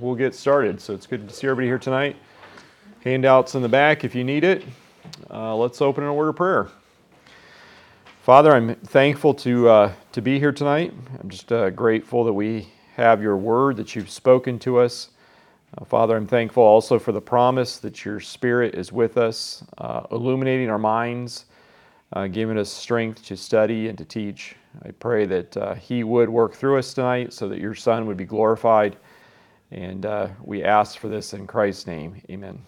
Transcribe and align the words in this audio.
we'll 0.00 0.14
get 0.14 0.34
started. 0.34 0.80
So 0.80 0.94
it's 0.94 1.06
good 1.06 1.28
to 1.28 1.34
see 1.34 1.46
everybody 1.46 1.66
here 1.66 1.78
tonight. 1.78 2.16
Handouts 3.04 3.54
in 3.54 3.62
the 3.62 3.68
back 3.68 4.04
if 4.04 4.14
you 4.14 4.24
need 4.24 4.44
it. 4.44 4.64
Uh, 5.30 5.54
let's 5.56 5.80
open 5.80 6.04
an 6.04 6.10
order 6.10 6.30
of 6.30 6.36
prayer. 6.36 6.68
Father, 8.22 8.52
I'm 8.52 8.74
thankful 8.76 9.34
to, 9.34 9.68
uh, 9.68 9.92
to 10.12 10.22
be 10.22 10.38
here 10.38 10.52
tonight. 10.52 10.92
I'm 11.20 11.28
just 11.28 11.52
uh, 11.52 11.70
grateful 11.70 12.24
that 12.24 12.32
we 12.32 12.68
have 12.96 13.22
your 13.22 13.36
word, 13.36 13.76
that 13.76 13.94
you've 13.94 14.10
spoken 14.10 14.58
to 14.60 14.78
us. 14.78 15.10
Uh, 15.76 15.84
Father, 15.84 16.16
I'm 16.16 16.26
thankful 16.26 16.62
also 16.62 16.98
for 16.98 17.12
the 17.12 17.20
promise 17.20 17.78
that 17.78 18.04
your 18.04 18.20
Spirit 18.20 18.74
is 18.74 18.92
with 18.92 19.16
us, 19.16 19.64
uh, 19.78 20.02
illuminating 20.10 20.68
our 20.68 20.78
minds, 20.78 21.46
uh, 22.12 22.26
giving 22.26 22.58
us 22.58 22.70
strength 22.70 23.24
to 23.26 23.36
study 23.36 23.88
and 23.88 23.96
to 23.96 24.04
teach. 24.04 24.56
I 24.84 24.90
pray 24.92 25.26
that 25.26 25.78
He 25.80 26.04
would 26.04 26.28
work 26.28 26.54
through 26.54 26.78
us 26.78 26.92
tonight 26.94 27.32
so 27.32 27.48
that 27.48 27.58
your 27.58 27.74
Son 27.74 28.06
would 28.06 28.16
be 28.16 28.24
glorified. 28.24 28.96
And 29.70 30.06
we 30.42 30.64
ask 30.64 30.98
for 30.98 31.08
this 31.08 31.32
in 31.32 31.46
Christ's 31.46 31.86
name. 31.86 32.20
Amen. 32.28 32.60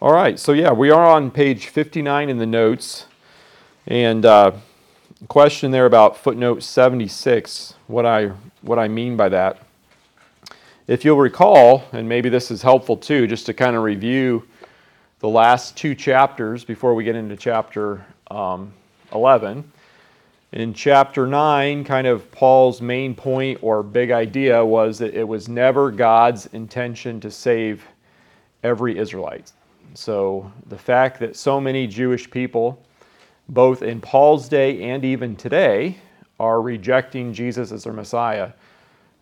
All 0.00 0.12
right, 0.12 0.38
so 0.38 0.52
yeah, 0.52 0.70
we 0.70 0.90
are 0.90 1.04
on 1.04 1.30
page 1.30 1.66
59 1.66 2.28
in 2.28 2.38
the 2.38 2.46
notes. 2.46 3.06
And 3.88 4.24
uh, 4.24 4.52
question 5.26 5.72
there 5.72 5.86
about 5.86 6.16
footnote 6.16 6.62
76, 6.62 7.74
what 7.88 8.06
I, 8.06 8.28
what 8.62 8.78
I 8.78 8.86
mean 8.86 9.16
by 9.16 9.28
that. 9.30 9.58
If 10.86 11.04
you'll 11.04 11.18
recall, 11.18 11.82
and 11.92 12.08
maybe 12.08 12.28
this 12.28 12.50
is 12.50 12.62
helpful 12.62 12.96
too, 12.96 13.26
just 13.26 13.44
to 13.46 13.54
kind 13.54 13.74
of 13.74 13.82
review 13.82 14.46
the 15.18 15.28
last 15.28 15.76
two 15.76 15.94
chapters 15.94 16.64
before 16.64 16.94
we 16.94 17.02
get 17.02 17.16
into 17.16 17.36
chapter 17.36 18.06
um, 18.30 18.72
11. 19.12 19.70
In 20.52 20.72
chapter 20.72 21.26
9, 21.26 21.84
kind 21.84 22.06
of 22.06 22.32
Paul's 22.32 22.80
main 22.80 23.14
point 23.14 23.58
or 23.60 23.82
big 23.82 24.10
idea 24.10 24.64
was 24.64 24.98
that 24.98 25.14
it 25.14 25.28
was 25.28 25.46
never 25.46 25.90
God's 25.90 26.46
intention 26.46 27.20
to 27.20 27.30
save 27.30 27.84
every 28.62 28.96
Israelite. 28.96 29.52
So 29.92 30.50
the 30.66 30.78
fact 30.78 31.20
that 31.20 31.36
so 31.36 31.60
many 31.60 31.86
Jewish 31.86 32.30
people, 32.30 32.82
both 33.50 33.82
in 33.82 34.00
Paul's 34.00 34.48
day 34.48 34.84
and 34.84 35.04
even 35.04 35.36
today, 35.36 35.98
are 36.40 36.62
rejecting 36.62 37.34
Jesus 37.34 37.70
as 37.70 37.84
their 37.84 37.92
Messiah, 37.92 38.52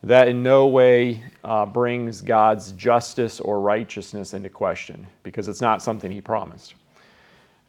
that 0.05 0.29
in 0.29 0.45
no 0.45 0.69
way 0.69 1.25
uh, 1.43 1.67
brings 1.67 2.21
God's 2.21 2.71
justice 2.73 3.41
or 3.41 3.61
righteousness 3.61 4.33
into 4.33 4.49
question 4.49 5.05
because 5.25 5.49
it's 5.49 5.61
not 5.61 5.83
something 5.83 6.13
he 6.13 6.21
promised. 6.21 6.75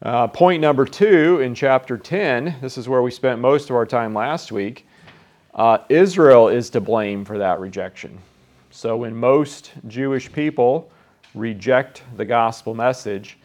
Uh, 0.00 0.28
point 0.28 0.60
number 0.60 0.84
two 0.84 1.40
in 1.40 1.56
chapter 1.56 1.98
10, 1.98 2.58
this 2.60 2.78
is 2.78 2.88
where 2.88 3.02
we 3.02 3.10
spent 3.10 3.40
most 3.40 3.68
of 3.68 3.74
our 3.74 3.84
time 3.84 4.14
last 4.14 4.52
week. 4.52 4.86
Uh, 5.56 5.78
Israel 5.88 6.46
is 6.46 6.70
to 6.70 6.80
blame 6.80 7.24
for 7.24 7.36
that 7.36 7.58
rejection. 7.58 8.16
So 8.70 8.96
when 8.96 9.16
most 9.16 9.72
Jewish 9.88 10.30
people 10.30 10.92
reject 11.34 12.04
the 12.16 12.24
gospel 12.24 12.74
message, 12.74 13.38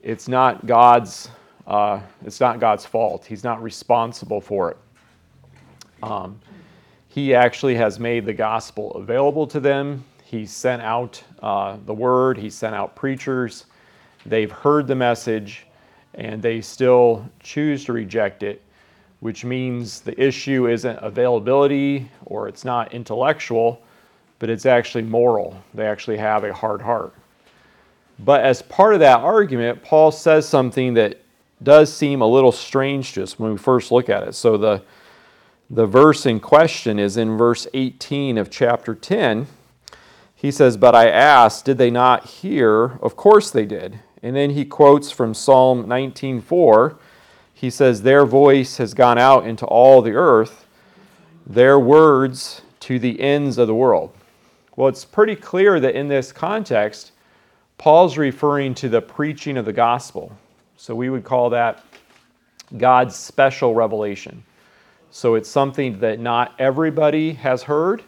it's 0.00 0.28
not 0.28 0.64
God's 0.64 1.28
uh, 1.66 2.00
it's 2.24 2.38
not 2.38 2.60
God's 2.60 2.86
fault. 2.86 3.24
He's 3.24 3.42
not 3.42 3.60
responsible 3.60 4.40
for 4.40 4.70
it. 4.70 4.76
Um, 6.04 6.38
he 7.08 7.34
actually 7.34 7.74
has 7.74 7.98
made 7.98 8.24
the 8.24 8.32
gospel 8.32 8.92
available 8.92 9.48
to 9.48 9.58
them. 9.58 10.04
He 10.22 10.46
sent 10.46 10.82
out 10.82 11.20
uh, 11.42 11.78
the 11.84 11.94
word. 11.94 12.38
He 12.38 12.48
sent 12.48 12.76
out 12.76 12.94
preachers. 12.94 13.64
They've 14.24 14.52
heard 14.52 14.86
the 14.86 14.94
message, 14.94 15.65
and 16.16 16.42
they 16.42 16.60
still 16.60 17.28
choose 17.40 17.84
to 17.84 17.92
reject 17.92 18.42
it, 18.42 18.62
which 19.20 19.44
means 19.44 20.00
the 20.00 20.18
issue 20.20 20.68
isn't 20.68 20.98
availability 21.02 22.10
or 22.24 22.48
it's 22.48 22.64
not 22.64 22.92
intellectual, 22.92 23.82
but 24.38 24.50
it's 24.50 24.66
actually 24.66 25.02
moral. 25.02 25.56
They 25.74 25.86
actually 25.86 26.16
have 26.16 26.44
a 26.44 26.52
hard 26.52 26.80
heart. 26.82 27.14
But 28.18 28.42
as 28.42 28.62
part 28.62 28.94
of 28.94 29.00
that 29.00 29.20
argument, 29.20 29.82
Paul 29.82 30.10
says 30.10 30.48
something 30.48 30.94
that 30.94 31.20
does 31.62 31.92
seem 31.92 32.20
a 32.20 32.26
little 32.26 32.52
strange 32.52 33.12
to 33.12 33.22
us 33.22 33.38
when 33.38 33.52
we 33.52 33.58
first 33.58 33.92
look 33.92 34.08
at 34.08 34.22
it. 34.22 34.34
So 34.34 34.56
the, 34.56 34.82
the 35.68 35.86
verse 35.86 36.26
in 36.26 36.40
question 36.40 36.98
is 36.98 37.16
in 37.16 37.36
verse 37.36 37.66
18 37.74 38.38
of 38.38 38.50
chapter 38.50 38.94
10. 38.94 39.46
He 40.34 40.50
says, 40.50 40.76
But 40.76 40.94
I 40.94 41.08
asked, 41.08 41.64
did 41.64 41.78
they 41.78 41.90
not 41.90 42.26
hear? 42.26 42.98
Of 43.02 43.16
course 43.16 43.50
they 43.50 43.66
did. 43.66 44.00
And 44.26 44.34
then 44.34 44.50
he 44.50 44.64
quotes 44.64 45.12
from 45.12 45.34
Psalm 45.34 45.86
19:4. 45.86 46.96
He 47.54 47.70
says, 47.70 48.02
Their 48.02 48.26
voice 48.26 48.76
has 48.78 48.92
gone 48.92 49.18
out 49.18 49.46
into 49.46 49.64
all 49.66 50.02
the 50.02 50.14
earth, 50.14 50.66
their 51.46 51.78
words 51.78 52.62
to 52.80 52.98
the 52.98 53.20
ends 53.20 53.56
of 53.56 53.68
the 53.68 53.74
world. 53.76 54.12
Well, 54.74 54.88
it's 54.88 55.04
pretty 55.04 55.36
clear 55.36 55.78
that 55.78 55.94
in 55.94 56.08
this 56.08 56.32
context, 56.32 57.12
Paul's 57.78 58.18
referring 58.18 58.74
to 58.74 58.88
the 58.88 59.00
preaching 59.00 59.56
of 59.56 59.64
the 59.64 59.72
gospel. 59.72 60.36
So 60.76 60.92
we 60.92 61.08
would 61.08 61.22
call 61.22 61.48
that 61.50 61.84
God's 62.76 63.14
special 63.14 63.76
revelation. 63.76 64.42
So 65.12 65.36
it's 65.36 65.48
something 65.48 66.00
that 66.00 66.18
not 66.18 66.52
everybody 66.58 67.34
has 67.34 67.62
heard, 67.62 68.02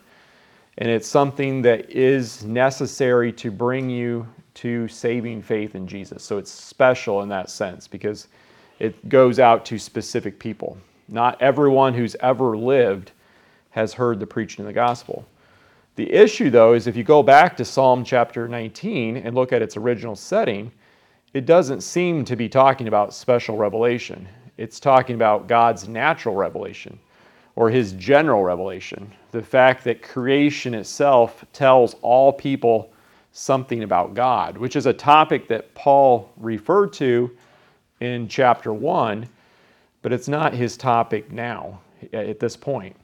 and 0.79 0.89
it's 0.89 1.07
something 1.07 1.63
that 1.63 1.89
is 1.91 2.43
necessary 2.43 3.33
to 3.35 3.53
bring 3.53 3.89
you 3.89 4.27
to 4.59 4.89
saving 4.89 5.41
faith 5.41 5.77
in 5.77 5.87
Jesus. 5.87 6.25
So 6.25 6.37
it's 6.37 6.51
special 6.51 7.23
in 7.23 7.29
that 7.29 7.49
sense 7.49 7.87
because 7.87 8.27
it 8.81 9.09
goes 9.09 9.39
out 9.39 9.65
to 9.67 9.79
specific 9.79 10.41
people. 10.41 10.77
Not 11.09 11.41
everyone 11.41 11.95
who's 11.95 12.17
ever 12.21 12.57
lived 12.57 13.13
has 13.71 13.93
heard 13.93 14.19
the 14.19 14.27
preaching 14.27 14.65
of 14.65 14.67
the 14.67 14.73
gospel. 14.73 15.25
The 15.95 16.13
issue, 16.13 16.51
though, 16.51 16.75
is 16.75 16.89
if 16.89 16.97
you 16.97 17.05
go 17.05 17.23
back 17.23 17.57
to 17.57 17.65
Psalm 17.65 18.05
chapter 18.05 18.49
19 18.49 19.19
and 19.19 19.35
look 19.37 19.53
at 19.53 19.63
its 19.63 19.77
original 19.77 20.17
setting, 20.17 20.73
it 21.35 21.47
doesn't 21.47 21.83
seem 21.83 22.25
to 22.25 22.35
be 22.35 22.49
talking 22.49 22.89
about 22.89 23.15
special 23.15 23.57
revelation. 23.57 24.27
It's 24.57 24.81
talking 24.81 25.15
about 25.15 25.47
God's 25.47 25.87
natural 25.87 26.35
revelation 26.35 26.99
or 27.55 27.71
his 27.71 27.93
general 27.93 28.43
revelation. 28.43 29.13
The 29.31 29.43
fact 29.43 29.85
that 29.85 30.03
creation 30.03 30.75
itself 30.75 31.45
tells 31.53 31.95
all 32.03 32.33
people 32.33 32.93
something 33.39 33.85
about 33.85 34.15
God, 34.15 34.59
which 34.59 34.75
is 34.75 34.87
a 34.87 34.93
topic 34.93 35.47
that 35.49 35.73
Paul 35.75 36.31
referred 36.37 36.93
to 36.95 37.31
in 38.01 38.29
chapter 38.29 38.73
1, 38.73 39.29
but 40.03 40.13
it's 40.13 40.29
not 40.29 40.53
his 40.53 40.77
topic 40.77 41.31
now 41.31 41.81
at 42.13 42.41
this 42.41 42.57
point. 42.57 42.97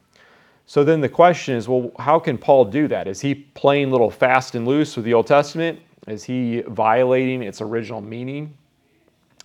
So 0.65 0.83
then 0.83 0.99
the 0.99 1.09
question 1.09 1.55
is 1.55 1.69
well, 1.69 1.91
how 1.99 2.19
can 2.19 2.37
Paul 2.37 2.65
do 2.65 2.87
that? 2.89 3.07
Is 3.07 3.21
he 3.21 3.35
playing 3.35 3.87
a 3.87 3.91
little 3.91 4.09
fast 4.09 4.55
and 4.55 4.67
loose 4.67 4.95
with 4.95 5.05
the 5.05 5.13
Old 5.13 5.27
Testament? 5.27 5.79
Is 6.07 6.23
he 6.23 6.61
violating 6.67 7.41
its 7.41 7.61
original 7.61 8.01
meaning? 8.01 8.53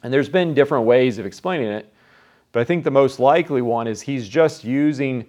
And 0.03 0.13
there's 0.13 0.29
been 0.29 0.55
different 0.55 0.87
ways 0.87 1.19
of 1.19 1.27
explaining 1.27 1.69
it, 1.69 1.93
but 2.53 2.61
I 2.61 2.65
think 2.65 2.83
the 2.83 2.91
most 2.91 3.21
likely 3.21 3.63
one 3.63 3.87
is 3.87 4.01
he's 4.01 4.29
just 4.29 4.65
using 4.65 5.27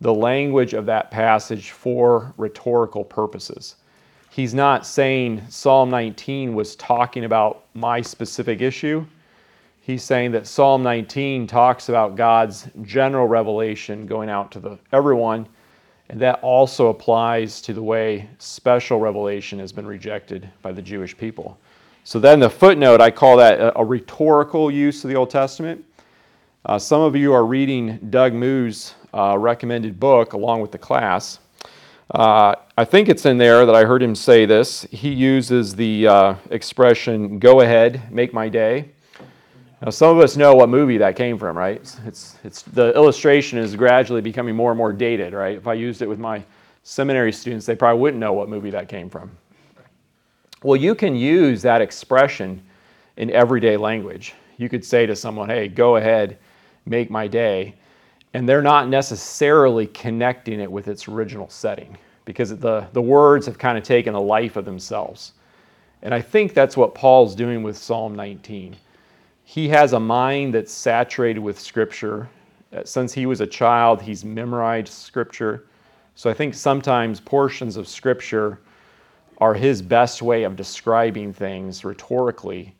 the 0.00 0.12
language 0.12 0.74
of 0.74 0.84
that 0.86 1.10
passage 1.10 1.70
for 1.70 2.34
rhetorical 2.36 3.04
purposes. 3.04 3.76
He's 4.36 4.54
not 4.54 4.86
saying 4.86 5.42
Psalm 5.48 5.90
19 5.90 6.54
was 6.54 6.76
talking 6.76 7.24
about 7.24 7.64
my 7.74 8.00
specific 8.00 8.60
issue 8.60 9.04
he's 9.86 10.02
saying 10.02 10.32
that 10.32 10.48
Psalm 10.48 10.82
19 10.82 11.46
talks 11.46 11.88
about 11.88 12.16
God's 12.16 12.68
general 12.82 13.28
revelation 13.28 14.04
going 14.04 14.28
out 14.28 14.50
to 14.52 14.60
the, 14.60 14.78
everyone, 14.92 15.46
and 16.08 16.20
that 16.20 16.40
also 16.42 16.88
applies 16.88 17.60
to 17.62 17.72
the 17.72 17.82
way 17.82 18.28
special 18.38 18.98
revelation 18.98 19.60
has 19.60 19.70
been 19.70 19.86
rejected 19.86 20.50
by 20.60 20.72
the 20.72 20.82
Jewish 20.82 21.16
people. 21.16 21.56
So 22.02 22.18
then 22.18 22.40
the 22.40 22.50
footnote, 22.50 23.00
I 23.00 23.12
call 23.12 23.36
that 23.36 23.60
a, 23.60 23.78
a 23.78 23.84
rhetorical 23.84 24.72
use 24.72 25.04
of 25.04 25.10
the 25.10 25.16
Old 25.16 25.30
Testament. 25.30 25.84
Uh, 26.64 26.80
some 26.80 27.00
of 27.00 27.14
you 27.14 27.32
are 27.32 27.46
reading 27.46 27.98
Doug 28.10 28.32
Moo's 28.32 28.94
uh, 29.14 29.38
recommended 29.38 30.00
book 30.00 30.32
along 30.32 30.62
with 30.62 30.72
the 30.72 30.78
class. 30.78 31.38
Uh, 32.10 32.54
I 32.78 32.84
think 32.84 33.08
it's 33.08 33.26
in 33.26 33.36
there 33.36 33.66
that 33.66 33.74
I 33.74 33.84
heard 33.84 34.02
him 34.02 34.14
say 34.14 34.46
this. 34.46 34.82
He 34.92 35.12
uses 35.12 35.74
the 35.74 36.06
uh, 36.06 36.34
expression, 36.50 37.40
go 37.40 37.62
ahead, 37.62 38.12
make 38.12 38.32
my 38.32 38.48
day. 38.48 38.90
Now, 39.82 39.90
some 39.90 40.16
of 40.16 40.22
us 40.22 40.36
know 40.36 40.54
what 40.54 40.68
movie 40.68 40.98
that 40.98 41.16
came 41.16 41.36
from, 41.36 41.58
right? 41.58 41.76
It's, 42.06 42.36
it's, 42.44 42.62
the 42.62 42.94
illustration 42.94 43.58
is 43.58 43.74
gradually 43.74 44.20
becoming 44.20 44.54
more 44.54 44.70
and 44.70 44.78
more 44.78 44.92
dated, 44.92 45.32
right? 45.32 45.56
If 45.56 45.66
I 45.66 45.74
used 45.74 46.00
it 46.00 46.08
with 46.08 46.18
my 46.18 46.44
seminary 46.84 47.32
students, 47.32 47.66
they 47.66 47.74
probably 47.74 48.00
wouldn't 48.00 48.20
know 48.20 48.32
what 48.32 48.48
movie 48.48 48.70
that 48.70 48.88
came 48.88 49.10
from. 49.10 49.36
Well, 50.62 50.76
you 50.76 50.94
can 50.94 51.16
use 51.16 51.60
that 51.62 51.82
expression 51.82 52.62
in 53.16 53.30
everyday 53.30 53.76
language. 53.76 54.34
You 54.56 54.68
could 54.68 54.84
say 54.84 55.06
to 55.06 55.16
someone, 55.16 55.48
hey, 55.48 55.68
go 55.68 55.96
ahead, 55.96 56.38
make 56.86 57.10
my 57.10 57.26
day. 57.26 57.74
And 58.36 58.48
they're 58.48 58.62
not 58.62 58.88
necessarily 58.88 59.86
connecting 59.86 60.60
it 60.60 60.70
with 60.70 60.88
its 60.88 61.08
original 61.08 61.48
setting 61.48 61.96
because 62.24 62.56
the, 62.56 62.86
the 62.92 63.02
words 63.02 63.46
have 63.46 63.58
kind 63.58 63.78
of 63.78 63.84
taken 63.84 64.14
a 64.14 64.20
life 64.20 64.56
of 64.56 64.64
themselves. 64.64 65.32
And 66.02 66.12
I 66.12 66.20
think 66.20 66.54
that's 66.54 66.76
what 66.76 66.94
Paul's 66.94 67.34
doing 67.34 67.62
with 67.62 67.76
Psalm 67.76 68.14
19 68.14 68.76
he 69.48 69.68
has 69.68 69.92
a 69.92 70.00
mind 70.00 70.52
that's 70.52 70.72
saturated 70.72 71.38
with 71.38 71.58
Scripture. 71.58 72.28
Uh, 72.72 72.82
since 72.84 73.12
he 73.12 73.26
was 73.26 73.40
a 73.40 73.46
child, 73.46 74.02
he's 74.02 74.24
memorized 74.24 74.92
Scripture. 74.92 75.66
So 76.16 76.28
I 76.28 76.34
think 76.34 76.52
sometimes 76.52 77.20
portions 77.20 77.76
of 77.76 77.86
Scripture 77.86 78.58
are 79.38 79.54
his 79.54 79.80
best 79.80 80.20
way 80.20 80.42
of 80.42 80.56
describing 80.56 81.32
things 81.32 81.84
rhetorically, 81.84 82.74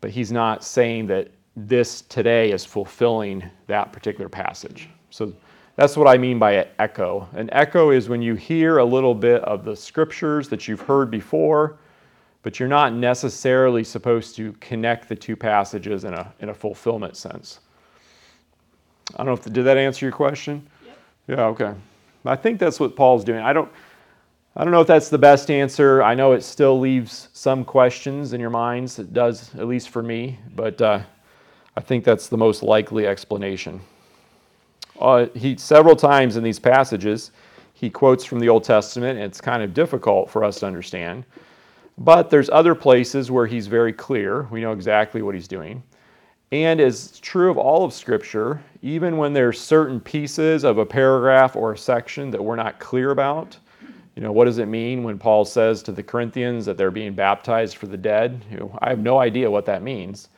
but 0.00 0.10
he's 0.10 0.30
not 0.30 0.62
saying 0.62 1.08
that 1.08 1.32
this 1.56 2.02
today 2.02 2.50
is 2.52 2.64
fulfilling 2.64 3.42
that 3.66 3.92
particular 3.92 4.28
passage. 4.28 4.88
So 5.10 5.32
that's 5.76 5.96
what 5.96 6.08
I 6.08 6.16
mean 6.18 6.38
by 6.38 6.52
an 6.52 6.68
echo. 6.78 7.28
An 7.34 7.48
echo 7.52 7.90
is 7.90 8.08
when 8.08 8.22
you 8.22 8.34
hear 8.34 8.78
a 8.78 8.84
little 8.84 9.14
bit 9.14 9.42
of 9.42 9.64
the 9.64 9.76
scriptures 9.76 10.48
that 10.48 10.68
you've 10.68 10.80
heard 10.80 11.10
before, 11.10 11.78
but 12.42 12.58
you're 12.60 12.68
not 12.68 12.92
necessarily 12.92 13.84
supposed 13.84 14.36
to 14.36 14.52
connect 14.54 15.08
the 15.08 15.16
two 15.16 15.36
passages 15.36 16.04
in 16.04 16.14
a, 16.14 16.32
in 16.40 16.50
a 16.50 16.54
fulfillment 16.54 17.16
sense. 17.16 17.60
I 19.14 19.18
don't 19.18 19.26
know 19.26 19.32
if 19.32 19.42
did 19.44 19.64
that 19.64 19.76
answer 19.76 20.06
your 20.06 20.12
question? 20.12 20.66
Yep. 20.84 20.98
Yeah, 21.28 21.44
okay. 21.46 21.74
I 22.26 22.36
think 22.36 22.58
that's 22.58 22.80
what 22.80 22.96
Paul's 22.96 23.24
doing. 23.24 23.40
I 23.40 23.52
don't 23.52 23.70
I 24.56 24.62
don't 24.62 24.72
know 24.72 24.80
if 24.80 24.86
that's 24.86 25.08
the 25.08 25.18
best 25.18 25.50
answer. 25.50 26.00
I 26.00 26.14
know 26.14 26.30
it 26.30 26.42
still 26.44 26.78
leaves 26.78 27.28
some 27.32 27.64
questions 27.64 28.34
in 28.34 28.40
your 28.40 28.50
minds. 28.50 29.00
It 29.00 29.12
does, 29.12 29.52
at 29.56 29.66
least 29.66 29.88
for 29.88 30.00
me, 30.00 30.38
but 30.54 30.80
uh, 30.80 31.00
I 31.76 31.80
think 31.80 32.04
that's 32.04 32.28
the 32.28 32.36
most 32.36 32.62
likely 32.62 33.06
explanation. 33.06 33.80
Uh, 35.00 35.26
he 35.34 35.56
several 35.56 35.96
times 35.96 36.36
in 36.36 36.44
these 36.44 36.58
passages 36.58 37.32
he 37.74 37.90
quotes 37.90 38.24
from 38.24 38.38
the 38.38 38.48
Old 38.48 38.64
Testament, 38.64 39.18
and 39.18 39.26
it's 39.26 39.40
kind 39.40 39.62
of 39.62 39.74
difficult 39.74 40.30
for 40.30 40.44
us 40.44 40.60
to 40.60 40.66
understand. 40.66 41.24
But 41.98 42.30
there's 42.30 42.48
other 42.50 42.74
places 42.74 43.30
where 43.30 43.46
he's 43.46 43.66
very 43.66 43.92
clear. 43.92 44.48
We 44.50 44.60
know 44.60 44.72
exactly 44.72 45.22
what 45.22 45.34
he's 45.34 45.48
doing. 45.48 45.82
And 46.52 46.80
as 46.80 47.18
true 47.18 47.50
of 47.50 47.58
all 47.58 47.84
of 47.84 47.92
Scripture, 47.92 48.62
even 48.82 49.16
when 49.16 49.32
there's 49.32 49.60
certain 49.60 50.00
pieces 50.00 50.62
of 50.64 50.78
a 50.78 50.86
paragraph 50.86 51.56
or 51.56 51.72
a 51.72 51.78
section 51.78 52.30
that 52.30 52.42
we're 52.42 52.56
not 52.56 52.78
clear 52.78 53.10
about, 53.10 53.56
you 54.14 54.22
know, 54.22 54.30
what 54.30 54.44
does 54.44 54.58
it 54.58 54.66
mean 54.66 55.02
when 55.02 55.18
Paul 55.18 55.44
says 55.44 55.82
to 55.82 55.92
the 55.92 56.02
Corinthians 56.02 56.64
that 56.66 56.76
they're 56.76 56.92
being 56.92 57.14
baptized 57.14 57.76
for 57.76 57.88
the 57.88 57.96
dead? 57.96 58.40
You 58.50 58.58
know, 58.58 58.78
I 58.80 58.90
have 58.90 59.00
no 59.00 59.18
idea 59.18 59.50
what 59.50 59.66
that 59.66 59.82
means, 59.82 60.28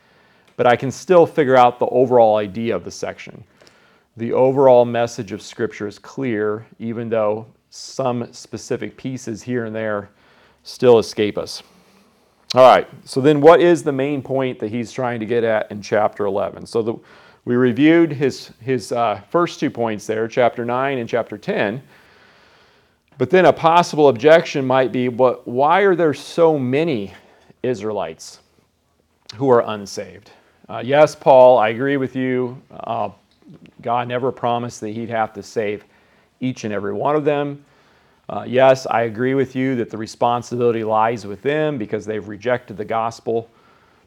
but 0.57 0.67
I 0.67 0.75
can 0.75 0.91
still 0.91 1.25
figure 1.25 1.55
out 1.55 1.79
the 1.79 1.85
overall 1.85 2.35
idea 2.35 2.75
of 2.75 2.83
the 2.83 2.91
section. 2.91 3.43
The 4.17 4.33
overall 4.33 4.83
message 4.83 5.31
of 5.31 5.41
Scripture 5.41 5.87
is 5.87 5.99
clear, 5.99 6.65
even 6.79 7.07
though 7.07 7.45
some 7.69 8.33
specific 8.33 8.97
pieces 8.97 9.43
here 9.43 9.65
and 9.65 9.75
there 9.75 10.09
still 10.63 10.97
escape 10.99 11.37
us. 11.37 11.61
All 12.55 12.63
right, 12.63 12.87
so 13.05 13.21
then 13.21 13.39
what 13.39 13.61
is 13.61 13.83
the 13.83 13.91
main 13.91 14.21
point 14.21 14.57
that 14.59 14.71
he's 14.71 14.91
trying 14.91 15.19
to 15.19 15.25
get 15.25 15.43
at 15.43 15.69
in 15.71 15.81
chapter 15.81 16.25
11? 16.25 16.65
So 16.65 16.81
the, 16.81 16.95
we 17.45 17.55
reviewed 17.55 18.11
his, 18.11 18.51
his 18.59 18.91
uh, 18.91 19.21
first 19.29 19.59
two 19.59 19.69
points 19.69 20.07
there, 20.07 20.27
chapter 20.27 20.65
9 20.65 20.97
and 20.97 21.07
chapter 21.07 21.37
10. 21.37 21.81
But 23.17 23.29
then 23.29 23.45
a 23.45 23.53
possible 23.53 24.09
objection 24.09 24.65
might 24.65 24.91
be, 24.91 25.07
but 25.07 25.47
why 25.47 25.81
are 25.81 25.95
there 25.95 26.13
so 26.13 26.57
many 26.57 27.13
Israelites 27.63 28.39
who 29.35 29.49
are 29.49 29.61
unsaved? 29.61 30.31
Uh, 30.69 30.81
yes, 30.83 31.15
Paul, 31.15 31.57
I 31.57 31.69
agree 31.69 31.95
with 31.95 32.13
you. 32.13 32.61
Uh, 32.71 33.09
God 33.81 34.09
never 34.09 34.33
promised 34.33 34.81
that 34.81 34.89
he'd 34.89 35.09
have 35.09 35.31
to 35.33 35.43
save 35.43 35.85
each 36.41 36.65
and 36.65 36.73
every 36.73 36.93
one 36.93 37.15
of 37.15 37.23
them. 37.23 37.63
Uh, 38.27 38.43
yes, 38.45 38.85
I 38.85 39.03
agree 39.03 39.33
with 39.33 39.55
you 39.55 39.77
that 39.77 39.89
the 39.89 39.97
responsibility 39.97 40.83
lies 40.83 41.25
with 41.25 41.41
them 41.41 41.77
because 41.77 42.05
they've 42.05 42.27
rejected 42.27 42.75
the 42.75 42.83
gospel. 42.83 43.49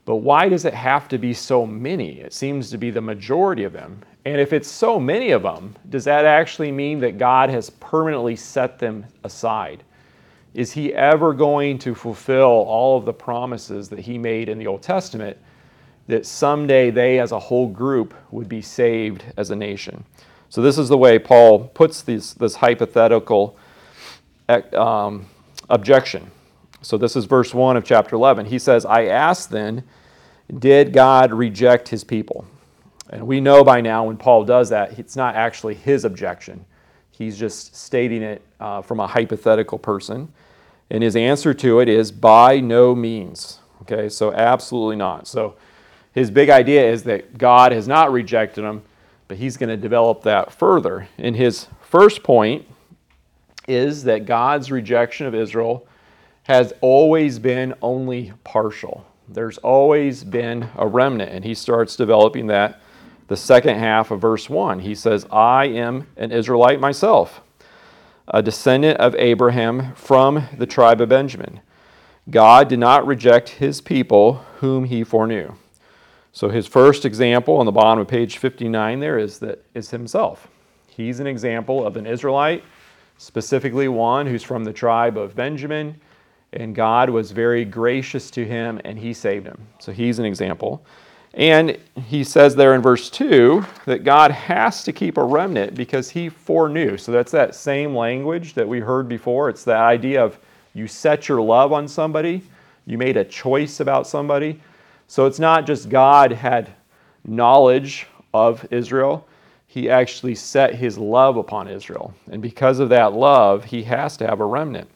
But 0.04 0.16
why 0.16 0.50
does 0.50 0.66
it 0.66 0.74
have 0.74 1.08
to 1.08 1.16
be 1.16 1.32
so 1.32 1.64
many? 1.64 2.20
It 2.20 2.34
seems 2.34 2.68
to 2.70 2.76
be 2.76 2.90
the 2.90 3.00
majority 3.00 3.64
of 3.64 3.72
them. 3.72 4.02
And 4.26 4.38
if 4.38 4.52
it's 4.52 4.68
so 4.68 5.00
many 5.00 5.30
of 5.30 5.42
them, 5.42 5.74
does 5.88 6.04
that 6.04 6.26
actually 6.26 6.72
mean 6.72 7.00
that 7.00 7.16
God 7.16 7.48
has 7.48 7.70
permanently 7.70 8.36
set 8.36 8.78
them 8.78 9.06
aside? 9.24 9.82
Is 10.52 10.72
He 10.72 10.92
ever 10.92 11.32
going 11.32 11.78
to 11.78 11.94
fulfill 11.94 12.44
all 12.44 12.98
of 12.98 13.06
the 13.06 13.14
promises 13.14 13.88
that 13.88 14.00
He 14.00 14.18
made 14.18 14.50
in 14.50 14.58
the 14.58 14.66
Old 14.66 14.82
Testament 14.82 15.38
that 16.10 16.26
someday 16.26 16.90
they 16.90 17.18
as 17.18 17.32
a 17.32 17.38
whole 17.38 17.68
group 17.68 18.14
would 18.30 18.48
be 18.48 18.62
saved 18.62 19.24
as 19.36 19.50
a 19.50 19.56
nation? 19.56 20.04
So, 20.48 20.62
this 20.62 20.78
is 20.78 20.88
the 20.88 20.98
way 20.98 21.18
Paul 21.18 21.68
puts 21.68 22.02
this, 22.02 22.34
this 22.34 22.56
hypothetical 22.56 23.56
um, 24.74 25.26
objection. 25.68 26.30
So, 26.82 26.98
this 26.98 27.16
is 27.16 27.24
verse 27.24 27.54
1 27.54 27.76
of 27.76 27.84
chapter 27.84 28.16
11. 28.16 28.46
He 28.46 28.58
says, 28.58 28.84
I 28.84 29.06
ask 29.06 29.48
then, 29.48 29.84
did 30.58 30.92
God 30.92 31.32
reject 31.32 31.88
his 31.88 32.04
people? 32.04 32.46
And 33.10 33.26
we 33.26 33.40
know 33.40 33.64
by 33.64 33.80
now 33.80 34.04
when 34.04 34.16
Paul 34.16 34.44
does 34.44 34.68
that, 34.70 34.98
it's 34.98 35.16
not 35.16 35.34
actually 35.34 35.74
his 35.74 36.04
objection. 36.04 36.64
He's 37.10 37.38
just 37.38 37.76
stating 37.76 38.22
it 38.22 38.42
uh, 38.60 38.82
from 38.82 39.00
a 39.00 39.06
hypothetical 39.06 39.78
person. 39.78 40.32
And 40.90 41.02
his 41.02 41.14
answer 41.16 41.54
to 41.54 41.80
it 41.80 41.88
is 41.88 42.10
by 42.10 42.60
no 42.60 42.94
means. 42.94 43.60
Okay, 43.82 44.08
so 44.08 44.32
absolutely 44.32 44.96
not. 44.96 45.26
So 45.28 45.54
his 46.12 46.30
big 46.30 46.50
idea 46.50 46.90
is 46.90 47.04
that 47.04 47.38
God 47.38 47.72
has 47.72 47.86
not 47.86 48.12
rejected 48.12 48.64
him, 48.64 48.82
but 49.28 49.36
he's 49.36 49.56
going 49.56 49.68
to 49.68 49.76
develop 49.76 50.22
that 50.22 50.52
further. 50.52 51.08
And 51.18 51.36
his 51.36 51.68
first 51.82 52.22
point 52.22 52.66
is 53.68 54.04
that 54.04 54.26
God's 54.26 54.70
rejection 54.70 55.26
of 55.26 55.34
Israel 55.34 55.86
has 56.44 56.72
always 56.80 57.38
been 57.38 57.74
only 57.80 58.32
partial. 58.42 59.06
There's 59.28 59.58
always 59.58 60.24
been 60.24 60.68
a 60.76 60.86
remnant, 60.86 61.30
and 61.30 61.44
he 61.44 61.54
starts 61.54 61.94
developing 61.94 62.48
that 62.48 62.80
the 63.28 63.36
second 63.36 63.78
half 63.78 64.10
of 64.10 64.20
verse 64.20 64.50
1. 64.50 64.80
He 64.80 64.96
says, 64.96 65.24
I 65.30 65.66
am 65.66 66.08
an 66.16 66.32
Israelite 66.32 66.80
myself, 66.80 67.40
a 68.26 68.42
descendant 68.42 68.98
of 68.98 69.14
Abraham 69.14 69.94
from 69.94 70.48
the 70.58 70.66
tribe 70.66 71.00
of 71.00 71.10
Benjamin. 71.10 71.60
God 72.28 72.66
did 72.66 72.80
not 72.80 73.06
reject 73.06 73.50
his 73.50 73.80
people 73.80 74.44
whom 74.58 74.86
he 74.86 75.04
foreknew. 75.04 75.54
So 76.32 76.48
his 76.48 76.66
first 76.66 77.04
example 77.04 77.56
on 77.56 77.66
the 77.66 77.72
bottom 77.72 78.00
of 78.00 78.08
page 78.08 78.38
59 78.38 79.00
there 79.00 79.18
is 79.18 79.38
that 79.40 79.64
is 79.74 79.90
himself. 79.90 80.48
He's 80.88 81.20
an 81.20 81.26
example 81.26 81.86
of 81.86 81.96
an 81.96 82.06
Israelite, 82.06 82.62
specifically 83.18 83.88
one 83.88 84.26
who's 84.26 84.42
from 84.42 84.64
the 84.64 84.72
tribe 84.72 85.16
of 85.16 85.34
Benjamin, 85.34 86.00
and 86.52 86.74
God 86.74 87.10
was 87.10 87.30
very 87.30 87.64
gracious 87.64 88.30
to 88.32 88.44
him 88.44 88.80
and 88.84 88.98
he 88.98 89.12
saved 89.12 89.46
him. 89.46 89.66
So 89.78 89.92
he's 89.92 90.18
an 90.18 90.24
example. 90.24 90.84
And 91.34 91.78
he 92.06 92.24
says 92.24 92.56
there 92.56 92.74
in 92.74 92.82
verse 92.82 93.08
2 93.08 93.64
that 93.86 94.02
God 94.02 94.32
has 94.32 94.82
to 94.84 94.92
keep 94.92 95.16
a 95.16 95.22
remnant 95.22 95.74
because 95.74 96.10
he 96.10 96.28
foreknew. 96.28 96.96
So 96.96 97.12
that's 97.12 97.30
that 97.32 97.54
same 97.54 97.94
language 97.94 98.54
that 98.54 98.66
we 98.66 98.80
heard 98.80 99.08
before. 99.08 99.48
It's 99.48 99.62
that 99.64 99.80
idea 99.80 100.24
of 100.24 100.38
you 100.74 100.88
set 100.88 101.28
your 101.28 101.40
love 101.40 101.72
on 101.72 101.86
somebody, 101.86 102.42
you 102.86 102.98
made 102.98 103.16
a 103.16 103.24
choice 103.24 103.80
about 103.80 104.06
somebody. 104.06 104.60
So 105.10 105.26
it's 105.26 105.40
not 105.40 105.66
just 105.66 105.88
God 105.88 106.30
had 106.30 106.70
knowledge 107.24 108.06
of 108.32 108.64
Israel, 108.70 109.26
he 109.66 109.90
actually 109.90 110.36
set 110.36 110.76
his 110.76 110.98
love 110.98 111.36
upon 111.36 111.66
Israel. 111.66 112.14
And 112.30 112.40
because 112.40 112.78
of 112.78 112.90
that 112.90 113.12
love, 113.12 113.64
he 113.64 113.82
has 113.82 114.16
to 114.18 114.26
have 114.28 114.38
a 114.38 114.44
remnant. 114.44 114.88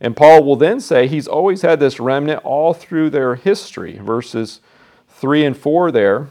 And 0.00 0.16
Paul 0.16 0.44
will 0.44 0.54
then 0.54 0.78
say 0.78 1.08
he's 1.08 1.26
always 1.26 1.62
had 1.62 1.80
this 1.80 1.98
remnant 1.98 2.44
all 2.44 2.72
through 2.72 3.10
their 3.10 3.34
history, 3.34 3.98
verses 3.98 4.60
3 5.08 5.44
and 5.44 5.56
4 5.56 5.90
there. 5.90 6.28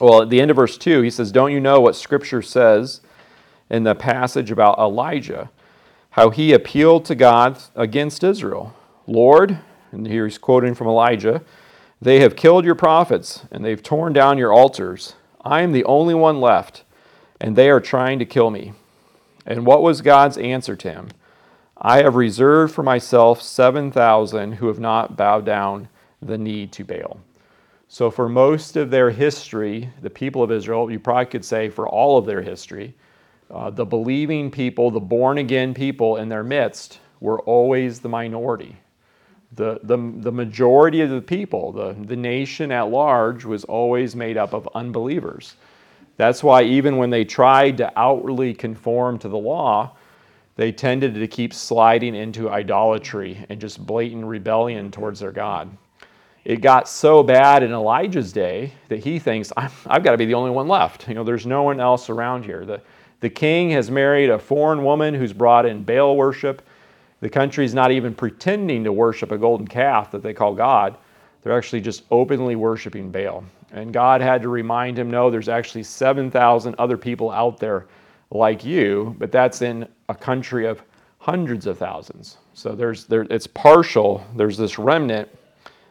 Well, 0.00 0.22
at 0.22 0.30
the 0.30 0.40
end 0.40 0.52
of 0.52 0.56
verse 0.58 0.78
2, 0.78 1.02
he 1.02 1.10
says, 1.10 1.32
Don't 1.32 1.50
you 1.50 1.58
know 1.58 1.80
what 1.80 1.96
Scripture 1.96 2.40
says 2.40 3.00
in 3.68 3.82
the 3.82 3.96
passage 3.96 4.52
about 4.52 4.78
Elijah? 4.78 5.50
How 6.10 6.30
he 6.30 6.52
appealed 6.52 7.04
to 7.06 7.16
God 7.16 7.60
against 7.74 8.22
Israel. 8.22 8.76
Lord, 9.08 9.58
and 9.90 10.06
here 10.06 10.24
he's 10.24 10.38
quoting 10.38 10.76
from 10.76 10.86
Elijah, 10.86 11.42
they 12.02 12.18
have 12.18 12.34
killed 12.34 12.64
your 12.64 12.74
prophets 12.74 13.44
and 13.52 13.64
they've 13.64 13.82
torn 13.82 14.12
down 14.12 14.36
your 14.36 14.52
altars. 14.52 15.14
I 15.44 15.62
am 15.62 15.70
the 15.70 15.84
only 15.84 16.14
one 16.14 16.40
left, 16.40 16.82
and 17.40 17.54
they 17.54 17.70
are 17.70 17.80
trying 17.80 18.18
to 18.18 18.24
kill 18.24 18.50
me. 18.50 18.72
And 19.46 19.64
what 19.64 19.82
was 19.82 20.00
God's 20.00 20.36
answer 20.36 20.74
to 20.74 20.92
him? 20.92 21.08
I 21.76 22.02
have 22.02 22.16
reserved 22.16 22.74
for 22.74 22.82
myself 22.82 23.40
7,000 23.40 24.54
who 24.54 24.66
have 24.66 24.80
not 24.80 25.16
bowed 25.16 25.46
down 25.46 25.88
the 26.20 26.38
knee 26.38 26.66
to 26.68 26.84
Baal. 26.84 27.20
So, 27.86 28.10
for 28.10 28.28
most 28.28 28.76
of 28.76 28.90
their 28.90 29.10
history, 29.10 29.90
the 30.00 30.10
people 30.10 30.42
of 30.42 30.50
Israel, 30.50 30.90
you 30.90 30.98
probably 30.98 31.26
could 31.26 31.44
say 31.44 31.68
for 31.68 31.88
all 31.88 32.18
of 32.18 32.26
their 32.26 32.42
history, 32.42 32.94
uh, 33.50 33.70
the 33.70 33.84
believing 33.84 34.50
people, 34.50 34.90
the 34.90 34.98
born 34.98 35.38
again 35.38 35.72
people 35.72 36.16
in 36.16 36.28
their 36.28 36.42
midst, 36.42 36.98
were 37.20 37.40
always 37.42 38.00
the 38.00 38.08
minority. 38.08 38.76
The, 39.54 39.80
the, 39.82 39.96
the 39.96 40.32
majority 40.32 41.02
of 41.02 41.10
the 41.10 41.20
people, 41.20 41.72
the, 41.72 41.94
the 42.06 42.16
nation 42.16 42.72
at 42.72 42.88
large, 42.88 43.44
was 43.44 43.64
always 43.64 44.16
made 44.16 44.36
up 44.36 44.54
of 44.54 44.68
unbelievers. 44.74 45.56
That's 46.16 46.42
why, 46.42 46.62
even 46.62 46.96
when 46.96 47.10
they 47.10 47.24
tried 47.24 47.76
to 47.78 47.92
outwardly 47.98 48.54
conform 48.54 49.18
to 49.18 49.28
the 49.28 49.38
law, 49.38 49.96
they 50.56 50.72
tended 50.72 51.14
to 51.14 51.26
keep 51.26 51.52
sliding 51.52 52.14
into 52.14 52.50
idolatry 52.50 53.44
and 53.48 53.60
just 53.60 53.84
blatant 53.84 54.24
rebellion 54.24 54.90
towards 54.90 55.20
their 55.20 55.32
God 55.32 55.70
it 56.44 56.60
got 56.60 56.88
so 56.88 57.22
bad 57.22 57.62
in 57.62 57.72
Elijah's 57.72 58.32
day 58.32 58.72
that 58.88 58.98
he 58.98 59.18
thinks, 59.18 59.52
I've 59.56 60.02
got 60.02 60.10
to 60.10 60.18
be 60.18 60.26
the 60.26 60.34
only 60.34 60.50
one 60.50 60.66
left. 60.66 61.06
You 61.08 61.14
know, 61.14 61.24
there's 61.24 61.46
no 61.46 61.62
one 61.62 61.80
else 61.80 62.10
around 62.10 62.44
here. 62.44 62.64
The, 62.64 62.80
The 63.20 63.30
king 63.30 63.70
has 63.70 63.90
married 63.90 64.30
a 64.30 64.38
foreign 64.38 64.82
woman 64.82 65.14
who's 65.14 65.32
brought 65.32 65.64
in 65.64 65.84
Baal 65.84 66.16
worship. 66.16 66.62
The 67.22 67.30
country's 67.30 67.72
not 67.72 67.92
even 67.92 68.16
pretending 68.16 68.82
to 68.82 68.92
worship 68.92 69.30
a 69.30 69.38
golden 69.38 69.68
calf 69.68 70.10
that 70.10 70.24
they 70.24 70.34
call 70.34 70.54
God. 70.54 70.98
They're 71.42 71.56
actually 71.56 71.80
just 71.80 72.02
openly 72.10 72.56
worshiping 72.56 73.12
Baal. 73.12 73.44
And 73.70 73.92
God 73.92 74.20
had 74.20 74.42
to 74.42 74.48
remind 74.48 74.98
him 74.98 75.08
no, 75.08 75.30
there's 75.30 75.48
actually 75.48 75.84
7,000 75.84 76.74
other 76.78 76.96
people 76.98 77.30
out 77.30 77.58
there 77.58 77.86
like 78.32 78.64
you, 78.64 79.14
but 79.20 79.30
that's 79.30 79.62
in 79.62 79.86
a 80.08 80.16
country 80.16 80.66
of 80.66 80.82
hundreds 81.18 81.66
of 81.66 81.78
thousands. 81.78 82.38
So 82.54 82.74
there's 82.74 83.04
there, 83.04 83.22
it's 83.30 83.46
partial. 83.46 84.26
There's 84.34 84.56
this 84.56 84.76
remnant. 84.76 85.28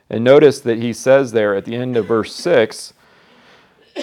And 0.10 0.26
notice 0.26 0.60
that 0.60 0.80
he 0.80 0.92
says 0.92 1.32
there 1.32 1.56
at 1.56 1.64
the 1.64 1.78
end 1.78 1.96
of 1.96 2.08
verse 2.08 2.36
6 2.36 2.92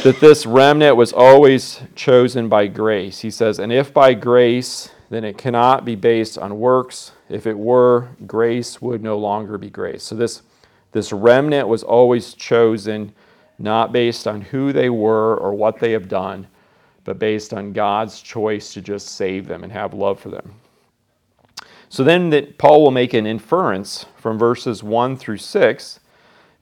that 0.03 0.19
this 0.21 0.47
remnant 0.47 0.97
was 0.97 1.13
always 1.13 1.83
chosen 1.95 2.49
by 2.49 2.69
grace. 2.69 3.21
He 3.21 3.31
says, 3.31 3.59
And 3.59 3.71
if 3.71 3.93
by 3.93 4.15
grace, 4.15 4.91
then 5.11 5.25
it 5.25 5.39
cannot 5.39 5.85
be 5.85 5.95
based 5.95 6.37
on 6.39 6.59
works. 6.59 7.13
If 7.29 7.47
it 7.47 7.59
were, 7.59 8.09
grace 8.27 8.83
would 8.83 9.03
no 9.03 9.19
longer 9.19 9.57
be 9.57 9.71
grace. 9.71 10.05
So 10.05 10.15
this, 10.15 10.43
this 10.93 11.13
remnant 11.13 11.69
was 11.69 11.83
always 11.83 12.35
chosen 12.35 13.13
not 13.59 13.93
based 13.93 14.27
on 14.27 14.41
who 14.41 14.73
they 14.73 14.91
were 14.91 15.37
or 15.37 15.55
what 15.55 15.79
they 15.81 15.93
have 15.93 16.09
done, 16.09 16.47
but 17.05 17.19
based 17.19 17.55
on 17.55 17.73
God's 17.73 18.21
choice 18.21 18.73
to 18.75 18.81
just 18.81 19.09
save 19.09 19.47
them 19.47 19.65
and 19.65 19.73
have 19.73 19.95
love 19.95 20.21
for 20.21 20.29
them. 20.29 20.55
So 21.89 22.05
then 22.05 22.31
that 22.31 22.59
Paul 22.59 22.83
will 22.83 22.91
make 22.91 23.15
an 23.15 23.27
inference 23.27 24.05
from 24.17 24.39
verses 24.39 24.83
1 24.83 25.17
through 25.17 25.39
6 25.39 26.01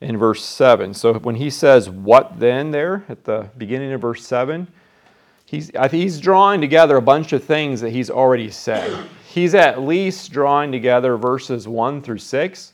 in 0.00 0.16
verse 0.16 0.44
7. 0.44 0.94
So 0.94 1.14
when 1.14 1.34
he 1.34 1.50
says, 1.50 1.90
What 1.90 2.38
then, 2.38 2.70
there 2.70 3.04
at 3.08 3.24
the 3.24 3.50
beginning 3.58 3.92
of 3.92 4.00
verse 4.00 4.24
7, 4.24 4.68
he's, 5.46 5.70
he's 5.90 6.20
drawing 6.20 6.60
together 6.60 6.96
a 6.96 7.02
bunch 7.02 7.32
of 7.32 7.42
things 7.42 7.80
that 7.80 7.90
he's 7.90 8.10
already 8.10 8.50
said. 8.50 9.08
He's 9.26 9.54
at 9.54 9.80
least 9.80 10.30
drawing 10.30 10.70
together 10.70 11.16
verses 11.16 11.66
1 11.66 12.02
through 12.02 12.18
6, 12.18 12.72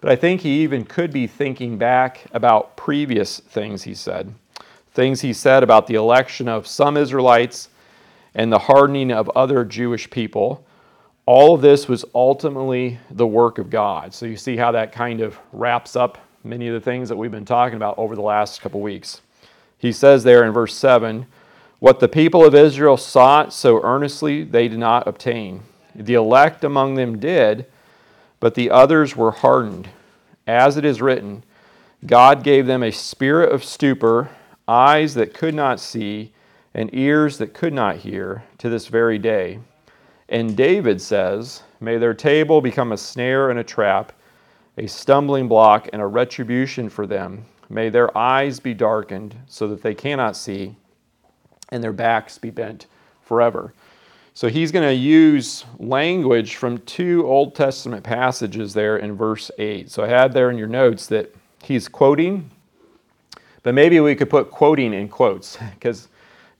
but 0.00 0.10
I 0.10 0.16
think 0.16 0.42
he 0.42 0.62
even 0.62 0.84
could 0.84 1.12
be 1.12 1.26
thinking 1.26 1.78
back 1.78 2.26
about 2.32 2.76
previous 2.76 3.40
things 3.40 3.84
he 3.84 3.94
said. 3.94 4.34
Things 4.92 5.22
he 5.22 5.32
said 5.32 5.62
about 5.62 5.86
the 5.86 5.94
election 5.94 6.48
of 6.48 6.66
some 6.66 6.96
Israelites 6.96 7.70
and 8.34 8.52
the 8.52 8.58
hardening 8.58 9.10
of 9.10 9.30
other 9.30 9.64
Jewish 9.64 10.10
people 10.10 10.64
all 11.28 11.54
of 11.54 11.60
this 11.60 11.88
was 11.88 12.06
ultimately 12.14 12.98
the 13.10 13.26
work 13.26 13.58
of 13.58 13.68
God. 13.68 14.14
So 14.14 14.24
you 14.24 14.34
see 14.34 14.56
how 14.56 14.72
that 14.72 14.92
kind 14.92 15.20
of 15.20 15.38
wraps 15.52 15.94
up 15.94 16.16
many 16.42 16.68
of 16.68 16.72
the 16.72 16.80
things 16.80 17.06
that 17.10 17.16
we've 17.16 17.30
been 17.30 17.44
talking 17.44 17.76
about 17.76 17.98
over 17.98 18.16
the 18.16 18.22
last 18.22 18.62
couple 18.62 18.80
weeks. 18.80 19.20
He 19.76 19.92
says 19.92 20.24
there 20.24 20.44
in 20.44 20.52
verse 20.52 20.74
7 20.74 21.26
What 21.80 22.00
the 22.00 22.08
people 22.08 22.44
of 22.44 22.56
Israel 22.56 22.96
sought 22.96 23.52
so 23.52 23.80
earnestly, 23.82 24.42
they 24.42 24.66
did 24.66 24.80
not 24.80 25.06
obtain. 25.06 25.62
The 25.94 26.14
elect 26.14 26.64
among 26.64 26.94
them 26.94 27.20
did, 27.20 27.66
but 28.40 28.54
the 28.54 28.70
others 28.70 29.14
were 29.14 29.30
hardened. 29.30 29.88
As 30.46 30.76
it 30.76 30.84
is 30.84 31.00
written, 31.00 31.44
God 32.04 32.42
gave 32.42 32.66
them 32.66 32.82
a 32.82 32.90
spirit 32.90 33.52
of 33.52 33.64
stupor, 33.64 34.30
eyes 34.66 35.14
that 35.14 35.34
could 35.34 35.54
not 35.54 35.78
see, 35.78 36.32
and 36.74 36.92
ears 36.92 37.38
that 37.38 37.54
could 37.54 37.72
not 37.72 37.96
hear, 37.96 38.42
to 38.58 38.68
this 38.68 38.88
very 38.88 39.18
day. 39.18 39.60
And 40.28 40.56
David 40.56 41.00
says, 41.00 41.62
May 41.80 41.96
their 41.96 42.14
table 42.14 42.60
become 42.60 42.90
a 42.90 42.96
snare 42.96 43.50
and 43.50 43.58
a 43.58 43.64
trap, 43.64 44.12
a 44.76 44.88
stumbling 44.88 45.46
block 45.46 45.88
and 45.92 46.02
a 46.02 46.06
retribution 46.06 46.88
for 46.88 47.06
them. 47.06 47.44
May 47.68 47.88
their 47.88 48.16
eyes 48.16 48.58
be 48.58 48.74
darkened 48.74 49.36
so 49.46 49.68
that 49.68 49.82
they 49.82 49.94
cannot 49.94 50.36
see, 50.36 50.76
and 51.70 51.82
their 51.82 51.92
backs 51.92 52.38
be 52.38 52.50
bent 52.50 52.86
forever. 53.22 53.72
So 54.34 54.48
he's 54.48 54.70
going 54.70 54.86
to 54.86 54.94
use 54.94 55.64
language 55.78 56.56
from 56.56 56.78
two 56.82 57.26
Old 57.26 57.54
Testament 57.56 58.04
passages 58.04 58.72
there 58.72 58.98
in 58.98 59.16
verse 59.16 59.50
8. 59.58 59.90
So 59.90 60.04
I 60.04 60.08
had 60.08 60.32
there 60.32 60.50
in 60.50 60.56
your 60.56 60.68
notes 60.68 61.08
that 61.08 61.34
he's 61.62 61.88
quoting, 61.88 62.48
but 63.64 63.74
maybe 63.74 63.98
we 63.98 64.14
could 64.14 64.30
put 64.30 64.50
quoting 64.50 64.94
in 64.94 65.08
quotes 65.08 65.56
because 65.74 66.08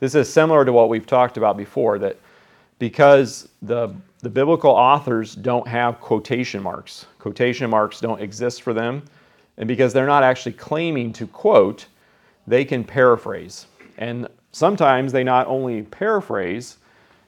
this 0.00 0.14
is 0.14 0.32
similar 0.32 0.64
to 0.64 0.72
what 0.72 0.88
we've 0.88 1.06
talked 1.06 1.36
about 1.36 1.56
before 1.56 1.98
that 2.00 2.16
because 2.78 3.48
the, 3.62 3.94
the 4.20 4.30
biblical 4.30 4.70
authors 4.70 5.34
don't 5.34 5.66
have 5.66 6.00
quotation 6.00 6.62
marks. 6.62 7.06
Quotation 7.18 7.70
marks 7.70 8.00
don't 8.00 8.20
exist 8.20 8.62
for 8.62 8.72
them. 8.72 9.02
And 9.56 9.66
because 9.66 9.92
they're 9.92 10.06
not 10.06 10.22
actually 10.22 10.52
claiming 10.52 11.12
to 11.14 11.26
quote, 11.26 11.86
they 12.46 12.64
can 12.64 12.84
paraphrase. 12.84 13.66
And 13.98 14.28
sometimes 14.58 15.12
they 15.12 15.24
not 15.24 15.46
only 15.46 15.82
paraphrase, 15.82 16.78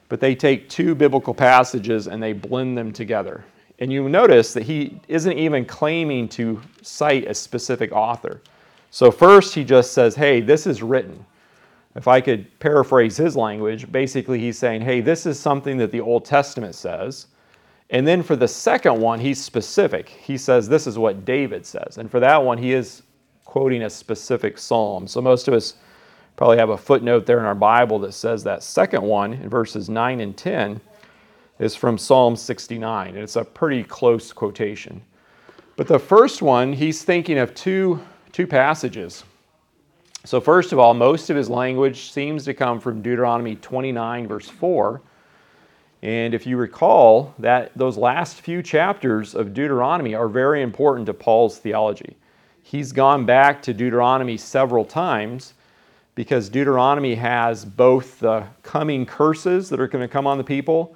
but 0.08 0.20
they 0.20 0.34
take 0.34 0.68
two 0.68 0.94
biblical 0.94 1.32
passages 1.32 2.08
and 2.08 2.22
they 2.22 2.32
blend 2.32 2.76
them 2.76 2.92
together. 2.92 3.44
And 3.78 3.92
you 3.92 4.08
notice 4.08 4.52
that 4.52 4.64
he 4.64 5.00
isn't 5.08 5.38
even 5.38 5.64
claiming 5.64 6.28
to 6.30 6.60
cite 6.82 7.26
a 7.26 7.34
specific 7.34 7.92
author. 7.92 8.42
So, 8.90 9.10
first, 9.10 9.54
he 9.54 9.64
just 9.64 9.92
says, 9.92 10.14
hey, 10.16 10.40
this 10.40 10.66
is 10.66 10.82
written 10.82 11.24
if 11.96 12.06
I 12.06 12.20
could 12.20 12.58
paraphrase 12.60 13.16
his 13.16 13.36
language, 13.36 13.90
basically 13.90 14.38
he's 14.38 14.58
saying, 14.58 14.82
hey, 14.82 15.00
this 15.00 15.26
is 15.26 15.38
something 15.38 15.76
that 15.78 15.90
the 15.90 16.00
Old 16.00 16.24
Testament 16.24 16.74
says. 16.74 17.26
And 17.90 18.06
then 18.06 18.22
for 18.22 18.36
the 18.36 18.46
second 18.46 19.00
one, 19.00 19.18
he's 19.18 19.42
specific. 19.42 20.08
He 20.08 20.38
says, 20.38 20.68
this 20.68 20.86
is 20.86 20.96
what 20.96 21.24
David 21.24 21.66
says. 21.66 21.98
And 21.98 22.08
for 22.08 22.20
that 22.20 22.42
one, 22.42 22.58
he 22.58 22.72
is 22.72 23.02
quoting 23.44 23.82
a 23.82 23.90
specific 23.90 24.56
psalm. 24.58 25.08
So 25.08 25.20
most 25.20 25.48
of 25.48 25.54
us 25.54 25.74
probably 26.36 26.58
have 26.58 26.70
a 26.70 26.78
footnote 26.78 27.26
there 27.26 27.38
in 27.38 27.44
our 27.44 27.54
Bible 27.54 27.98
that 28.00 28.12
says 28.12 28.42
that 28.44 28.62
second 28.62 29.02
one 29.02 29.34
in 29.34 29.48
verses 29.48 29.88
9 29.88 30.20
and 30.20 30.36
10 30.36 30.80
is 31.58 31.76
from 31.76 31.98
Psalm 31.98 32.36
69. 32.36 33.08
And 33.08 33.18
it's 33.18 33.36
a 33.36 33.44
pretty 33.44 33.84
close 33.84 34.32
quotation. 34.32 35.02
But 35.76 35.86
the 35.86 35.98
first 35.98 36.42
one, 36.42 36.72
he's 36.72 37.02
thinking 37.04 37.38
of 37.38 37.54
two, 37.54 38.00
two 38.32 38.46
passages. 38.46 39.24
So, 40.24 40.40
first 40.40 40.72
of 40.72 40.78
all, 40.78 40.92
most 40.92 41.30
of 41.30 41.36
his 41.36 41.48
language 41.48 42.10
seems 42.10 42.44
to 42.44 42.52
come 42.52 42.78
from 42.78 43.00
Deuteronomy 43.00 43.56
29, 43.56 44.28
verse 44.28 44.48
4. 44.48 45.00
And 46.02 46.34
if 46.34 46.46
you 46.46 46.56
recall, 46.56 47.34
that 47.38 47.72
those 47.76 47.96
last 47.96 48.40
few 48.40 48.62
chapters 48.62 49.34
of 49.34 49.54
Deuteronomy 49.54 50.14
are 50.14 50.28
very 50.28 50.62
important 50.62 51.06
to 51.06 51.14
Paul's 51.14 51.58
theology. 51.58 52.16
He's 52.62 52.92
gone 52.92 53.24
back 53.24 53.62
to 53.62 53.74
Deuteronomy 53.74 54.36
several 54.36 54.84
times 54.84 55.54
because 56.14 56.48
Deuteronomy 56.48 57.14
has 57.14 57.64
both 57.64 58.20
the 58.20 58.44
coming 58.62 59.06
curses 59.06 59.68
that 59.68 59.80
are 59.80 59.88
going 59.88 60.06
to 60.06 60.12
come 60.12 60.26
on 60.26 60.38
the 60.38 60.44
people 60.44 60.94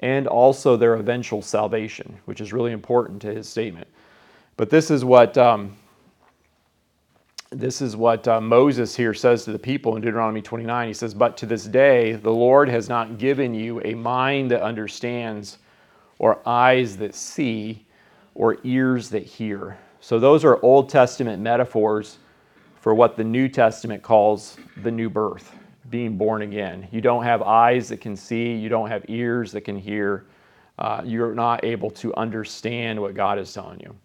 and 0.00 0.26
also 0.26 0.76
their 0.76 0.94
eventual 0.94 1.40
salvation, 1.40 2.18
which 2.26 2.40
is 2.40 2.52
really 2.52 2.72
important 2.72 3.22
to 3.22 3.32
his 3.32 3.48
statement. 3.48 3.86
But 4.56 4.70
this 4.70 4.90
is 4.90 5.04
what 5.04 5.38
um, 5.38 5.76
this 7.50 7.80
is 7.80 7.96
what 7.96 8.26
uh, 8.26 8.40
Moses 8.40 8.96
here 8.96 9.14
says 9.14 9.44
to 9.44 9.52
the 9.52 9.58
people 9.58 9.96
in 9.96 10.02
Deuteronomy 10.02 10.42
29. 10.42 10.88
He 10.88 10.94
says, 10.94 11.14
But 11.14 11.36
to 11.38 11.46
this 11.46 11.64
day, 11.64 12.12
the 12.12 12.30
Lord 12.30 12.68
has 12.68 12.88
not 12.88 13.18
given 13.18 13.54
you 13.54 13.80
a 13.84 13.94
mind 13.94 14.50
that 14.50 14.62
understands, 14.62 15.58
or 16.18 16.40
eyes 16.46 16.96
that 16.96 17.14
see, 17.14 17.86
or 18.34 18.58
ears 18.64 19.08
that 19.10 19.22
hear. 19.22 19.78
So, 20.00 20.18
those 20.18 20.44
are 20.44 20.62
Old 20.62 20.88
Testament 20.88 21.40
metaphors 21.40 22.18
for 22.86 22.94
what 22.94 23.16
the 23.16 23.24
New 23.24 23.48
Testament 23.48 24.00
calls 24.00 24.58
the 24.84 24.92
new 24.92 25.10
birth, 25.10 25.56
being 25.90 26.16
born 26.16 26.42
again. 26.42 26.86
You 26.92 27.00
don't 27.00 27.24
have 27.24 27.42
eyes 27.42 27.88
that 27.88 28.00
can 28.00 28.14
see, 28.14 28.52
you 28.52 28.68
don't 28.68 28.88
have 28.88 29.04
ears 29.08 29.50
that 29.50 29.62
can 29.62 29.76
hear, 29.76 30.26
uh, 30.78 31.02
you're 31.04 31.34
not 31.34 31.64
able 31.64 31.90
to 31.90 32.14
understand 32.14 33.00
what 33.00 33.16
God 33.16 33.40
is 33.40 33.52
telling 33.52 33.80
you. 33.80 33.96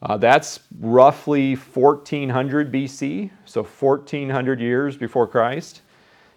Uh, 0.00 0.16
that's 0.16 0.60
roughly 0.80 1.56
1400 1.56 2.72
BC, 2.72 3.30
so 3.44 3.62
1400 3.62 4.60
years 4.62 4.96
before 4.96 5.26
Christ. 5.26 5.82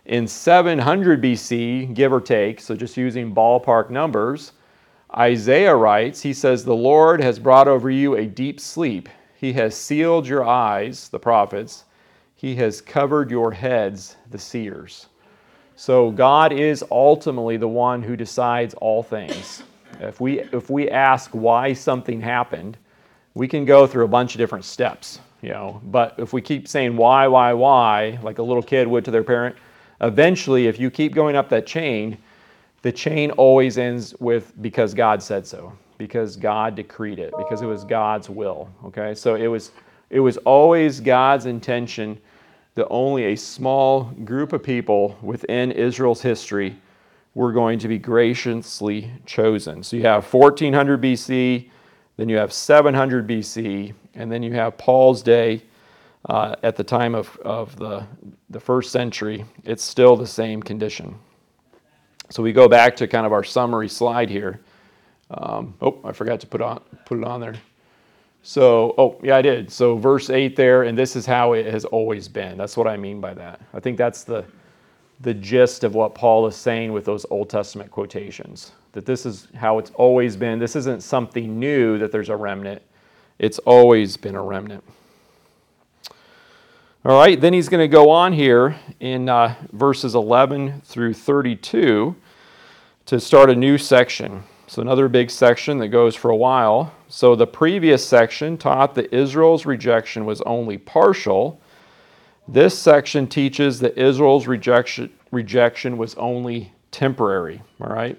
In 0.03 0.27
700 0.27 1.23
BC, 1.23 1.93
give 1.93 2.11
or 2.11 2.19
take, 2.19 2.59
so 2.59 2.75
just 2.75 2.97
using 2.97 3.33
ballpark 3.33 3.89
numbers, 3.89 4.51
Isaiah 5.15 5.77
writes, 5.77 6.21
he 6.21 6.33
says, 6.33 6.65
The 6.65 6.75
Lord 6.75 7.21
has 7.21 7.39
brought 7.39 7.69
over 7.69 7.89
you 7.89 8.15
a 8.15 8.25
deep 8.25 8.59
sleep. 8.59 9.07
He 9.43 9.51
has 9.51 9.75
sealed 9.75 10.25
your 10.25 10.45
eyes, 10.45 11.09
the 11.09 11.19
prophets. 11.19 11.83
He 12.33 12.55
has 12.55 12.79
covered 12.79 13.29
your 13.29 13.51
heads, 13.51 14.15
the 14.31 14.39
seers. 14.39 15.07
So 15.75 16.11
God 16.11 16.53
is 16.53 16.81
ultimately 16.89 17.57
the 17.57 17.67
one 17.67 18.01
who 18.01 18.15
decides 18.15 18.73
all 18.75 19.03
things. 19.03 19.63
If 19.99 20.21
we, 20.21 20.39
if 20.39 20.69
we 20.69 20.89
ask 20.89 21.29
why 21.31 21.73
something 21.73 22.21
happened, 22.21 22.77
we 23.33 23.49
can 23.49 23.65
go 23.65 23.85
through 23.85 24.05
a 24.05 24.07
bunch 24.07 24.33
of 24.33 24.37
different 24.37 24.63
steps, 24.63 25.19
you 25.41 25.49
know. 25.49 25.81
But 25.83 26.15
if 26.17 26.31
we 26.31 26.41
keep 26.41 26.65
saying 26.65 26.95
why, 26.95 27.27
why, 27.27 27.51
why, 27.51 28.19
like 28.23 28.37
a 28.37 28.43
little 28.43 28.63
kid 28.63 28.87
would 28.87 29.03
to 29.03 29.11
their 29.11 29.25
parent, 29.25 29.57
eventually, 29.99 30.67
if 30.67 30.79
you 30.79 30.89
keep 30.89 31.13
going 31.13 31.35
up 31.35 31.49
that 31.49 31.67
chain, 31.67 32.17
the 32.81 32.93
chain 32.93 33.29
always 33.31 33.77
ends 33.77 34.15
with 34.21 34.53
because 34.61 34.93
God 34.93 35.21
said 35.21 35.45
so, 35.45 35.73
because 36.03 36.35
God 36.35 36.75
decreed 36.75 37.17
it, 37.17 37.33
because 37.37 37.61
it 37.61 37.65
was 37.65 37.85
God's 37.85 38.29
will. 38.29 38.67
Okay, 38.83 39.15
so 39.15 39.35
it 39.35 39.47
was 39.47 39.71
it 40.09 40.19
was 40.19 40.35
always 40.39 40.99
God's 40.99 41.45
intention 41.45 42.19
that 42.75 42.89
only 42.89 43.27
a 43.27 43.37
small 43.37 44.03
group 44.25 44.51
of 44.51 44.61
people 44.61 45.17
within 45.21 45.71
Israel's 45.71 46.21
history 46.21 46.75
were 47.35 47.53
going 47.53 47.79
to 47.79 47.87
be 47.87 47.97
graciously 47.97 49.09
chosen. 49.25 49.81
So 49.81 49.95
you 49.95 50.03
have 50.03 50.25
1400 50.25 51.01
BC, 51.01 51.69
then 52.17 52.27
you 52.27 52.35
have 52.35 52.51
700 52.51 53.25
BC, 53.25 53.93
and 54.15 54.29
then 54.29 54.43
you 54.43 54.51
have 54.51 54.77
Paul's 54.77 55.23
day 55.23 55.61
uh, 56.25 56.55
at 56.63 56.75
the 56.75 56.83
time 56.83 57.15
of, 57.15 57.37
of 57.45 57.77
the, 57.77 58.05
the 58.49 58.59
first 58.59 58.91
century. 58.91 59.45
It's 59.63 59.83
still 59.83 60.17
the 60.17 60.27
same 60.27 60.61
condition. 60.61 61.15
So 62.29 62.43
we 62.43 62.51
go 62.51 62.67
back 62.67 62.97
to 62.97 63.07
kind 63.07 63.25
of 63.25 63.31
our 63.31 63.43
summary 63.45 63.87
slide 63.87 64.29
here. 64.29 64.59
Um, 65.29 65.73
oh, 65.81 65.99
I 66.03 66.11
forgot 66.11 66.39
to 66.41 66.47
put 66.47 66.61
on 66.61 66.81
put 67.05 67.17
it 67.17 67.23
on 67.23 67.41
there. 67.41 67.55
So, 68.45 68.93
oh, 68.97 69.17
yeah, 69.23 69.37
I 69.37 69.41
did. 69.41 69.71
So, 69.71 69.95
verse 69.95 70.29
8 70.29 70.57
there, 70.57 70.83
and 70.83 70.97
this 70.97 71.15
is 71.15 71.25
how 71.25 71.53
it 71.53 71.65
has 71.67 71.85
always 71.85 72.27
been. 72.27 72.57
That's 72.57 72.75
what 72.75 72.87
I 72.87 72.97
mean 72.97 73.21
by 73.21 73.33
that. 73.35 73.61
I 73.73 73.79
think 73.79 73.97
that's 73.97 74.25
the, 74.25 74.43
the 75.21 75.33
gist 75.33 75.85
of 75.85 75.95
what 75.95 76.13
Paul 76.13 76.45
is 76.45 76.55
saying 76.57 76.91
with 76.91 77.05
those 77.05 77.25
Old 77.29 77.49
Testament 77.49 77.89
quotations. 77.89 78.73
That 78.91 79.05
this 79.05 79.25
is 79.25 79.47
how 79.55 79.77
it's 79.79 79.91
always 79.91 80.35
been. 80.35 80.59
This 80.59 80.75
isn't 80.75 81.03
something 81.03 81.57
new 81.57 81.97
that 81.99 82.11
there's 82.11 82.27
a 82.27 82.35
remnant, 82.35 82.81
it's 83.39 83.59
always 83.59 84.17
been 84.17 84.35
a 84.35 84.43
remnant. 84.43 84.83
All 87.05 87.17
right, 87.17 87.39
then 87.39 87.53
he's 87.53 87.69
going 87.69 87.81
to 87.81 87.87
go 87.87 88.09
on 88.09 88.33
here 88.33 88.77
in 88.99 89.27
uh, 89.27 89.55
verses 89.71 90.15
11 90.15 90.81
through 90.81 91.13
32 91.13 92.15
to 93.05 93.19
start 93.19 93.49
a 93.49 93.55
new 93.55 93.77
section. 93.77 94.43
So, 94.73 94.81
another 94.81 95.07
big 95.07 95.29
section 95.29 95.77
that 95.77 95.89
goes 95.89 96.15
for 96.15 96.31
a 96.31 96.35
while. 96.35 96.91
So, 97.07 97.35
the 97.35 97.45
previous 97.45 98.03
section 98.03 98.57
taught 98.57 98.95
that 98.95 99.13
Israel's 99.13 99.67
rejection 99.67 100.25
was 100.25 100.41
only 100.41 100.79
partial. 100.79 101.61
This 102.47 102.75
section 102.75 103.27
teaches 103.27 103.79
that 103.81 103.95
Israel's 103.99 104.47
rejection, 104.47 105.11
rejection 105.29 105.95
was 105.95 106.15
only 106.15 106.73
temporary. 106.89 107.61
All 107.81 107.93
right? 107.93 108.17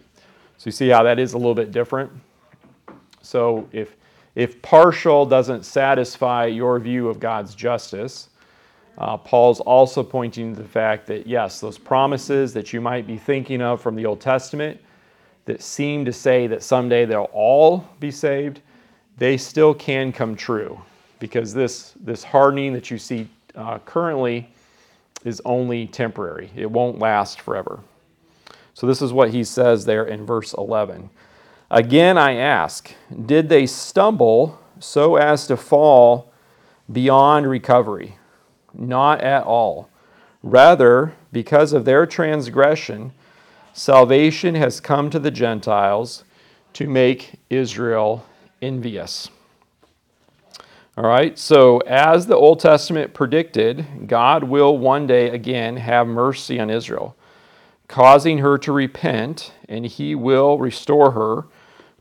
So, 0.58 0.68
you 0.68 0.70
see 0.70 0.90
how 0.90 1.02
that 1.02 1.18
is 1.18 1.32
a 1.32 1.38
little 1.38 1.56
bit 1.56 1.73
different? 1.73 2.12
So, 3.20 3.68
if, 3.73 3.96
if 4.37 4.62
partial 4.62 5.26
doesn't 5.26 5.64
satisfy 5.64 6.46
your 6.46 6.78
view 6.78 7.08
of 7.08 7.18
God's 7.18 7.56
justice, 7.56 8.28
uh, 8.99 9.16
Paul's 9.16 9.58
also 9.58 10.04
pointing 10.04 10.54
to 10.54 10.62
the 10.62 10.68
fact 10.68 11.08
that, 11.08 11.26
yes, 11.26 11.58
those 11.58 11.78
promises 11.78 12.52
that 12.52 12.73
you 12.73 12.80
might 12.80 13.08
be 13.08 13.16
thinking 13.16 13.61
of 13.61 13.80
from 13.80 13.96
the 13.96 14.06
Old 14.06 14.20
Testament 14.20 14.78
that 15.44 15.62
seem 15.62 16.04
to 16.04 16.12
say 16.12 16.46
that 16.46 16.62
someday 16.62 17.04
they'll 17.04 17.30
all 17.32 17.86
be 18.00 18.10
saved, 18.10 18.60
they 19.18 19.36
still 19.36 19.74
can 19.74 20.12
come 20.12 20.34
true 20.34 20.80
because 21.18 21.54
this, 21.54 21.94
this 22.00 22.24
hardening 22.24 22.72
that 22.72 22.90
you 22.90 22.98
see 22.98 23.28
uh, 23.54 23.78
currently 23.80 24.50
is 25.24 25.40
only 25.44 25.86
temporary. 25.86 26.50
It 26.54 26.70
won't 26.70 26.98
last 26.98 27.40
forever. 27.40 27.80
So, 28.74 28.86
this 28.86 29.00
is 29.00 29.12
what 29.12 29.30
he 29.30 29.44
says 29.44 29.84
there 29.84 30.04
in 30.04 30.26
verse 30.26 30.52
11. 30.52 31.08
Again, 31.70 32.18
I 32.18 32.34
ask, 32.34 32.92
did 33.24 33.48
they 33.48 33.66
stumble 33.66 34.58
so 34.80 35.16
as 35.16 35.46
to 35.46 35.56
fall 35.56 36.32
beyond 36.92 37.48
recovery? 37.48 38.18
Not 38.74 39.20
at 39.20 39.44
all. 39.44 39.88
Rather, 40.42 41.14
because 41.32 41.72
of 41.72 41.84
their 41.84 42.04
transgression, 42.04 43.12
salvation 43.74 44.54
has 44.54 44.80
come 44.80 45.10
to 45.10 45.18
the 45.18 45.30
Gentiles 45.30 46.24
to 46.72 46.88
make 46.88 47.32
Israel 47.50 48.24
envious. 48.62 49.28
All 50.96 51.04
right, 51.04 51.38
so 51.38 51.78
as 51.80 52.26
the 52.26 52.36
Old 52.36 52.60
Testament 52.60 53.12
predicted, 53.12 54.06
God 54.06 54.44
will 54.44 54.78
one 54.78 55.06
day 55.06 55.28
again 55.28 55.76
have 55.76 56.06
mercy 56.06 56.58
on 56.58 56.70
Israel, 56.70 57.16
causing 57.88 58.38
her 58.38 58.56
to 58.58 58.72
repent, 58.72 59.52
and 59.68 59.84
he 59.84 60.14
will 60.14 60.56
restore 60.58 61.10
her 61.10 61.44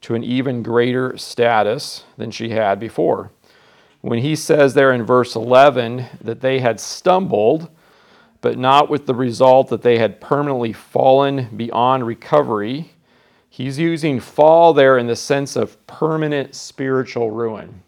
to 0.02 0.16
an 0.16 0.24
even 0.24 0.64
greater 0.64 1.18
status 1.18 2.06
than 2.18 2.32
she 2.32 2.52
had 2.52 2.80
before 2.80 3.32
when 4.04 4.20
he 4.20 4.36
says 4.36 4.74
there 4.74 4.92
in 4.92 5.02
verse 5.06 5.34
11 5.34 6.06
that 6.20 6.42
they 6.42 6.60
had 6.60 6.78
stumbled, 6.78 7.70
but 8.44 8.58
not 8.58 8.90
with 8.90 9.06
the 9.06 9.16
result 9.16 9.70
that 9.70 9.82
they 9.82 9.98
had 9.98 10.20
permanently 10.20 10.74
fallen 10.74 11.48
beyond 11.56 12.06
recovery, 12.06 12.92
he's 13.50 13.80
using 13.80 14.20
fall 14.20 14.74
there 14.74 14.98
in 14.98 15.08
the 15.08 15.16
sense 15.16 15.56
of 15.56 15.88
permanent 15.88 16.54
spiritual 16.54 17.32
ruin. 17.32 17.82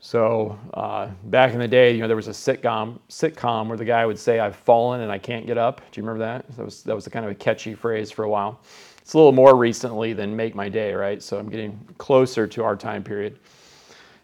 So 0.00 0.58
uh, 0.74 1.10
back 1.26 1.52
in 1.52 1.60
the 1.60 1.68
day, 1.68 1.92
you 1.94 2.00
know, 2.00 2.08
there 2.08 2.16
was 2.16 2.26
a 2.26 2.32
sitcom 2.32 2.98
sitcom 3.08 3.68
where 3.68 3.78
the 3.78 3.84
guy 3.84 4.04
would 4.04 4.18
say, 4.18 4.40
"I've 4.40 4.56
fallen 4.56 5.02
and 5.02 5.12
I 5.12 5.18
can't 5.18 5.46
get 5.46 5.58
up." 5.58 5.80
Do 5.92 6.00
you 6.00 6.04
remember 6.04 6.24
that? 6.24 6.56
That 6.56 6.64
was 6.64 6.82
that 6.82 6.96
was 6.96 7.06
a 7.06 7.10
kind 7.10 7.24
of 7.24 7.30
a 7.30 7.36
catchy 7.36 7.76
phrase 7.76 8.10
for 8.10 8.24
a 8.24 8.28
while. 8.28 8.60
It's 9.00 9.14
a 9.14 9.16
little 9.16 9.30
more 9.30 9.54
recently 9.54 10.12
than 10.12 10.34
"Make 10.34 10.56
My 10.56 10.68
Day," 10.68 10.92
right? 10.92 11.22
So 11.22 11.38
I'm 11.38 11.48
getting 11.48 11.78
closer 11.98 12.48
to 12.48 12.64
our 12.64 12.74
time 12.74 13.04
period. 13.04 13.38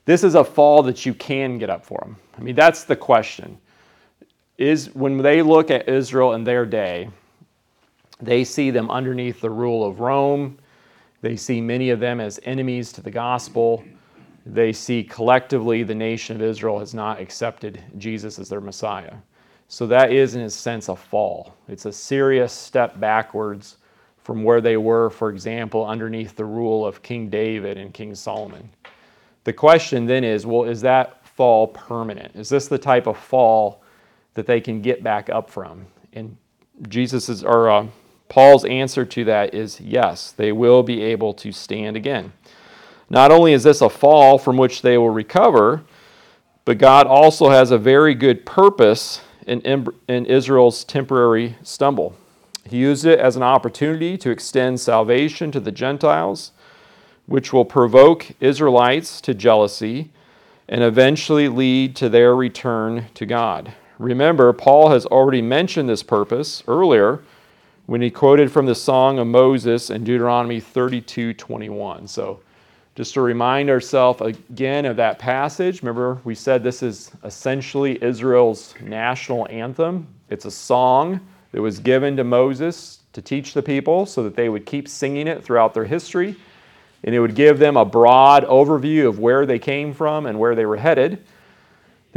This 0.05 0.25
is 0.25 0.35
a 0.35 0.43
fall 0.43 0.83
that 0.83 1.07
you 1.07 1.15
can 1.15 1.59
get 1.59 1.71
up 1.71 1.87
for 1.87 2.01
them. 2.03 2.17
I 2.37 2.41
mean, 2.41 2.57
that's 2.57 2.83
the 2.83 2.97
question. 2.97 3.57
Is 4.59 4.95
when 4.95 5.19
they 5.19 5.41
look 5.41 5.71
at 5.71 5.89
Israel 5.89 6.35
in 6.35 6.45
their 6.45 6.67
day, 6.67 7.09
they 8.21 8.45
see 8.45 8.71
them 8.71 8.91
underneath 8.91 9.41
the 9.41 9.51
rule 9.51 9.87
of 9.87 10.01
Rome. 10.01 10.59
They 11.23 11.37
see 11.37 11.61
many 11.61 11.91
of 11.91 12.01
them 12.01 12.21
as 12.21 12.41
enemies 12.43 12.93
to 12.93 13.01
the 13.01 13.11
gospel. 13.11 13.85
They 14.45 14.73
see 14.73 15.05
collectively 15.05 15.85
the 15.85 15.95
nation 15.95 16.37
of 16.37 16.43
Israel 16.43 16.79
has 16.81 16.95
not 16.95 17.21
accepted 17.21 17.83
Jesus 17.99 18.39
as 18.39 18.49
their 18.49 18.61
Messiah. 18.61 19.15
So 19.69 19.87
that 19.87 20.13
is, 20.13 20.35
in 20.35 20.41
a 20.41 20.51
sense, 20.51 20.89
a 20.89 20.97
fall. 20.97 21.55
It's 21.69 21.85
a 21.85 21.93
serious 21.93 22.53
step 22.53 22.99
backwards 22.99 23.77
from 24.17 24.43
where 24.43 24.61
they 24.61 24.77
were, 24.77 25.11
for 25.11 25.31
example, 25.31 25.87
underneath 25.87 26.35
the 26.35 26.45
rule 26.45 26.85
of 26.85 27.03
King 27.03 27.29
David 27.29 27.79
and 27.79 27.95
King 27.95 28.15
Solomon. 28.15 28.69
The 29.45 29.53
question 29.53 30.07
then 30.07 30.25
is 30.25 30.47
well, 30.47 30.65
is 30.65 30.81
that 30.81 31.27
fall 31.27 31.69
permanent? 31.69 32.35
Is 32.35 32.49
this 32.49 32.67
the 32.67 32.79
type 32.79 33.07
of 33.07 33.17
fall 33.17 33.83
that 34.39 34.47
they 34.47 34.61
can 34.61 34.81
get 34.81 35.03
back 35.03 35.29
up 35.29 35.51
from? 35.51 35.87
And 36.13 36.37
Jesus' 36.89 37.43
or 37.43 37.69
uh, 37.69 37.87
Paul's 38.29 38.65
answer 38.65 39.05
to 39.05 39.25
that 39.25 39.53
is 39.53 39.81
yes, 39.81 40.31
they 40.31 40.53
will 40.53 40.85
be 40.85 41.03
able 41.03 41.35
to 41.35 41.51
stand 41.51 41.97
again. 41.97 42.33
Not 43.11 43.33
only 43.33 43.53
is 43.53 43.65
this 43.65 43.81
a 43.81 43.89
fall 43.89 44.39
from 44.39 44.57
which 44.57 44.83
they 44.83 44.97
will 44.97 45.11
recover, 45.11 45.83
but 46.65 46.79
God 46.79 47.09
also 47.09 47.49
has 47.49 47.73
a 47.73 47.79
very 47.79 48.15
good 48.15 48.47
purpose 48.47 49.23
in, 49.45 49.61
in 50.07 50.25
Israel's 50.27 50.85
temporary 50.85 51.57
stumble. 51.65 52.15
He 52.65 52.77
used 52.77 53.07
it 53.07 53.19
as 53.19 53.35
an 53.35 53.43
opportunity 53.43 54.17
to 54.19 54.31
extend 54.31 54.79
salvation 54.79 55.51
to 55.51 55.59
the 55.59 55.73
Gentiles 55.73 56.53
which 57.27 57.53
will 57.53 57.65
provoke 57.65 58.29
Israelites 58.39 59.21
to 59.23 59.35
jealousy 59.35 60.13
and 60.69 60.85
eventually 60.85 61.49
lead 61.49 61.97
to 61.97 62.09
their 62.09 62.37
return 62.37 63.07
to 63.15 63.27
God. 63.27 63.73
Remember, 63.99 64.53
Paul 64.53 64.91
has 64.91 65.07
already 65.07 65.43
mentioned 65.43 65.89
this 65.89 66.03
purpose 66.03 66.63
earlier 66.69 67.23
when 67.87 68.01
he 68.01 68.11
quoted 68.11 68.53
from 68.53 68.67
the 68.67 68.75
Song 68.75 69.19
of 69.19 69.27
Moses 69.27 69.91
in 69.91 70.05
Deuteronomy 70.05 70.61
32 70.61 71.35
21. 71.35 72.07
So, 72.07 72.41
just 72.95 73.15
to 73.15 73.21
remind 73.21 73.71
ourselves 73.71 74.21
again 74.21 74.85
of 74.85 74.97
that 74.97 75.19
passage, 75.19 75.83
remember 75.83 76.21
we 76.25 76.35
said 76.35 76.63
this 76.63 76.83
is 76.83 77.13
essentially 77.25 78.03
Israel's 78.03 78.75
national 78.81 79.47
anthem. 79.51 80.07
It's 80.31 80.45
a 80.45 80.51
song 80.51 81.21
that 81.53 81.63
was 81.63 81.79
given 81.79 82.17
to 82.17 82.25
Moses 82.25 83.01
to 83.13 83.23
teach 83.23 83.55
the 83.55 83.63
people 83.63 84.05
so 84.05 84.23
that 84.23 84.37
they 84.37 84.49
would 84.49 84.67
keep 84.67 84.89
singing 84.89 85.27
it 85.29 85.43
throughout 85.45 85.75
their 85.75 85.85
history 85.85 86.37
and 87.05 87.15
it 87.15 87.21
would 87.21 87.35
give 87.35 87.59
them 87.59 87.77
a 87.77 87.85
broad 87.85 88.45
overview 88.45 89.07
of 89.09 89.19
where 89.19 89.47
they 89.47 89.59
came 89.59 89.95
from 89.95 90.27
and 90.27 90.39
where 90.39 90.55
they 90.55 90.67
were 90.67 90.77
headed. 90.77 91.25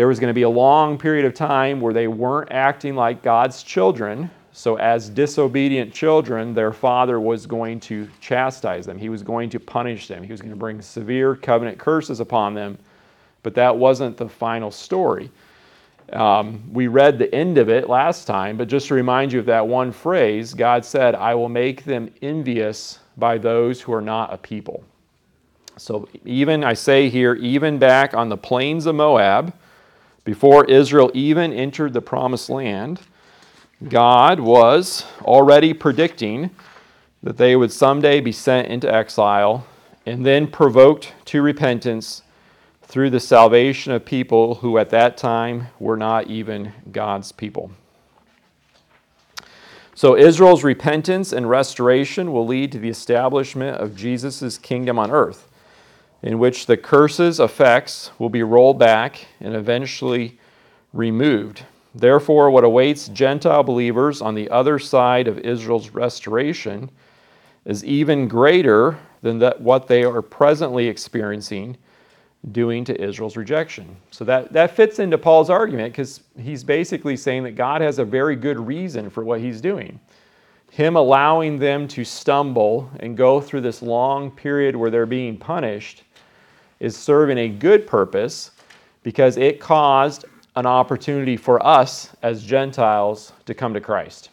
There 0.02 0.08
was 0.08 0.20
going 0.20 0.32
to 0.32 0.34
be 0.34 0.42
a 0.42 0.50
long 0.50 0.98
period 0.98 1.26
of 1.26 1.36
time 1.36 1.80
where 1.80 1.94
they 1.94 2.08
weren't 2.08 2.52
acting 2.52 2.96
like 2.96 3.22
God's 3.22 3.62
children. 3.62 4.32
So, 4.52 4.78
as 4.78 5.12
disobedient 5.12 5.94
children, 5.94 6.56
their 6.56 6.74
father 6.74 7.20
was 7.20 7.46
going 7.46 7.80
to 7.82 8.10
chastise 8.20 8.88
them. 8.88 8.98
He 8.98 9.10
was 9.10 9.22
going 9.22 9.52
to 9.52 9.60
punish 9.60 10.08
them. 10.08 10.24
He 10.24 10.32
was 10.32 10.42
going 10.42 10.50
to 10.50 10.58
bring 10.58 10.82
severe 10.82 11.36
covenant 11.36 11.78
curses 11.78 12.20
upon 12.20 12.56
them. 12.56 12.80
But 13.44 13.54
that 13.54 13.78
wasn't 13.78 14.18
the 14.18 14.28
final 14.28 14.72
story. 14.72 15.30
Um, 16.14 16.64
we 16.74 16.88
read 16.88 17.20
the 17.20 17.32
end 17.36 17.60
of 17.60 17.70
it 17.70 17.88
last 17.88 18.26
time, 18.26 18.58
but 18.58 18.68
just 18.68 18.88
to 18.88 18.96
remind 18.96 19.32
you 19.32 19.38
of 19.38 19.46
that 19.46 19.68
one 19.68 19.92
phrase, 19.92 20.56
God 20.56 20.84
said, 20.84 21.14
I 21.14 21.36
will 21.36 21.48
make 21.48 21.84
them 21.84 22.12
envious 22.24 22.98
by 23.18 23.38
those 23.38 23.80
who 23.80 23.94
are 23.94 24.02
not 24.02 24.34
a 24.34 24.38
people. 24.40 24.84
So, 25.78 26.10
even, 26.26 26.64
I 26.64 26.74
say 26.74 27.08
here, 27.08 27.36
even 27.36 27.78
back 27.78 28.16
on 28.16 28.30
the 28.30 28.38
plains 28.38 28.88
of 28.88 28.96
Moab, 28.96 29.54
before 30.24 30.66
Israel 30.66 31.12
even 31.14 31.52
entered 31.54 31.94
the 31.94 32.02
promised 32.02 32.50
land, 32.50 33.02
God 33.88 34.40
was 34.40 35.06
already 35.22 35.74
predicting 35.74 36.52
that 37.24 37.38
they 37.38 37.56
would 37.56 37.72
someday 37.72 38.22
be 38.22 38.32
sent 38.32 38.68
into 38.68 38.94
exile 38.94 39.66
and 40.06 40.26
then 40.26 40.48
provoked 40.48 41.14
to 41.26 41.42
repentance 41.42 42.24
through 42.84 43.10
the 43.10 43.20
salvation 43.20 43.92
of 43.92 44.06
people 44.06 44.56
who 44.56 44.78
at 44.78 44.90
that 44.90 45.18
time 45.18 45.68
were 45.80 45.98
not 45.98 46.28
even 46.28 46.74
God's 46.92 47.32
people. 47.32 47.72
So, 49.94 50.18
Israel's 50.18 50.64
repentance 50.64 51.32
and 51.32 51.50
restoration 51.50 52.32
will 52.32 52.46
lead 52.46 52.72
to 52.72 52.80
the 52.80 52.90
establishment 52.90 53.78
of 53.78 53.96
Jesus' 53.96 54.58
kingdom 54.58 54.98
on 54.98 55.12
earth, 55.12 55.48
in 56.24 56.38
which 56.38 56.66
the 56.66 56.78
curses 56.78 57.40
effects 57.40 58.12
will 58.20 58.30
be 58.30 58.44
rolled 58.44 58.78
back 58.78 59.28
and 59.40 59.56
eventually 59.56 60.38
removed. 60.94 61.64
Therefore, 61.94 62.50
what 62.52 62.64
awaits 62.64 63.08
Gentile 63.10 63.64
believers 63.64 64.22
on 64.22 64.36
the 64.36 64.50
other 64.50 64.80
side 64.80 65.28
of 65.28 65.40
Israel's 65.40 65.90
restoration 65.90 66.90
is 67.66 67.84
even 67.84 68.28
greater 68.28 68.98
than 69.22 69.40
that 69.40 69.60
what 69.62 69.88
they 69.88 70.04
are 70.04 70.22
presently 70.22 70.88
experiencing 70.88 71.78
doing 72.52 72.84
to 72.86 73.00
Israel's 73.00 73.38
rejection. 73.38 73.96
So 74.10 74.26
that, 74.26 74.52
that 74.54 74.76
fits 74.76 75.00
into 75.00 75.18
Paul's 75.18 75.50
argument 75.50 75.94
because 75.94 76.22
he's 76.40 76.64
basically 76.64 77.16
saying 77.16 77.44
that 77.44 77.52
God 77.52 77.82
has 77.82 78.00
a 78.00 78.06
very 78.06 78.36
good 78.36 78.60
reason 78.60 79.10
for 79.10 79.24
what 79.24 79.40
he's 79.40 79.62
doing. 79.62 80.00
Him 80.72 80.96
allowing 80.96 81.60
them 81.60 81.88
to 81.90 82.04
stumble 82.04 82.90
and 83.00 83.18
go 83.18 83.42
through 83.42 83.62
this 83.62 83.82
long 83.82 84.32
period 84.32 84.76
where 84.76 84.90
they're 84.90 85.06
being 85.06 85.38
punished 85.38 86.04
is 86.82 86.98
serving 86.98 87.38
a 87.38 87.48
good 87.48 87.86
purpose 87.86 88.52
because 89.04 89.38
it 89.38 89.60
caused 89.60 90.26
an 90.56 90.66
opportunity 90.66 91.38
for 91.38 91.66
us 91.66 92.10
as 92.24 92.44
Gentiles 92.44 93.32
to 93.46 93.54
come 93.54 93.74
to 93.74 93.80
Christ. 93.80 94.32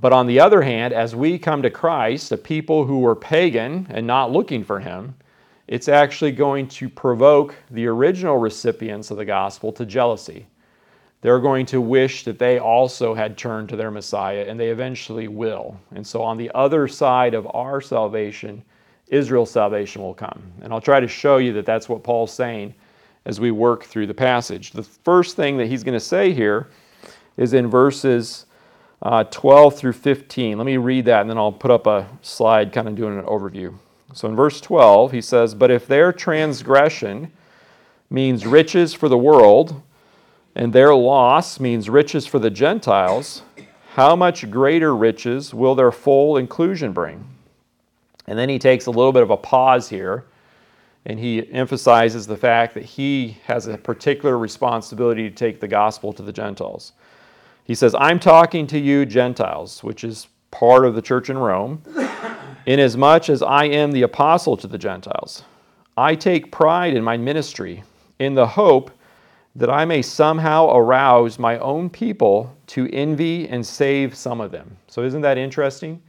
But 0.00 0.12
on 0.12 0.26
the 0.26 0.40
other 0.40 0.60
hand, 0.60 0.92
as 0.92 1.14
we 1.14 1.38
come 1.38 1.62
to 1.62 1.70
Christ, 1.70 2.30
the 2.30 2.36
people 2.36 2.84
who 2.84 2.98
were 2.98 3.14
pagan 3.14 3.86
and 3.90 4.06
not 4.06 4.32
looking 4.32 4.64
for 4.64 4.80
him, 4.80 5.14
it's 5.68 5.88
actually 5.88 6.32
going 6.32 6.66
to 6.68 6.88
provoke 6.88 7.54
the 7.70 7.86
original 7.86 8.38
recipients 8.38 9.12
of 9.12 9.16
the 9.16 9.24
gospel 9.24 9.70
to 9.72 9.86
jealousy. 9.86 10.46
They're 11.20 11.38
going 11.38 11.66
to 11.66 11.80
wish 11.80 12.24
that 12.24 12.40
they 12.40 12.58
also 12.58 13.14
had 13.14 13.38
turned 13.38 13.68
to 13.68 13.76
their 13.76 13.90
Messiah, 13.92 14.46
and 14.48 14.58
they 14.58 14.70
eventually 14.70 15.28
will. 15.28 15.78
And 15.94 16.04
so, 16.04 16.22
on 16.22 16.38
the 16.38 16.50
other 16.54 16.88
side 16.88 17.34
of 17.34 17.46
our 17.54 17.80
salvation, 17.80 18.64
Israel's 19.10 19.50
salvation 19.50 20.00
will 20.00 20.14
come. 20.14 20.40
And 20.62 20.72
I'll 20.72 20.80
try 20.80 21.00
to 21.00 21.08
show 21.08 21.36
you 21.36 21.52
that 21.54 21.66
that's 21.66 21.88
what 21.88 22.02
Paul's 22.02 22.32
saying 22.32 22.74
as 23.26 23.38
we 23.38 23.50
work 23.50 23.84
through 23.84 24.06
the 24.06 24.14
passage. 24.14 24.70
The 24.70 24.82
first 24.82 25.36
thing 25.36 25.58
that 25.58 25.66
he's 25.66 25.84
going 25.84 25.98
to 25.98 26.04
say 26.04 26.32
here 26.32 26.68
is 27.36 27.52
in 27.52 27.68
verses 27.68 28.46
uh, 29.02 29.24
12 29.24 29.76
through 29.76 29.92
15. 29.92 30.56
Let 30.56 30.64
me 30.64 30.76
read 30.76 31.04
that, 31.06 31.22
and 31.22 31.30
then 31.30 31.38
I'll 31.38 31.52
put 31.52 31.70
up 31.70 31.86
a 31.86 32.08
slide 32.22 32.72
kind 32.72 32.88
of 32.88 32.94
doing 32.94 33.18
an 33.18 33.24
overview. 33.24 33.76
So 34.12 34.28
in 34.28 34.36
verse 34.36 34.60
12, 34.60 35.12
he 35.12 35.20
says, 35.20 35.54
But 35.54 35.70
if 35.70 35.86
their 35.86 36.12
transgression 36.12 37.32
means 38.08 38.46
riches 38.46 38.94
for 38.94 39.08
the 39.08 39.18
world, 39.18 39.82
and 40.54 40.72
their 40.72 40.94
loss 40.94 41.60
means 41.60 41.88
riches 41.88 42.26
for 42.26 42.38
the 42.38 42.50
Gentiles, 42.50 43.42
how 43.94 44.16
much 44.16 44.50
greater 44.50 44.94
riches 44.94 45.54
will 45.54 45.74
their 45.74 45.92
full 45.92 46.36
inclusion 46.36 46.92
bring? 46.92 47.24
And 48.30 48.38
then 48.38 48.48
he 48.48 48.60
takes 48.60 48.86
a 48.86 48.92
little 48.92 49.10
bit 49.10 49.24
of 49.24 49.30
a 49.30 49.36
pause 49.36 49.88
here, 49.88 50.24
and 51.04 51.18
he 51.18 51.52
emphasizes 51.52 52.28
the 52.28 52.36
fact 52.36 52.74
that 52.74 52.84
he 52.84 53.38
has 53.46 53.66
a 53.66 53.76
particular 53.76 54.38
responsibility 54.38 55.28
to 55.28 55.34
take 55.34 55.58
the 55.58 55.66
gospel 55.66 56.12
to 56.12 56.22
the 56.22 56.32
Gentiles. 56.32 56.92
He 57.64 57.74
says, 57.74 57.92
I'm 57.98 58.20
talking 58.20 58.68
to 58.68 58.78
you, 58.78 59.04
Gentiles, 59.04 59.82
which 59.82 60.04
is 60.04 60.28
part 60.52 60.84
of 60.84 60.94
the 60.94 61.02
church 61.02 61.28
in 61.28 61.38
Rome 61.38 61.82
inasmuch 62.66 63.28
as 63.30 63.42
I 63.42 63.64
am 63.64 63.90
the 63.90 64.02
apostle 64.02 64.56
to 64.58 64.68
the 64.68 64.78
Gentiles. 64.78 65.42
I 65.96 66.14
take 66.14 66.52
pride 66.52 66.94
in 66.94 67.02
my 67.02 67.16
ministry 67.16 67.82
in 68.20 68.36
the 68.36 68.46
hope 68.46 68.92
that 69.56 69.70
I 69.70 69.84
may 69.84 70.02
somehow 70.02 70.70
arouse 70.70 71.36
my 71.40 71.58
own 71.58 71.90
people 71.90 72.56
to 72.68 72.88
envy 72.92 73.48
and 73.48 73.66
save 73.66 74.14
some 74.14 74.40
of 74.40 74.52
them. 74.52 74.76
So, 74.86 75.02
isn't 75.02 75.22
that 75.22 75.36
interesting? 75.36 76.00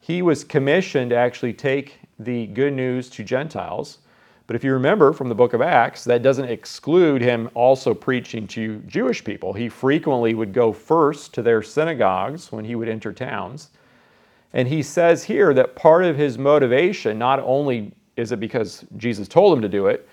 He 0.00 0.22
was 0.22 0.44
commissioned 0.44 1.10
to 1.10 1.16
actually 1.16 1.52
take 1.52 2.00
the 2.18 2.46
good 2.48 2.72
news 2.72 3.08
to 3.10 3.24
Gentiles. 3.24 3.98
But 4.46 4.56
if 4.56 4.64
you 4.64 4.72
remember 4.72 5.12
from 5.12 5.28
the 5.28 5.34
book 5.34 5.52
of 5.52 5.62
Acts, 5.62 6.02
that 6.04 6.22
doesn't 6.22 6.48
exclude 6.48 7.22
him 7.22 7.48
also 7.54 7.94
preaching 7.94 8.48
to 8.48 8.78
Jewish 8.80 9.22
people. 9.22 9.52
He 9.52 9.68
frequently 9.68 10.34
would 10.34 10.52
go 10.52 10.72
first 10.72 11.32
to 11.34 11.42
their 11.42 11.62
synagogues 11.62 12.50
when 12.50 12.64
he 12.64 12.74
would 12.74 12.88
enter 12.88 13.12
towns 13.12 13.70
and 14.52 14.66
he 14.66 14.82
says 14.82 15.24
here 15.24 15.54
that 15.54 15.76
part 15.76 16.04
of 16.04 16.16
his 16.16 16.38
motivation 16.38 17.18
not 17.18 17.38
only 17.40 17.92
is 18.16 18.32
it 18.32 18.40
because 18.40 18.84
Jesus 18.96 19.28
told 19.28 19.56
him 19.56 19.62
to 19.62 19.68
do 19.68 19.86
it, 19.86 20.08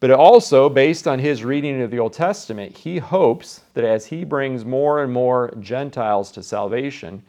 but 0.00 0.10
also 0.10 0.68
based 0.68 1.06
on 1.06 1.18
his 1.18 1.44
reading 1.44 1.80
of 1.82 1.90
the 1.90 1.98
Old 1.98 2.12
Testament, 2.12 2.76
he 2.76 2.98
hopes 2.98 3.62
that 3.74 3.84
as 3.84 4.06
he 4.06 4.24
brings 4.24 4.64
more 4.64 5.02
and 5.02 5.12
more 5.12 5.52
Gentiles 5.60 6.32
to 6.32 6.42
salvation, 6.42 7.22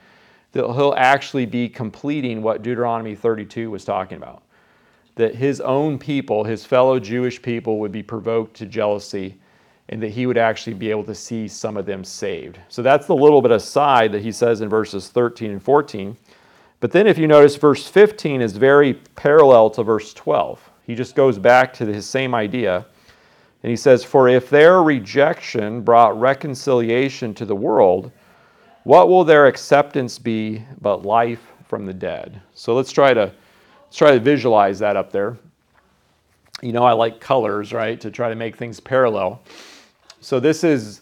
that 0.54 0.72
he'll 0.74 0.94
actually 0.98 1.46
be 1.46 1.68
completing 1.68 2.42
what 2.42 2.62
Deuteronomy 2.62 3.16
32 3.16 3.70
was 3.70 3.84
talking 3.84 4.18
about. 4.18 4.44
That 5.16 5.36
his 5.36 5.60
own 5.62 6.00
people, 6.00 6.44
his 6.44 6.66
fellow 6.66 7.00
Jewish 7.00 7.42
people, 7.42 7.80
would 7.80 7.92
be 7.92 8.02
provoked 8.02 8.56
to 8.58 8.66
jealousy 8.66 9.38
and 9.90 10.02
that 10.02 10.10
he 10.10 10.26
would 10.26 10.38
actually 10.38 10.76
be 10.76 10.90
able 10.90 11.04
to 11.04 11.16
see 11.16 11.48
some 11.48 11.76
of 11.76 11.86
them 11.86 12.04
saved. 12.04 12.60
So 12.70 12.82
that's 12.82 13.06
the 13.06 13.16
little 13.16 13.42
bit 13.42 13.52
aside 13.52 14.12
that 14.14 14.22
he 14.22 14.32
says 14.32 14.62
in 14.62 14.70
verses 14.70 15.10
13 15.10 15.52
and 15.52 15.62
14. 15.62 16.16
But 16.80 16.92
then, 16.92 17.08
if 17.08 17.18
you 17.18 17.28
notice, 17.28 17.56
verse 17.56 17.88
15 17.88 18.42
is 18.42 18.56
very 18.56 18.94
parallel 18.94 19.70
to 19.72 19.84
verse 19.84 20.14
12. 20.14 20.70
He 20.86 20.96
just 20.96 21.16
goes 21.16 21.38
back 21.38 21.74
to 21.74 21.86
his 21.86 22.06
same 22.06 22.36
idea. 22.36 22.86
And 23.64 23.70
he 23.70 23.76
says, 23.76 24.04
For 24.04 24.28
if 24.28 24.50
their 24.50 24.84
rejection 24.84 25.82
brought 25.82 26.20
reconciliation 26.20 27.34
to 27.36 27.46
the 27.46 27.56
world, 27.56 28.12
what 28.84 29.10
will 29.10 29.24
their 29.24 29.48
acceptance 29.48 30.20
be 30.20 30.64
but 30.82 31.06
life 31.06 31.42
from 31.68 31.86
the 31.86 31.94
dead? 31.94 32.42
So 32.54 32.76
let's 32.76 32.92
try 32.92 33.14
to 33.14 33.32
let's 33.86 33.98
try 33.98 34.12
to 34.12 34.20
visualize 34.20 34.80
that 34.80 34.96
up 34.96 35.12
there. 35.12 35.38
You 36.62 36.72
know, 36.72 36.84
I 36.84 36.94
like 36.94 37.20
colors, 37.20 37.74
right, 37.74 38.00
to 38.02 38.12
try 38.12 38.30
to 38.30 38.36
make 38.36 38.56
things 38.56 38.80
parallel. 38.80 39.42
So 40.22 40.40
this 40.40 40.64
is 40.64 41.02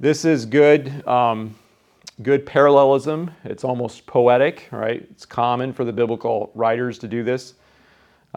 this 0.00 0.24
is 0.24 0.46
good. 0.46 1.06
Um, 1.06 1.54
good 2.22 2.46
parallelism. 2.46 3.30
It's 3.44 3.64
almost 3.64 4.06
poetic, 4.06 4.68
right? 4.70 5.06
It's 5.10 5.26
common 5.26 5.72
for 5.72 5.84
the 5.84 5.92
biblical 5.92 6.52
writers 6.54 6.98
to 7.00 7.08
do 7.08 7.22
this. 7.22 7.54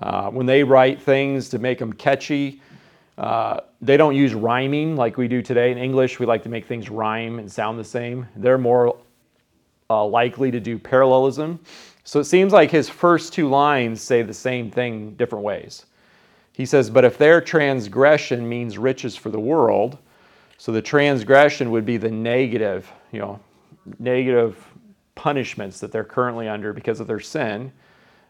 Uh, 0.01 0.29
when 0.29 0.45
they 0.45 0.63
write 0.63 1.01
things 1.01 1.49
to 1.49 1.59
make 1.59 1.79
them 1.79 1.93
catchy, 1.93 2.61
uh, 3.17 3.61
they 3.81 3.97
don't 3.97 4.15
use 4.15 4.33
rhyming 4.33 4.95
like 4.95 5.17
we 5.17 5.27
do 5.27 5.41
today. 5.41 5.71
In 5.71 5.77
English, 5.77 6.19
we 6.19 6.25
like 6.25 6.43
to 6.43 6.49
make 6.49 6.65
things 6.65 6.89
rhyme 6.89 7.39
and 7.39 7.51
sound 7.51 7.79
the 7.79 7.83
same. 7.83 8.27
They're 8.35 8.57
more 8.57 8.97
uh, 9.89 10.05
likely 10.05 10.51
to 10.51 10.59
do 10.59 10.77
parallelism. 10.77 11.59
So 12.03 12.19
it 12.19 12.25
seems 12.25 12.53
like 12.53 12.71
his 12.71 12.87
first 12.87 13.33
two 13.33 13.49
lines 13.49 14.01
say 14.01 14.21
the 14.21 14.33
same 14.33 14.69
thing 14.69 15.11
different 15.15 15.43
ways. 15.43 15.85
He 16.53 16.65
says, 16.65 16.89
But 16.89 17.05
if 17.05 17.17
their 17.17 17.41
transgression 17.41 18.47
means 18.47 18.77
riches 18.77 19.15
for 19.15 19.29
the 19.29 19.39
world, 19.39 19.97
so 20.57 20.71
the 20.71 20.81
transgression 20.81 21.71
would 21.71 21.85
be 21.85 21.97
the 21.97 22.09
negative, 22.09 22.91
you 23.11 23.19
know, 23.19 23.39
negative 23.99 24.57
punishments 25.15 25.79
that 25.79 25.91
they're 25.91 26.03
currently 26.03 26.47
under 26.47 26.73
because 26.73 26.99
of 26.99 27.07
their 27.07 27.19
sin, 27.19 27.71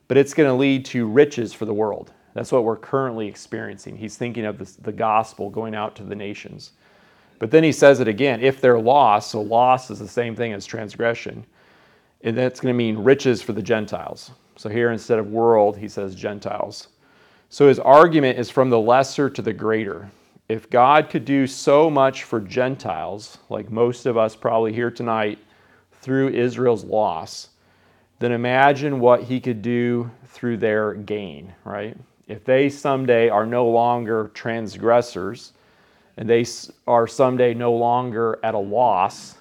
but 0.07 0.17
it's 0.17 0.33
going 0.33 0.49
to 0.49 0.53
lead 0.53 0.85
to 0.85 1.07
riches 1.07 1.53
for 1.53 1.65
the 1.65 1.73
world. 1.73 2.11
That's 2.37 2.51
what 2.51 2.65
we're 2.65 2.77
currently 2.77 3.27
experiencing. 3.27 3.97
He's 3.97 4.15
thinking 4.15 4.45
of 4.45 4.59
this, 4.59 4.75
the 4.75 4.91
gospel 4.91 5.49
going 5.49 5.73
out 5.73 5.95
to 5.95 6.03
the 6.03 6.13
nations. 6.13 6.73
But 7.39 7.49
then 7.49 7.63
he 7.63 7.71
says 7.71 7.99
it 7.99 8.07
again 8.07 8.41
if 8.41 8.61
they're 8.61 8.79
lost, 8.79 9.31
so 9.31 9.41
loss 9.41 9.89
is 9.89 9.97
the 9.97 10.07
same 10.07 10.35
thing 10.35 10.53
as 10.53 10.63
transgression, 10.63 11.43
and 12.21 12.37
that's 12.37 12.59
going 12.59 12.71
to 12.71 12.77
mean 12.77 12.95
riches 12.95 13.41
for 13.41 13.53
the 13.53 13.61
Gentiles. 13.63 14.29
So 14.55 14.69
here 14.69 14.91
instead 14.91 15.17
of 15.17 15.31
world, 15.31 15.79
he 15.79 15.87
says 15.87 16.13
Gentiles. 16.13 16.89
So 17.49 17.67
his 17.67 17.79
argument 17.79 18.37
is 18.37 18.51
from 18.51 18.69
the 18.69 18.79
lesser 18.79 19.31
to 19.31 19.41
the 19.41 19.51
greater. 19.51 20.07
If 20.47 20.69
God 20.69 21.09
could 21.09 21.25
do 21.25 21.47
so 21.47 21.89
much 21.89 22.21
for 22.21 22.39
Gentiles, 22.39 23.39
like 23.49 23.71
most 23.71 24.05
of 24.05 24.15
us 24.15 24.35
probably 24.35 24.73
here 24.73 24.91
tonight, 24.91 25.39
through 26.01 26.29
Israel's 26.29 26.83
loss, 26.83 27.49
then 28.19 28.31
imagine 28.31 28.99
what 28.99 29.23
he 29.23 29.39
could 29.39 29.63
do 29.63 30.11
through 30.27 30.57
their 30.57 30.93
gain, 30.93 31.55
right? 31.63 31.97
If 32.27 32.43
they 32.43 32.69
someday 32.69 33.29
are 33.29 33.45
no 33.45 33.67
longer 33.67 34.31
transgressors 34.33 35.53
and 36.17 36.29
they 36.29 36.45
are 36.85 37.07
someday 37.07 37.53
no 37.53 37.73
longer 37.73 38.39
at 38.43 38.53
a 38.53 38.59
loss, 38.59 39.37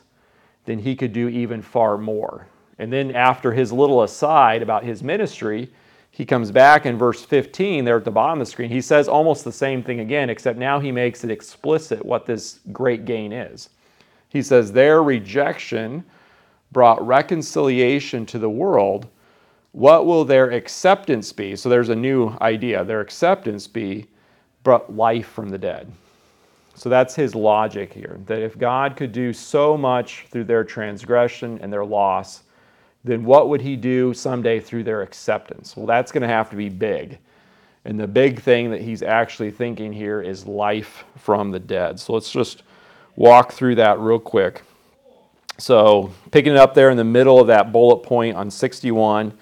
then 0.67 0.79
he 0.79 0.95
could 0.95 1.13
do 1.13 1.29
even 1.29 1.63
far 1.63 1.99
more. 1.99 2.47
And 2.79 2.93
then 2.93 3.15
after 3.15 3.53
his 3.53 3.73
little 3.73 4.03
aside 4.03 4.63
about 4.63 4.85
his 4.85 5.03
ministry, 5.03 5.71
he 6.11 6.25
comes 6.25 6.51
back 6.51 6.87
in 6.87 6.97
verse 6.97 7.25
15 7.25 7.85
there 7.85 7.97
at 7.97 8.05
the 8.05 8.11
bottom 8.11 8.41
of 8.41 8.47
the 8.47 8.51
screen. 8.51 8.71
He 8.71 8.81
says 8.81 9.09
almost 9.09 9.45
the 9.45 9.53
same 9.53 9.83
thing 9.83 10.01
again, 10.01 10.31
except 10.31 10.59
now 10.59 10.79
he 10.79 10.93
makes 10.93 11.25
it 11.25 11.31
explicit 11.31 12.05
what 12.05 12.27
this 12.27 12.61
great 12.73 13.05
gain 13.05 13.33
is. 13.33 13.71
He 14.29 14.43
says, 14.43 14.73
Their 14.73 15.03
rejection 15.03 16.05
brought 16.73 17.07
reconciliation 17.07 18.27
to 18.27 18.39
the 18.39 18.51
world, 18.51 19.09
what 19.77 20.07
will 20.07 20.25
their 20.25 20.53
acceptance 20.53 21.35
be? 21.35 21.55
So 21.55 21.69
there's 21.69 21.91
a 21.91 21.95
new 21.95 22.31
idea. 22.41 22.83
Their 22.83 23.03
acceptance 23.03 23.67
be 23.67 24.07
brought 24.63 24.97
life 24.97 25.27
from 25.27 25.51
the 25.51 25.59
dead. 25.59 25.93
So 26.75 26.89
that's 26.89 27.15
his 27.15 27.35
logic 27.35 27.93
here 27.93 28.19
that 28.25 28.41
if 28.41 28.57
God 28.57 28.97
could 28.97 29.13
do 29.13 29.35
so 29.35 29.77
much 29.77 30.29
through 30.31 30.45
their 30.45 30.65
transgression 30.65 31.59
and 31.61 31.71
their 31.71 31.85
loss, 31.85 32.45
then 33.05 33.23
what 33.23 33.51
would 33.51 33.61
he 33.61 33.77
do 33.77 34.15
someday 34.15 34.61
through 34.61 34.85
their 34.85 35.03
acceptance? 35.03 35.77
Well, 35.77 35.85
that's 35.85 36.11
going 36.11 36.23
to 36.23 36.29
have 36.29 36.49
to 36.49 36.57
be 36.57 36.71
big. 36.71 37.19
And 37.85 38.01
the 38.01 38.09
big 38.09 38.41
thing 38.41 38.71
that 38.71 38.81
he's 38.81 39.03
actually 39.03 39.51
thinking 39.51 39.93
here 39.93 40.23
is 40.23 40.47
life 40.47 41.05
from 41.19 41.51
the 41.51 41.61
dead. 41.61 42.01
So 42.01 42.15
let's 42.15 42.33
just 42.33 42.63
walk 43.15 43.53
through 43.53 43.75
that 43.75 43.99
real 43.99 44.21
quick. 44.21 44.63
So, 45.59 46.13
picking 46.31 46.53
it 46.53 46.59
up 46.59 46.73
there 46.73 46.89
in 46.89 46.97
the 46.97 47.05
middle 47.05 47.39
of 47.41 47.47
that 47.49 47.73
bullet 47.73 47.99
point 47.99 48.37
on 48.37 48.51
61. 48.51 49.37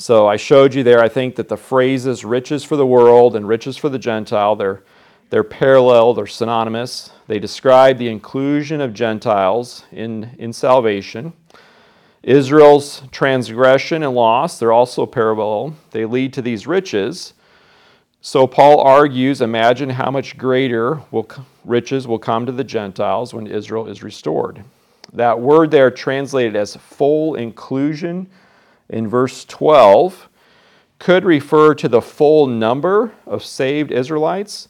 So, 0.00 0.26
I 0.26 0.36
showed 0.36 0.72
you 0.72 0.82
there, 0.82 1.00
I 1.00 1.10
think 1.10 1.36
that 1.36 1.48
the 1.48 1.58
phrases 1.58 2.24
riches 2.24 2.64
for 2.64 2.74
the 2.74 2.86
world 2.86 3.36
and 3.36 3.46
riches 3.46 3.76
for 3.76 3.90
the 3.90 3.98
Gentile, 3.98 4.56
they're, 4.56 4.82
they're 5.28 5.44
parallel, 5.44 6.14
they're 6.14 6.26
synonymous. 6.26 7.12
They 7.26 7.38
describe 7.38 7.98
the 7.98 8.08
inclusion 8.08 8.80
of 8.80 8.94
Gentiles 8.94 9.84
in, 9.92 10.34
in 10.38 10.54
salvation. 10.54 11.34
Israel's 12.22 13.02
transgression 13.12 14.02
and 14.02 14.14
loss, 14.14 14.58
they're 14.58 14.72
also 14.72 15.04
parallel. 15.04 15.76
They 15.90 16.06
lead 16.06 16.32
to 16.32 16.40
these 16.40 16.66
riches. 16.66 17.34
So 18.22 18.46
Paul 18.46 18.80
argues 18.80 19.42
imagine 19.42 19.90
how 19.90 20.10
much 20.10 20.38
greater 20.38 21.02
will, 21.10 21.28
riches 21.62 22.08
will 22.08 22.18
come 22.18 22.46
to 22.46 22.52
the 22.52 22.64
Gentiles 22.64 23.34
when 23.34 23.46
Israel 23.46 23.86
is 23.86 24.02
restored. 24.02 24.64
That 25.12 25.38
word 25.38 25.70
there 25.70 25.90
translated 25.90 26.56
as 26.56 26.74
full 26.74 27.34
inclusion 27.34 28.30
in 28.90 29.08
verse 29.08 29.44
12 29.44 30.28
could 30.98 31.24
refer 31.24 31.74
to 31.74 31.88
the 31.88 32.02
full 32.02 32.46
number 32.46 33.12
of 33.26 33.42
saved 33.42 33.90
Israelites, 33.90 34.68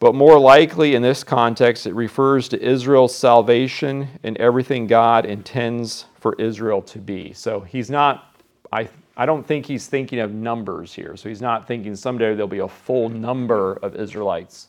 but 0.00 0.14
more 0.14 0.38
likely 0.38 0.94
in 0.94 1.02
this 1.02 1.22
context, 1.22 1.86
it 1.86 1.94
refers 1.94 2.48
to 2.48 2.60
Israel's 2.60 3.14
salvation 3.16 4.08
and 4.24 4.36
everything 4.38 4.86
God 4.86 5.24
intends 5.24 6.06
for 6.18 6.34
Israel 6.38 6.82
to 6.82 6.98
be. 6.98 7.32
So 7.32 7.60
he's 7.60 7.88
not, 7.88 8.36
I, 8.72 8.88
I 9.16 9.26
don't 9.26 9.46
think 9.46 9.64
he's 9.64 9.86
thinking 9.86 10.18
of 10.18 10.34
numbers 10.34 10.92
here. 10.92 11.16
So 11.16 11.28
he's 11.28 11.40
not 11.40 11.68
thinking 11.68 11.94
someday 11.94 12.34
there'll 12.34 12.48
be 12.48 12.58
a 12.58 12.68
full 12.68 13.08
number 13.08 13.74
of 13.74 13.94
Israelites 13.94 14.68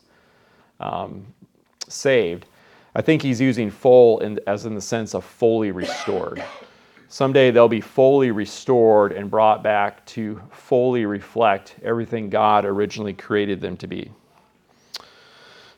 um, 0.79 1.25
saved. 1.87 2.45
I 2.93 3.01
think 3.01 3.21
he's 3.21 3.41
using 3.41 3.71
full 3.71 4.19
in, 4.19 4.39
as 4.47 4.65
in 4.65 4.75
the 4.75 4.81
sense 4.81 5.15
of 5.15 5.25
fully 5.25 5.71
restored. 5.71 6.43
Someday 7.07 7.51
they'll 7.51 7.67
be 7.67 7.81
fully 7.81 8.31
restored 8.31 9.11
and 9.11 9.29
brought 9.29 9.63
back 9.63 10.05
to 10.07 10.41
fully 10.51 11.05
reflect 11.05 11.75
everything 11.83 12.29
God 12.29 12.65
originally 12.65 13.13
created 13.13 13.61
them 13.61 13.77
to 13.77 13.87
be. 13.87 14.11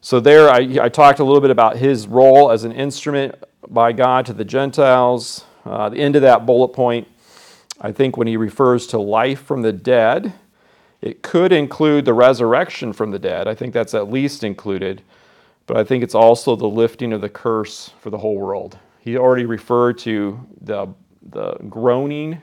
So, 0.02 0.20
there 0.20 0.50
I, 0.50 0.60
I 0.82 0.90
talked 0.90 1.20
a 1.20 1.24
little 1.24 1.42
bit 1.42 1.50
about 1.50 1.78
his 1.78 2.08
role 2.08 2.52
as 2.52 2.64
an 2.64 2.72
instrument 2.72 3.36
by 3.68 3.92
God 3.92 4.26
to 4.28 4.34
the 4.34 4.46
Gentiles. 4.46 5.44
Uh, 5.66 5.90
the 5.90 5.98
end 5.98 6.16
of 6.16 6.22
that 6.22 6.46
bullet 6.46 6.70
point, 6.70 7.08
I 7.82 7.92
think 7.92 8.16
when 8.16 8.28
he 8.28 8.38
refers 8.38 8.88
to 8.88 9.00
life 9.00 9.42
from 9.42 9.64
the 9.64 9.74
dead, 9.74 10.34
it 11.02 11.22
could 11.22 11.52
include 11.52 12.06
the 12.06 12.14
resurrection 12.14 12.94
from 12.94 13.12
the 13.12 13.20
dead. 13.20 13.48
I 13.48 13.54
think 13.54 13.74
that's 13.74 13.94
at 13.94 14.10
least 14.10 14.44
included 14.44 15.02
but 15.68 15.76
I 15.76 15.84
think 15.84 16.04
it's 16.04 16.16
also 16.16 16.56
the 16.56 16.68
lifting 16.68 17.14
of 17.14 17.22
the 17.22 17.30
curse 17.30 17.92
for 18.00 18.10
the 18.10 18.18
whole 18.18 18.38
world. 18.38 18.80
He 19.00 19.18
already 19.18 19.46
referred 19.46 19.98
to 20.00 20.40
the, 20.62 20.88
the 21.32 21.54
groaning 21.70 22.42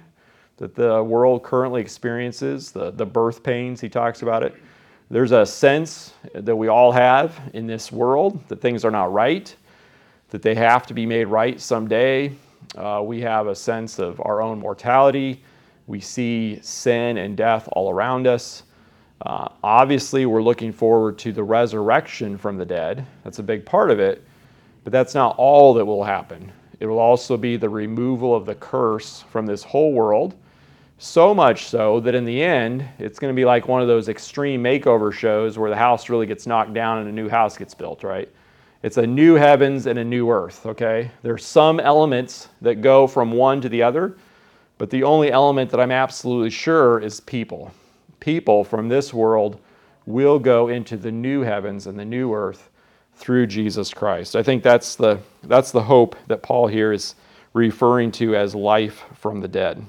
that 0.56 0.74
the 0.74 1.02
world 1.02 1.42
currently 1.42 1.80
experiences, 1.80 2.70
the, 2.70 2.90
the 2.92 3.04
birth 3.04 3.42
pains, 3.42 3.80
he 3.80 3.88
talks 3.88 4.22
about 4.22 4.42
it. 4.42 4.54
There's 5.10 5.32
a 5.32 5.44
sense 5.44 6.14
that 6.34 6.54
we 6.56 6.68
all 6.68 6.92
have 6.92 7.38
in 7.52 7.66
this 7.66 7.92
world 7.92 8.40
that 8.48 8.60
things 8.60 8.84
are 8.84 8.90
not 8.90 9.12
right, 9.12 9.54
that 10.30 10.42
they 10.42 10.54
have 10.54 10.86
to 10.86 10.94
be 10.94 11.06
made 11.06 11.26
right 11.26 11.60
someday. 11.60 12.32
Uh, 12.76 13.02
we 13.04 13.20
have 13.20 13.46
a 13.46 13.54
sense 13.54 13.98
of 13.98 14.20
our 14.24 14.40
own 14.40 14.58
mortality. 14.58 15.42
We 15.86 16.00
see 16.00 16.58
sin 16.62 17.18
and 17.18 17.36
death 17.36 17.68
all 17.72 17.90
around 17.90 18.26
us. 18.26 18.62
Uh, 19.24 19.48
obviously, 19.62 20.26
we're 20.26 20.42
looking 20.42 20.72
forward 20.72 21.18
to 21.18 21.32
the 21.32 21.42
resurrection 21.42 22.36
from 22.36 22.56
the 22.56 22.64
dead. 22.64 23.06
That's 23.22 23.38
a 23.38 23.42
big 23.42 23.64
part 23.64 23.90
of 23.90 24.00
it, 24.00 24.24
but 24.82 24.92
that's 24.92 25.14
not 25.14 25.36
all 25.38 25.74
that 25.74 25.84
will 25.84 26.04
happen. 26.04 26.50
It 26.80 26.86
will 26.86 26.98
also 26.98 27.36
be 27.36 27.56
the 27.56 27.68
removal 27.68 28.34
of 28.34 28.46
the 28.46 28.54
curse 28.54 29.24
from 29.30 29.46
this 29.46 29.62
whole 29.62 29.92
world. 29.92 30.34
So 30.98 31.34
much 31.34 31.66
so 31.66 32.00
that 32.00 32.14
in 32.14 32.24
the 32.24 32.42
end, 32.42 32.84
it's 32.98 33.18
going 33.18 33.32
to 33.32 33.36
be 33.36 33.44
like 33.44 33.68
one 33.68 33.82
of 33.82 33.88
those 33.88 34.08
extreme 34.08 34.62
makeover 34.62 35.12
shows 35.12 35.58
where 35.58 35.70
the 35.70 35.76
house 35.76 36.08
really 36.08 36.26
gets 36.26 36.46
knocked 36.46 36.72
down 36.72 36.98
and 36.98 37.08
a 37.08 37.12
new 37.12 37.28
house 37.28 37.58
gets 37.58 37.74
built, 37.74 38.04
right? 38.04 38.28
It's 38.82 38.96
a 38.96 39.06
new 39.06 39.34
heavens 39.34 39.86
and 39.86 39.98
a 39.98 40.04
new 40.04 40.30
earth, 40.30 40.66
okay? 40.66 41.10
There's 41.22 41.44
some 41.44 41.80
elements 41.80 42.48
that 42.60 42.82
go 42.82 43.06
from 43.06 43.32
one 43.32 43.60
to 43.62 43.68
the 43.68 43.82
other, 43.82 44.16
but 44.78 44.90
the 44.90 45.02
only 45.02 45.32
element 45.32 45.70
that 45.70 45.80
I'm 45.80 45.90
absolutely 45.90 46.50
sure 46.50 47.00
is 47.00 47.20
people 47.20 47.72
people 48.24 48.64
from 48.64 48.88
this 48.88 49.12
world 49.12 49.60
will 50.06 50.38
go 50.38 50.68
into 50.68 50.96
the 50.96 51.12
new 51.12 51.42
heavens 51.42 51.86
and 51.86 51.98
the 51.98 52.04
new 52.04 52.32
earth 52.32 52.70
through 53.16 53.46
Jesus 53.46 53.92
Christ. 53.92 54.36
I 54.36 54.42
think 54.42 54.62
that's 54.62 54.96
the, 54.96 55.20
that's 55.42 55.70
the 55.70 55.82
hope 55.82 56.16
that 56.26 56.42
Paul 56.42 56.66
here 56.66 56.92
is 56.92 57.14
referring 57.52 58.10
to 58.12 58.36
as 58.36 58.54
life 58.54 59.04
from 59.14 59.40
the 59.40 59.48
dead. 59.48 59.84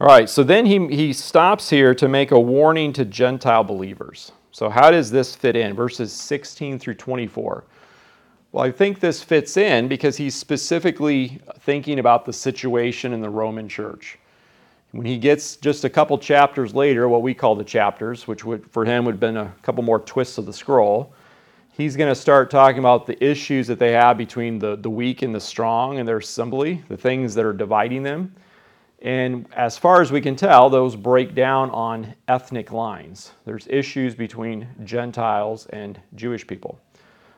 All 0.00 0.06
right, 0.06 0.28
so 0.28 0.44
then 0.44 0.64
he, 0.66 0.86
he 0.88 1.12
stops 1.12 1.70
here 1.70 1.94
to 1.94 2.08
make 2.08 2.30
a 2.30 2.38
warning 2.38 2.92
to 2.94 3.04
Gentile 3.04 3.64
believers. 3.64 4.32
So, 4.52 4.70
how 4.70 4.90
does 4.90 5.10
this 5.10 5.34
fit 5.34 5.56
in? 5.56 5.74
Verses 5.74 6.12
16 6.12 6.78
through 6.78 6.94
24. 6.94 7.64
Well, 8.50 8.64
I 8.64 8.70
think 8.70 9.00
this 9.00 9.22
fits 9.22 9.56
in 9.56 9.88
because 9.88 10.16
he's 10.16 10.34
specifically 10.34 11.40
thinking 11.60 11.98
about 11.98 12.24
the 12.24 12.32
situation 12.32 13.12
in 13.12 13.20
the 13.20 13.28
Roman 13.28 13.68
church. 13.68 14.18
When 14.92 15.04
he 15.04 15.18
gets 15.18 15.56
just 15.56 15.84
a 15.84 15.90
couple 15.90 16.16
chapters 16.16 16.74
later, 16.74 17.08
what 17.08 17.22
we 17.22 17.34
call 17.34 17.54
the 17.54 17.64
chapters, 17.64 18.26
which 18.26 18.44
would, 18.44 18.70
for 18.70 18.84
him 18.86 19.04
would 19.04 19.12
have 19.12 19.20
been 19.20 19.36
a 19.36 19.52
couple 19.62 19.84
more 19.84 19.98
twists 19.98 20.38
of 20.38 20.46
the 20.46 20.52
scroll, 20.52 21.12
he's 21.78 21.96
going 21.96 22.10
to 22.10 22.20
start 22.20 22.50
talking 22.50 22.80
about 22.80 23.06
the 23.06 23.24
issues 23.24 23.68
that 23.68 23.78
they 23.78 23.92
have 23.92 24.18
between 24.18 24.58
the, 24.58 24.76
the 24.76 24.90
weak 24.90 25.22
and 25.22 25.32
the 25.32 25.40
strong 25.40 25.98
and 25.98 26.06
their 26.06 26.18
assembly, 26.18 26.82
the 26.88 26.96
things 26.96 27.34
that 27.36 27.44
are 27.44 27.52
dividing 27.52 28.02
them. 28.02 28.34
And 29.00 29.46
as 29.54 29.78
far 29.78 30.02
as 30.02 30.10
we 30.10 30.20
can 30.20 30.34
tell, 30.34 30.68
those 30.68 30.96
break 30.96 31.36
down 31.36 31.70
on 31.70 32.14
ethnic 32.26 32.72
lines. 32.72 33.30
There's 33.44 33.68
issues 33.68 34.16
between 34.16 34.66
Gentiles 34.84 35.66
and 35.66 36.00
Jewish 36.16 36.44
people. 36.44 36.80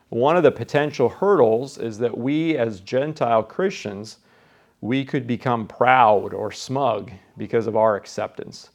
One 0.08 0.38
of 0.38 0.42
the 0.42 0.50
potential 0.50 1.10
hurdles 1.10 1.76
is 1.76 1.98
that 1.98 2.16
we, 2.16 2.56
as 2.56 2.80
Gentile 2.80 3.42
Christians, 3.42 4.18
we 4.80 5.04
could 5.04 5.26
become 5.26 5.68
proud 5.68 6.32
or 6.32 6.50
smug 6.50 7.12
because 7.36 7.66
of 7.66 7.76
our 7.76 7.94
acceptance. 7.94 8.70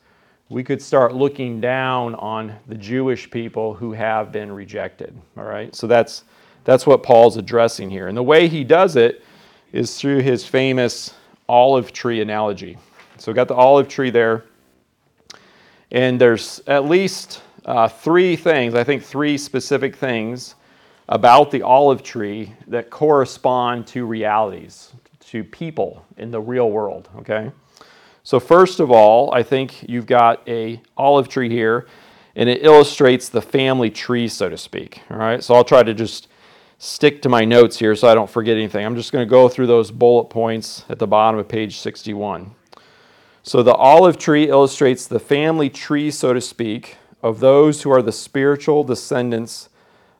We 0.50 0.64
could 0.64 0.82
start 0.82 1.14
looking 1.14 1.60
down 1.60 2.16
on 2.16 2.56
the 2.68 2.76
Jewish 2.76 3.30
people 3.30 3.74
who 3.74 3.94
have 3.94 4.32
been 4.32 4.52
rejected. 4.52 5.16
All 5.38 5.44
right? 5.44 5.74
So 5.74 5.88
that's 5.88 6.24
that's 6.66 6.86
what 6.88 7.04
Paul's 7.04 7.38
addressing 7.38 7.90
here. 7.90 8.08
And 8.08 8.18
the 8.18 8.24
way 8.24 8.48
he 8.48 8.64
does 8.64 8.96
it 8.96 9.24
is 9.72 10.00
through 10.00 10.22
his 10.22 10.46
famous 10.46 11.14
olive 11.48 11.94
tree 11.94 12.22
analogy. 12.22 12.78
So 13.18 13.32
we 13.32 13.36
got 13.36 13.48
the 13.48 13.56
olive 13.56 13.88
tree 13.88 14.10
there. 14.10 14.46
And 15.92 16.20
there's 16.20 16.62
at 16.68 16.86
least 16.86 17.42
uh, 17.66 17.88
three 17.88 18.36
things, 18.36 18.74
I 18.74 18.84
think 18.84 19.04
three 19.04 19.38
specific 19.38 19.96
things 19.96 20.56
about 21.08 21.52
the 21.52 21.62
olive 21.62 22.04
tree 22.04 22.52
that 22.68 22.90
correspond 22.90 23.86
to 23.88 24.06
realities 24.06 24.94
to 25.20 25.44
people 25.44 26.06
in 26.18 26.32
the 26.32 26.42
real 26.42 26.72
world, 26.72 27.10
okay? 27.18 27.52
So 28.26 28.40
first 28.40 28.80
of 28.80 28.90
all, 28.90 29.32
I 29.36 29.44
think 29.44 29.88
you've 29.88 30.08
got 30.08 30.42
a 30.50 30.82
olive 30.98 31.30
tree 31.30 31.48
here 31.48 31.86
and 32.36 32.50
it 32.50 32.66
illustrates 32.66 33.30
the 33.30 33.42
family 33.42 33.92
tree 33.92 34.28
so 34.28 34.50
to 34.50 34.58
speak, 34.58 35.00
all 35.12 35.18
right? 35.18 35.44
So 35.44 35.54
I'll 35.54 35.64
try 35.64 35.84
to 35.84 35.94
just 35.94 36.28
stick 36.80 37.22
to 37.22 37.30
my 37.30 37.46
notes 37.46 37.78
here 37.78 37.96
so 37.96 38.08
I 38.08 38.16
don't 38.16 38.30
forget 38.30 38.58
anything. 38.58 38.84
I'm 38.84 38.96
just 38.96 39.12
going 39.12 39.24
to 39.24 39.30
go 39.30 39.48
through 39.48 39.68
those 39.68 39.92
bullet 39.92 40.32
points 40.32 40.86
at 40.90 40.98
the 40.98 41.06
bottom 41.06 41.40
of 41.40 41.48
page 41.48 41.78
61. 41.78 42.56
So 43.44 43.62
the 43.62 43.76
olive 43.76 44.18
tree 44.18 44.50
illustrates 44.50 45.06
the 45.06 45.20
family 45.20 45.70
tree 45.70 46.10
so 46.10 46.34
to 46.34 46.42
speak 46.42 46.98
of 47.22 47.40
those 47.40 47.84
who 47.84 47.92
are 47.92 48.02
the 48.02 48.12
spiritual 48.12 48.84
descendants 48.84 49.70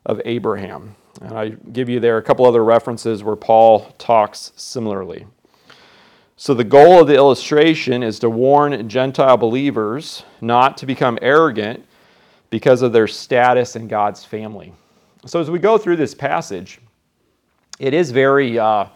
of 0.04 0.20
Abraham. 0.24 0.94
And 1.20 1.36
I 1.36 1.48
give 1.48 1.88
you 1.88 1.98
there 1.98 2.18
a 2.18 2.22
couple 2.22 2.46
other 2.46 2.62
references 2.62 3.24
where 3.24 3.34
Paul 3.34 3.92
talks 3.98 4.52
similarly. 4.54 5.26
So, 6.38 6.52
the 6.52 6.64
goal 6.64 7.00
of 7.00 7.06
the 7.06 7.14
illustration 7.14 8.02
is 8.02 8.18
to 8.18 8.28
warn 8.28 8.88
Gentile 8.88 9.36
believers 9.38 10.22
not 10.40 10.76
to 10.78 10.86
become 10.86 11.18
arrogant 11.22 11.84
because 12.50 12.82
of 12.82 12.92
their 12.92 13.06
status 13.06 13.74
in 13.74 13.88
God's 13.88 14.24
family. 14.24 14.74
So, 15.24 15.40
as 15.40 15.50
we 15.50 15.58
go 15.58 15.78
through 15.78 15.96
this 15.96 16.14
passage, 16.14 16.78
it 17.78 17.94
is 17.94 18.10
very, 18.10 18.58
uh, 18.58 18.86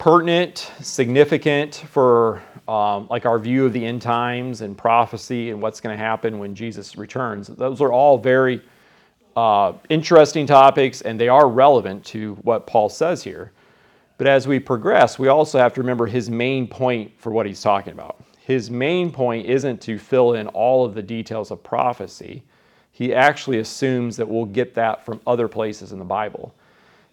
pertinent, 0.00 0.72
significant 0.80 1.74
for 1.74 2.42
um, 2.66 3.06
like 3.10 3.26
our 3.26 3.38
view 3.38 3.66
of 3.66 3.74
the 3.74 3.84
end 3.84 4.00
times 4.00 4.62
and 4.62 4.76
prophecy 4.76 5.50
and 5.50 5.60
what's 5.60 5.78
going 5.78 5.96
to 5.96 6.02
happen 6.02 6.38
when 6.38 6.54
Jesus 6.54 6.96
returns. 6.96 7.48
Those 7.48 7.82
are 7.82 7.92
all 7.92 8.16
very 8.16 8.62
uh, 9.36 9.74
interesting 9.90 10.46
topics 10.46 11.02
and 11.02 11.20
they 11.20 11.28
are 11.28 11.46
relevant 11.46 12.02
to 12.06 12.34
what 12.36 12.66
Paul 12.66 12.88
says 12.88 13.22
here. 13.22 13.52
But 14.20 14.26
as 14.26 14.46
we 14.46 14.60
progress, 14.60 15.18
we 15.18 15.28
also 15.28 15.58
have 15.58 15.72
to 15.72 15.80
remember 15.80 16.04
his 16.04 16.28
main 16.28 16.68
point 16.68 17.10
for 17.16 17.32
what 17.32 17.46
he's 17.46 17.62
talking 17.62 17.94
about. 17.94 18.22
His 18.38 18.70
main 18.70 19.10
point 19.10 19.46
isn't 19.46 19.80
to 19.80 19.98
fill 19.98 20.34
in 20.34 20.46
all 20.48 20.84
of 20.84 20.94
the 20.94 21.00
details 21.00 21.50
of 21.50 21.64
prophecy. 21.64 22.42
He 22.92 23.14
actually 23.14 23.60
assumes 23.60 24.18
that 24.18 24.28
we'll 24.28 24.44
get 24.44 24.74
that 24.74 25.06
from 25.06 25.22
other 25.26 25.48
places 25.48 25.92
in 25.92 25.98
the 25.98 26.04
Bible. 26.04 26.54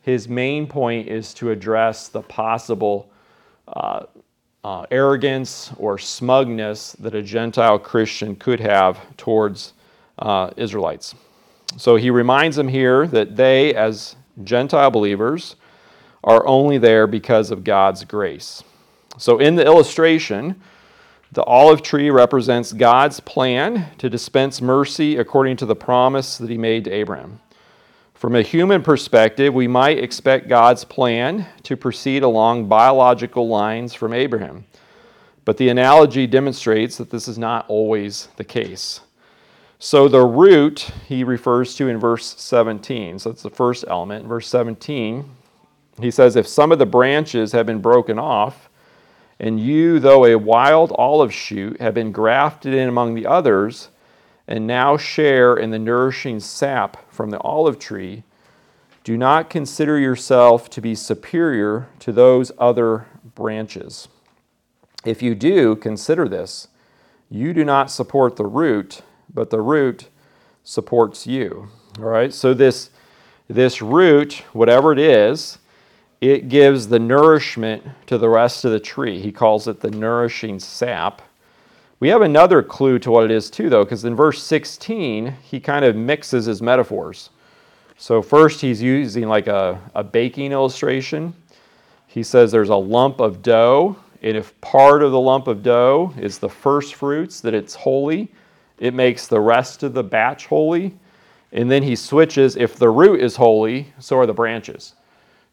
His 0.02 0.28
main 0.28 0.68
point 0.68 1.08
is 1.08 1.34
to 1.36 1.52
address 1.52 2.10
the 2.10 2.24
possible 2.24 3.10
uh, 3.70 4.08
uh, 4.66 4.86
arrogance 4.92 5.72
or 5.78 5.98
smugness 5.98 6.92
that 7.00 7.16
a 7.16 7.22
Gentile 7.22 7.80
Christian 7.80 8.36
could 8.36 8.60
have 8.60 9.00
towards 9.16 9.72
uh, 10.20 10.50
Israelites. 10.58 11.16
So 11.78 11.96
he 11.96 12.10
reminds 12.10 12.58
them 12.58 12.68
here 12.68 13.08
that 13.08 13.38
they, 13.38 13.74
as 13.76 14.18
Gentile 14.44 14.92
believers, 14.92 15.56
are 16.28 16.46
only 16.46 16.78
there 16.78 17.08
because 17.08 17.52
of 17.52 17.64
God's 17.64 18.04
grace. 18.04 18.62
So 19.18 19.40
in 19.40 19.56
the 19.56 19.66
illustration, 19.66 20.62
the 21.32 21.44
olive 21.44 21.82
tree 21.82 22.10
represents 22.10 22.74
God's 22.74 23.22
plan 23.22 23.88
to 23.98 24.10
dispense 24.10 24.62
mercy 24.62 25.16
according 25.16 25.56
to 25.58 25.66
the 25.66 25.76
promise 25.76 26.38
that 26.38 26.50
he 26.50 26.58
made 26.58 26.84
to 26.84 26.92
Abraham. 26.92 27.40
From 28.14 28.36
a 28.36 28.42
human 28.42 28.84
perspective, 28.84 29.54
we 29.54 29.70
might 29.70 30.00
expect 30.00 30.50
God's 30.50 30.84
plan 30.84 31.48
to 31.64 31.78
proceed 31.78 32.24
along 32.24 32.68
biological 32.68 33.48
lines 33.48 33.94
from 33.94 34.12
Abraham. 34.12 34.66
But 35.46 35.56
the 35.56 35.70
analogy 35.70 36.28
demonstrates 36.28 36.98
that 36.98 37.10
this 37.10 37.30
is 37.30 37.38
not 37.38 37.66
always 37.70 38.28
the 38.36 38.44
case. 38.44 39.00
So 39.80 40.10
the 40.10 40.26
root 40.26 40.90
he 41.08 41.24
refers 41.24 41.76
to 41.76 41.88
in 41.88 42.00
verse 42.00 42.36
17. 42.38 43.20
So 43.20 43.30
that's 43.30 43.44
the 43.44 43.50
first 43.50 43.86
element. 43.88 44.24
In 44.24 44.28
verse 44.28 44.50
17, 44.50 45.24
he 46.00 46.12
says, 46.12 46.36
If 46.36 46.48
some 46.48 46.72
of 46.72 46.80
the 46.80 46.86
branches 46.86 47.52
have 47.52 47.66
been 47.66 47.82
broken 47.82 48.20
off, 48.20 48.70
and 49.40 49.60
you, 49.60 50.00
though 50.00 50.26
a 50.26 50.36
wild 50.36 50.92
olive 50.96 51.34
shoot, 51.34 51.80
have 51.80 51.94
been 51.94 52.12
grafted 52.12 52.74
in 52.74 52.90
among 52.90 53.14
the 53.14 53.26
others, 53.26 53.90
and 54.48 54.66
now 54.66 54.98
share 54.98 55.56
in 55.56 55.72
the 55.72 55.80
nourishing 55.80 56.40
sap 56.40 57.12
from 57.12 57.30
the 57.30 57.40
olive 57.42 57.78
tree, 57.78 58.24
do 59.04 59.18
not 59.18 59.50
consider 59.50 60.00
yourself 60.00 60.70
to 60.70 60.82
be 60.82 60.96
superior 60.96 61.88
to 62.00 62.12
those 62.12 62.52
other 62.58 63.06
branches. 63.36 64.08
If 65.06 65.22
you 65.22 65.36
do, 65.36 65.76
consider 65.76 66.28
this 66.28 66.68
you 67.30 67.54
do 67.54 67.66
not 67.66 67.92
support 67.92 68.38
the 68.38 68.46
root, 68.46 69.02
but 69.34 69.50
the 69.50 69.62
root 69.62 70.08
supports 70.64 71.28
you. 71.28 71.70
All 72.00 72.06
right, 72.06 72.34
so 72.34 72.54
this, 72.54 72.90
this 73.48 73.82
root, 73.82 74.44
whatever 74.54 74.94
it 74.94 75.00
is, 75.00 75.58
it 76.20 76.50
gives 76.50 76.88
the 76.88 77.00
nourishment 77.00 77.84
to 78.08 78.18
the 78.18 78.30
rest 78.30 78.66
of 78.66 78.72
the 78.72 78.80
tree. 78.80 79.20
He 79.20 79.32
calls 79.32 79.68
it 79.68 79.80
the 79.80 79.92
nourishing 79.92 80.60
sap. 80.60 81.22
We 82.00 82.10
have 82.10 82.22
another 82.22 82.64
clue 82.64 83.00
to 83.00 83.12
what 83.12 83.26
it 83.26 83.32
is, 83.32 83.50
too, 83.50 83.70
though, 83.70 83.84
because 83.84 84.06
in 84.06 84.16
verse 84.16 84.42
16, 84.44 85.34
he 85.44 85.60
kind 85.60 85.86
of 85.86 85.96
mixes 85.96 86.46
his 86.46 86.62
metaphors. 86.62 87.30
So, 87.98 88.22
first, 88.22 88.62
he's 88.62 88.82
using 88.82 89.28
like 89.28 89.48
a, 89.48 89.80
a 89.96 90.04
baking 90.04 90.52
illustration. 90.52 91.34
He 92.08 92.24
says 92.24 92.52
there's 92.52 92.70
a 92.70 92.76
lump 92.76 93.20
of 93.20 93.42
dough, 93.42 93.96
and 94.22 94.38
if 94.38 94.60
part 94.62 95.04
of 95.04 95.12
the 95.12 95.20
lump 95.20 95.48
of 95.48 95.64
dough 95.64 96.14
is 96.18 96.38
the 96.38 96.50
first 96.50 96.96
fruits, 96.96 97.42
that 97.42 97.54
it's 97.54 97.74
holy, 97.74 98.32
it 98.80 98.94
makes 98.94 99.28
the 99.28 99.40
rest 99.40 99.84
of 99.84 99.94
the 99.94 100.04
batch 100.04 100.46
holy. 100.46 100.96
And 101.52 101.72
then 101.72 101.82
he 101.82 101.96
switches 101.96 102.56
if 102.56 102.76
the 102.76 102.90
root 102.90 103.22
is 103.22 103.36
holy, 103.36 103.94
so 104.00 104.20
are 104.20 104.26
the 104.26 104.34
branches. 104.34 104.94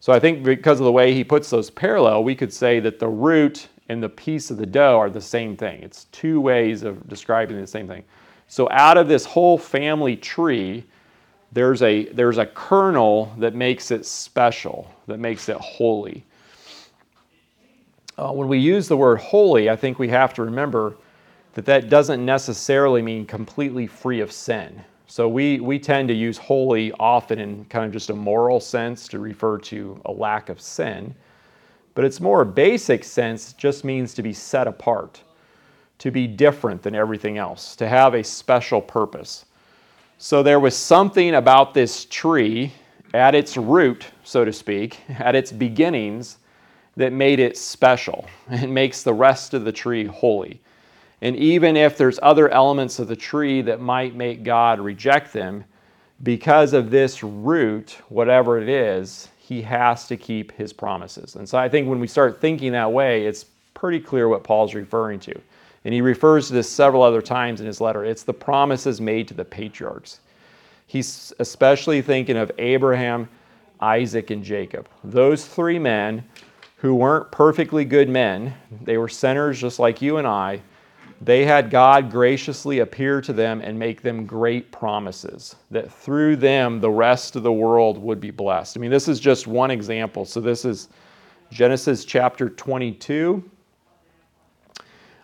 So, 0.05 0.13
I 0.13 0.19
think 0.19 0.43
because 0.43 0.79
of 0.79 0.85
the 0.85 0.91
way 0.91 1.15
he 1.15 1.23
puts 1.23 1.49
those 1.49 1.71
parallel, 1.71 2.23
we 2.23 2.35
could 2.35 2.53
say 2.53 2.79
that 2.79 2.99
the 2.99 3.07
root 3.07 3.69
and 3.89 4.03
the 4.03 4.07
piece 4.07 4.51
of 4.51 4.57
the 4.57 4.65
dough 4.67 4.99
are 4.99 5.09
the 5.09 5.19
same 5.19 5.57
thing. 5.57 5.81
It's 5.81 6.03
two 6.11 6.39
ways 6.39 6.83
of 6.83 7.09
describing 7.09 7.59
the 7.59 7.65
same 7.65 7.87
thing. 7.87 8.03
So 8.47 8.69
out 8.69 8.97
of 8.97 9.07
this 9.07 9.25
whole 9.25 9.57
family 9.57 10.15
tree, 10.15 10.83
there's 11.53 11.81
a, 11.81 12.05
there's 12.09 12.37
a 12.37 12.45
kernel 12.45 13.33
that 13.39 13.55
makes 13.55 13.89
it 13.89 14.05
special, 14.05 14.93
that 15.07 15.17
makes 15.17 15.49
it 15.49 15.57
holy. 15.57 16.23
Uh, 18.15 18.31
when 18.31 18.47
we 18.47 18.59
use 18.59 18.87
the 18.87 18.97
word 18.97 19.17
holy, 19.17 19.71
I 19.71 19.75
think 19.75 19.97
we 19.97 20.09
have 20.09 20.35
to 20.35 20.43
remember 20.43 20.97
that 21.55 21.65
that 21.65 21.89
doesn't 21.89 22.23
necessarily 22.23 23.01
mean 23.01 23.25
completely 23.25 23.87
free 23.87 24.19
of 24.19 24.31
sin. 24.31 24.83
So 25.07 25.27
we, 25.27 25.59
we 25.59 25.79
tend 25.79 26.07
to 26.07 26.13
use 26.13 26.37
holy 26.37 26.91
often 26.93 27.39
in 27.39 27.65
kind 27.65 27.85
of 27.85 27.91
just 27.91 28.09
a 28.09 28.15
moral 28.15 28.59
sense 28.59 29.07
to 29.09 29.19
refer 29.19 29.57
to 29.59 30.01
a 30.05 30.11
lack 30.11 30.49
of 30.49 30.59
sin 30.59 31.15
but 31.95 32.03
its 32.03 32.19
more 32.19 32.43
basic 32.45 33.03
sense 33.03 33.53
just 33.53 33.85
means 33.85 34.13
to 34.13 34.21
be 34.21 34.33
set 34.33 34.67
apart, 34.67 35.23
to 35.97 36.11
be 36.11 36.27
different 36.27 36.83
than 36.83 36.93
everything 36.93 37.37
else, 37.37 37.75
to 37.77 37.87
have 37.87 38.13
a 38.13 38.23
special 38.23 38.81
purpose. 38.81 39.45
So 40.17 40.43
there 40.43 40.59
was 40.59 40.75
something 40.75 41.35
about 41.35 41.73
this 41.73 42.05
tree 42.05 42.73
at 43.13 43.33
its 43.33 43.55
root, 43.55 44.05
so 44.25 44.43
to 44.43 44.51
speak, 44.51 44.99
at 45.09 45.35
its 45.35 45.53
beginnings, 45.53 46.37
that 46.97 47.13
made 47.13 47.39
it 47.39 47.57
special 47.57 48.25
and 48.49 48.73
makes 48.73 49.01
the 49.03 49.13
rest 49.13 49.53
of 49.53 49.63
the 49.63 49.71
tree 49.71 50.05
holy. 50.05 50.61
And 51.25 51.35
even 51.37 51.75
if 51.75 51.97
there's 51.97 52.19
other 52.21 52.49
elements 52.49 52.99
of 52.99 53.07
the 53.07 53.15
tree 53.15 53.63
that 53.63 53.81
might 53.81 54.13
make 54.13 54.43
God 54.43 54.79
reject 54.79 55.33
them, 55.33 55.63
because 56.21 56.71
of 56.73 56.91
this 56.91 57.23
root, 57.23 57.97
whatever 58.09 58.61
it 58.61 58.69
is, 58.69 59.29
he 59.39 59.59
has 59.63 60.07
to 60.09 60.17
keep 60.17 60.51
his 60.51 60.71
promises. 60.71 61.35
And 61.35 61.49
so 61.49 61.57
I 61.57 61.67
think 61.67 61.89
when 61.89 61.99
we 61.99 62.05
start 62.05 62.39
thinking 62.39 62.73
that 62.73 62.91
way, 62.91 63.25
it's 63.25 63.45
pretty 63.73 63.99
clear 63.99 64.29
what 64.29 64.43
Paul's 64.43 64.75
referring 64.75 65.19
to. 65.21 65.33
And 65.83 65.95
he 65.95 65.99
refers 65.99 66.45
to 66.49 66.53
this 66.53 66.69
several 66.69 67.01
other 67.01 67.23
times 67.23 67.59
in 67.59 67.65
his 67.65 67.81
letter. 67.81 68.05
It's 68.05 68.21
the 68.21 68.31
promises 68.31 69.01
made 69.01 69.27
to 69.29 69.33
the 69.33 69.45
patriarchs. 69.45 70.19
He's 70.85 71.33
especially 71.39 72.03
thinking 72.03 72.37
of 72.37 72.51
Abraham, 72.59 73.27
Isaac, 73.79 74.29
and 74.29 74.43
Jacob. 74.43 74.87
Those 75.03 75.43
three 75.43 75.79
men 75.79 76.23
who 76.77 76.93
weren't 76.93 77.31
perfectly 77.31 77.83
good 77.83 78.09
men, 78.09 78.53
they 78.83 78.99
were 78.99 79.09
sinners 79.09 79.59
just 79.59 79.79
like 79.79 80.03
you 80.03 80.17
and 80.17 80.27
I, 80.27 80.61
they 81.21 81.45
had 81.45 81.69
God 81.69 82.11
graciously 82.11 82.79
appear 82.79 83.21
to 83.21 83.31
them 83.31 83.61
and 83.61 83.79
make 83.79 84.01
them 84.01 84.25
great 84.25 84.71
promises 84.71 85.55
that 85.71 85.91
through 85.91 86.35
them 86.35 86.81
the 86.81 86.89
rest 86.89 87.35
of 87.35 87.43
the 87.43 87.53
world 87.53 87.97
would 87.97 88.19
be 88.19 88.31
blessed. 88.31 88.77
I 88.77 88.81
mean, 88.81 88.91
this 88.91 89.07
is 89.07 89.19
just 89.19 89.47
one 89.47 89.71
example. 89.71 90.25
So, 90.25 90.41
this 90.41 90.65
is 90.65 90.89
Genesis 91.51 92.03
chapter 92.03 92.49
22. 92.49 93.43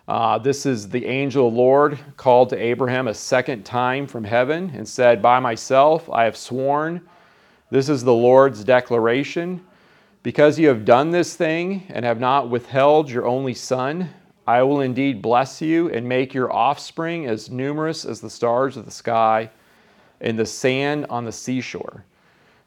Uh, 0.08 0.38
this 0.38 0.66
is 0.66 0.88
the 0.88 1.06
angel 1.06 1.48
of 1.48 1.54
the 1.54 1.60
Lord 1.60 1.98
called 2.16 2.48
to 2.50 2.56
Abraham 2.56 3.08
a 3.08 3.14
second 3.14 3.64
time 3.64 4.06
from 4.06 4.24
heaven 4.24 4.72
and 4.74 4.88
said, 4.88 5.22
By 5.22 5.40
myself 5.40 6.10
I 6.10 6.24
have 6.24 6.36
sworn. 6.36 7.00
This 7.70 7.88
is 7.88 8.02
the 8.02 8.14
Lord's 8.14 8.64
declaration. 8.64 9.64
Because 10.22 10.58
you 10.58 10.68
have 10.68 10.84
done 10.84 11.10
this 11.10 11.34
thing 11.34 11.84
and 11.88 12.04
have 12.04 12.20
not 12.20 12.48
withheld 12.48 13.10
your 13.10 13.26
only 13.26 13.54
son, 13.54 14.08
I 14.46 14.62
will 14.62 14.80
indeed 14.80 15.22
bless 15.22 15.62
you 15.62 15.90
and 15.90 16.08
make 16.08 16.34
your 16.34 16.52
offspring 16.52 17.26
as 17.26 17.50
numerous 17.50 18.04
as 18.04 18.20
the 18.20 18.30
stars 18.30 18.76
of 18.76 18.84
the 18.84 18.90
sky 18.90 19.50
and 20.20 20.38
the 20.38 20.46
sand 20.46 21.06
on 21.10 21.24
the 21.24 21.32
seashore. 21.32 22.04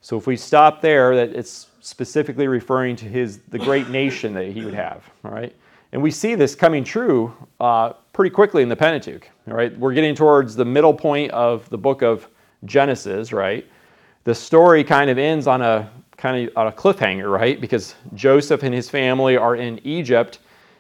So 0.02 0.18
if 0.18 0.28
we 0.28 0.38
stop 0.38 0.82
there, 0.82 1.16
that 1.16 1.36
it's 1.36 1.68
specifically 1.82 2.48
referring 2.48 2.96
to 2.98 3.06
his 3.06 3.40
the 3.50 3.60
great 3.60 3.90
nation 3.90 4.34
that 4.36 4.52
he 4.52 4.64
would 4.64 4.74
have. 4.74 5.04
All 5.24 5.32
right, 5.32 5.56
and 5.92 6.02
we 6.02 6.12
see 6.12 6.36
this 6.36 6.56
coming 6.56 6.84
true 6.84 7.34
uh, 7.60 7.94
pretty 8.14 8.30
quickly 8.30 8.62
in 8.64 8.70
the 8.70 8.76
Pentateuch. 8.76 9.28
All 9.48 9.56
right, 9.56 9.78
we're 9.78 9.94
getting 9.94 10.16
towards 10.16 10.56
the 10.56 10.66
middle 10.66 10.94
point 10.94 11.32
of 11.32 11.68
the 11.70 11.78
book 11.78 12.04
of 12.04 12.28
Genesis. 12.66 13.34
Right, 13.34 13.66
the 14.24 14.36
story 14.36 14.84
kind 14.84 15.10
of 15.10 15.18
ends 15.18 15.48
on 15.48 15.62
a 15.62 15.90
kind 16.18 16.48
of 16.48 16.56
on 16.56 16.68
a 16.68 16.72
cliffhanger. 16.72 17.32
Right, 17.32 17.60
because 17.60 17.96
Joseph 18.14 18.64
and 18.64 18.74
his 18.74 18.90
family 18.90 19.38
are 19.38 19.56
in 19.56 19.80
Egypt 19.84 20.40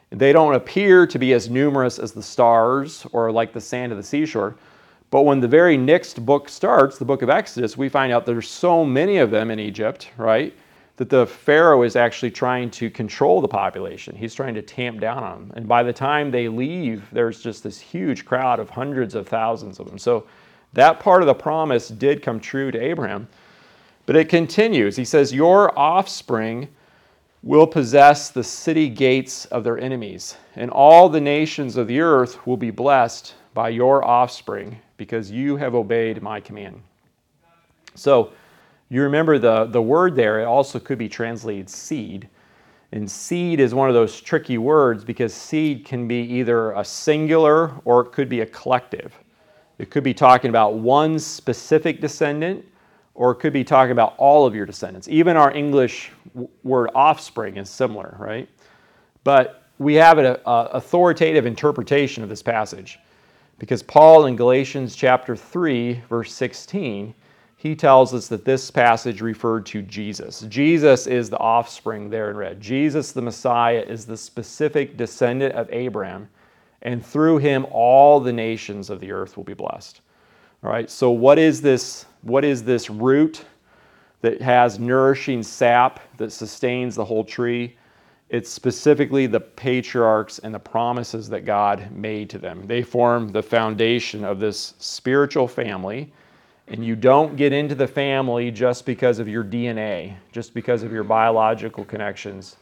they 0.09 0.31
don't 0.31 0.53
appear 0.53 1.07
to 1.07 1.19
be 1.19 1.33
as 1.33 1.49
numerous 1.49 1.99
as 1.99 2.11
the 2.11 2.23
stars 2.23 3.05
or 3.11 3.31
like 3.31 3.53
the 3.53 3.61
sand 3.61 3.91
of 3.91 3.97
the 3.97 4.03
seashore. 4.03 4.55
But 5.11 5.21
when 5.21 5.39
the 5.39 5.47
very 5.47 5.77
next 5.77 6.25
book 6.25 6.49
starts, 6.49 6.97
the 6.97 7.05
book 7.05 7.21
of 7.21 7.29
Exodus, 7.29 7.77
we 7.77 7.89
find 7.89 8.11
out 8.11 8.25
there's 8.25 8.49
so 8.49 8.83
many 8.83 9.17
of 9.17 9.31
them 9.31 9.51
in 9.51 9.59
Egypt, 9.59 10.09
right? 10.17 10.53
That 10.97 11.09
the 11.09 11.25
Pharaoh 11.25 11.83
is 11.83 11.95
actually 11.95 12.31
trying 12.31 12.71
to 12.71 12.89
control 12.89 13.41
the 13.41 13.47
population. 13.47 14.15
He's 14.15 14.33
trying 14.33 14.55
to 14.55 14.61
tamp 14.61 14.99
down 14.99 15.23
on 15.23 15.47
them. 15.47 15.53
And 15.55 15.67
by 15.67 15.83
the 15.83 15.93
time 15.93 16.31
they 16.31 16.47
leave, 16.47 17.03
there's 17.11 17.41
just 17.41 17.63
this 17.63 17.79
huge 17.79 18.25
crowd 18.25 18.59
of 18.59 18.69
hundreds 18.69 19.15
of 19.15 19.27
thousands 19.27 19.79
of 19.79 19.87
them. 19.87 19.97
So 19.97 20.25
that 20.73 20.99
part 20.99 21.21
of 21.21 21.27
the 21.27 21.33
promise 21.33 21.89
did 21.89 22.21
come 22.21 22.39
true 22.39 22.71
to 22.71 22.79
Abraham. 22.79 23.27
But 24.05 24.15
it 24.15 24.29
continues. 24.29 24.95
He 24.95 25.05
says, 25.05 25.33
Your 25.33 25.77
offspring 25.77 26.67
will 27.45 27.67
possess 27.67 28.31
the 28.31 28.43
city 28.43 28.89
gates 28.89 29.45
of 29.45 29.63
their 29.63 29.77
enemies, 29.77 30.35
and 30.55 30.71
all 30.71 31.07
the 31.07 31.21
nations 31.21 31.77
of 31.77 31.87
the 31.87 32.01
earth 32.01 32.45
will 32.47 32.57
be 32.57 32.71
blessed 32.71 33.35
by 33.53 33.69
your 33.69 34.03
offspring, 34.03 34.77
because 34.97 35.29
you 35.29 35.55
have 35.55 35.75
obeyed 35.75 36.21
my 36.23 36.39
command. 36.41 36.81
So, 37.93 38.33
you 38.89 39.03
remember 39.03 39.37
the, 39.37 39.65
the 39.65 39.81
word 39.81 40.15
there, 40.15 40.41
it 40.41 40.45
also 40.45 40.79
could 40.79 40.97
be 40.97 41.07
translated 41.07 41.69
seed. 41.69 42.27
And 42.91 43.09
seed 43.09 43.59
is 43.59 43.73
one 43.73 43.89
of 43.89 43.93
those 43.93 44.21
tricky 44.21 44.57
words 44.57 45.03
because 45.03 45.33
seed 45.33 45.85
can 45.85 46.07
be 46.07 46.21
either 46.21 46.71
a 46.71 46.83
singular 46.83 47.73
or 47.83 48.01
it 48.01 48.11
could 48.11 48.29
be 48.29 48.41
a 48.41 48.45
collective. 48.45 49.13
It 49.79 49.89
could 49.89 50.03
be 50.03 50.13
talking 50.13 50.49
about 50.49 50.75
one 50.75 51.19
specific 51.19 51.99
descendant 51.99 52.65
or 53.15 53.31
it 53.31 53.35
could 53.35 53.53
be 53.53 53.63
talking 53.63 53.91
about 53.91 54.13
all 54.17 54.45
of 54.45 54.53
your 54.53 54.65
descendants. 54.65 55.07
Even 55.07 55.37
our 55.37 55.55
English 55.55 56.11
word 56.63 56.89
offspring 56.93 57.57
is 57.57 57.69
similar, 57.69 58.15
right? 58.19 58.47
But 59.23 59.63
we 59.79 59.95
have 59.95 60.17
an 60.17 60.25
uh, 60.45 60.67
authoritative 60.71 61.45
interpretation 61.45 62.23
of 62.23 62.29
this 62.29 62.41
passage 62.43 62.99
because 63.57 63.81
Paul 63.81 64.25
in 64.25 64.35
Galatians 64.35 64.95
chapter 64.95 65.35
3, 65.35 66.01
verse 66.09 66.33
16, 66.33 67.13
he 67.55 67.75
tells 67.75 68.13
us 68.13 68.27
that 68.27 68.45
this 68.45 68.69
passage 68.69 69.21
referred 69.21 69.65
to 69.67 69.81
Jesus. 69.81 70.41
Jesus 70.41 71.07
is 71.07 71.29
the 71.29 71.39
offspring 71.39 72.09
there 72.09 72.29
in 72.29 72.37
red. 72.37 72.59
Jesus, 72.59 73.11
the 73.11 73.21
Messiah, 73.21 73.83
is 73.87 74.05
the 74.05 74.17
specific 74.17 74.97
descendant 74.97 75.55
of 75.55 75.69
Abraham, 75.71 76.29
and 76.81 77.03
through 77.03 77.37
him 77.37 77.65
all 77.71 78.19
the 78.19 78.33
nations 78.33 78.89
of 78.89 78.99
the 78.99 79.11
earth 79.11 79.37
will 79.37 79.45
be 79.45 79.53
blessed. 79.53 80.01
All 80.63 80.71
right, 80.71 80.89
so 80.89 81.11
what 81.11 81.37
is 81.37 81.61
this? 81.61 82.05
What 82.21 82.43
is 82.43 82.63
this 82.63 82.89
root 82.89 83.45
that 84.21 84.41
has 84.41 84.79
nourishing 84.79 85.43
sap 85.43 85.99
that 86.17 86.31
sustains 86.31 86.95
the 86.95 87.05
whole 87.05 87.23
tree? 87.23 87.77
It's 88.29 88.49
specifically 88.49 89.27
the 89.27 89.39
patriarchs 89.39 90.39
and 90.39 90.53
the 90.53 90.59
promises 90.59 91.29
that 91.29 91.45
God 91.45 91.91
made 91.91 92.29
to 92.31 92.39
them. 92.39 92.65
They 92.65 92.81
form 92.81 93.29
the 93.29 93.43
foundation 93.43 94.23
of 94.23 94.39
this 94.39 94.73
spiritual 94.79 95.47
family 95.47 96.11
and 96.67 96.83
you 96.83 96.95
don't 96.95 97.35
get 97.35 97.53
into 97.53 97.75
the 97.75 97.87
family 97.87 98.49
just 98.49 98.85
because 98.85 99.19
of 99.19 99.27
your 99.27 99.43
DNA, 99.43 100.15
just 100.31 100.53
because 100.53 100.81
of 100.81 100.91
your 100.91 101.03
biological 101.03 101.85
connections. 101.85 102.55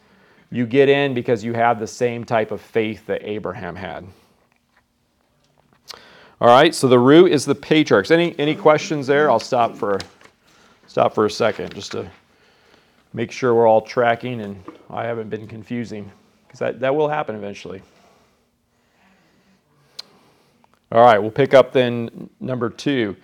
You 0.50 0.66
get 0.66 0.88
in 0.88 1.14
because 1.14 1.42
you 1.42 1.54
have 1.54 1.80
the 1.80 1.86
same 1.86 2.24
type 2.24 2.50
of 2.50 2.60
faith 2.60 3.06
that 3.06 3.22
Abraham 3.24 3.74
had. 3.74 4.04
All 6.44 6.50
right, 6.50 6.74
so 6.74 6.88
the 6.88 6.98
root 6.98 7.32
is 7.32 7.46
the 7.46 7.54
patriarchs. 7.54 8.10
Any 8.10 8.38
any 8.38 8.54
questions 8.54 9.06
there? 9.06 9.30
I'll 9.30 9.40
stop 9.40 9.74
for 9.74 9.98
stop 10.86 11.14
for 11.14 11.24
a 11.24 11.30
second 11.30 11.74
just 11.74 11.92
to 11.92 12.10
make 13.14 13.32
sure 13.32 13.54
we're 13.54 13.66
all 13.66 13.80
tracking 13.80 14.42
and 14.42 14.62
I 14.90 15.04
haven't 15.04 15.30
been 15.30 15.46
confusing 15.46 16.12
because 16.46 16.58
that, 16.58 16.80
that 16.80 16.94
will 16.94 17.08
happen 17.08 17.34
eventually. 17.34 17.80
All 20.92 21.02
right, 21.02 21.18
we'll 21.18 21.30
pick 21.30 21.54
up 21.54 21.72
then 21.72 22.28
number 22.40 22.68
two. 22.68 23.16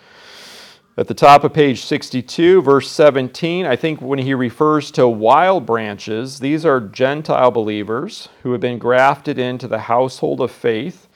At 0.96 1.06
the 1.06 1.12
top 1.12 1.44
of 1.44 1.52
page 1.52 1.84
62, 1.84 2.62
verse 2.62 2.90
17, 2.90 3.66
I 3.66 3.76
think 3.76 4.00
when 4.00 4.18
he 4.18 4.32
refers 4.32 4.90
to 4.92 5.06
wild 5.06 5.66
branches, 5.66 6.38
these 6.38 6.64
are 6.64 6.80
Gentile 6.80 7.50
believers 7.50 8.30
who 8.44 8.52
have 8.52 8.62
been 8.62 8.78
grafted 8.78 9.38
into 9.38 9.68
the 9.68 9.80
household 9.80 10.40
of 10.40 10.50
faith, 10.50 11.06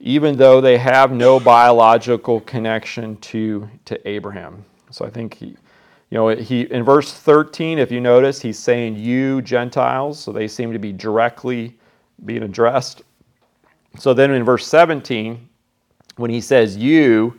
even 0.00 0.36
though 0.36 0.60
they 0.60 0.78
have 0.78 1.12
no 1.12 1.40
biological 1.40 2.40
connection 2.42 3.16
to, 3.16 3.68
to 3.84 4.08
Abraham. 4.08 4.64
So 4.90 5.04
I 5.04 5.10
think 5.10 5.34
he, 5.34 5.46
you 5.46 5.56
know, 6.16 6.28
he 6.28 6.62
in 6.62 6.84
verse 6.84 7.12
13, 7.12 7.78
if 7.78 7.90
you 7.90 8.00
notice, 8.00 8.40
he's 8.40 8.58
saying 8.58 8.96
you 8.96 9.42
Gentiles, 9.42 10.18
so 10.18 10.32
they 10.32 10.48
seem 10.48 10.72
to 10.72 10.78
be 10.78 10.92
directly 10.92 11.76
being 12.24 12.42
addressed. 12.42 13.02
So 13.98 14.14
then 14.14 14.30
in 14.30 14.44
verse 14.44 14.66
17, 14.66 15.48
when 16.16 16.30
he 16.30 16.40
says 16.40 16.76
you, 16.76 17.38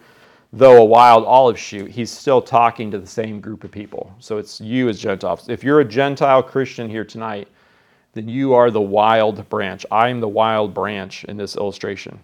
though 0.52 0.82
a 0.82 0.86
wild 0.86 1.26
olive 1.26 1.60
shoot, 1.60 1.92
he's 1.92 2.12
still 2.12 2.42
talking 2.42 2.92
to 2.92 3.00
the 3.00 3.08
same 3.08 3.40
group 3.40 3.64
of 3.64 3.72
people. 3.72 4.14
So 4.20 4.38
it's 4.38 4.60
you 4.60 4.90
as 4.90 5.00
Gentiles. 5.00 5.48
If 5.48 5.64
you're 5.64 5.80
a 5.80 5.86
Gentile 5.86 6.44
Christian 6.44 6.90
here 6.90 7.06
tonight, 7.06 7.48
then 8.14 8.28
you 8.28 8.54
are 8.54 8.72
the 8.72 8.82
wild 8.82 9.48
branch. 9.50 9.86
I'm 9.92 10.20
the 10.20 10.28
wild 10.28 10.74
branch 10.74 11.24
in 11.26 11.38
this 11.38 11.56
illustration. 11.56 12.20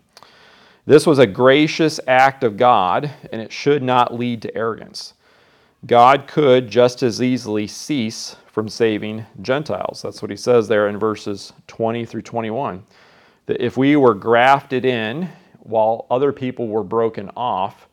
This 0.86 1.08
was 1.08 1.18
a 1.18 1.26
gracious 1.26 2.00
act 2.08 2.44
of 2.44 2.58
God, 2.58 3.12
and 3.32 3.42
it 3.42 3.52
should 3.52 3.82
not 3.82 4.14
lead 4.14 4.44
to 4.44 4.56
arrogance. 4.56 5.16
God 5.86 6.28
could 6.28 6.70
just 6.70 7.02
as 7.02 7.22
easily 7.22 7.66
cease 7.66 8.36
from 8.48 8.70
saving 8.70 9.26
Gentiles. 9.42 10.02
That's 10.02 10.22
what 10.22 10.32
he 10.32 10.38
says 10.38 10.68
there 10.68 10.88
in 10.88 10.98
verses 10.98 11.54
20 11.68 12.06
through 12.06 12.22
21. 12.22 12.84
That 13.48 13.64
if 13.64 13.78
we 13.78 13.96
were 13.96 14.14
grafted 14.14 14.86
in 14.86 15.30
while 15.60 16.06
other 16.12 16.32
people 16.32 16.68
were 16.68 16.84
broken 16.84 17.32
off, 17.36 17.88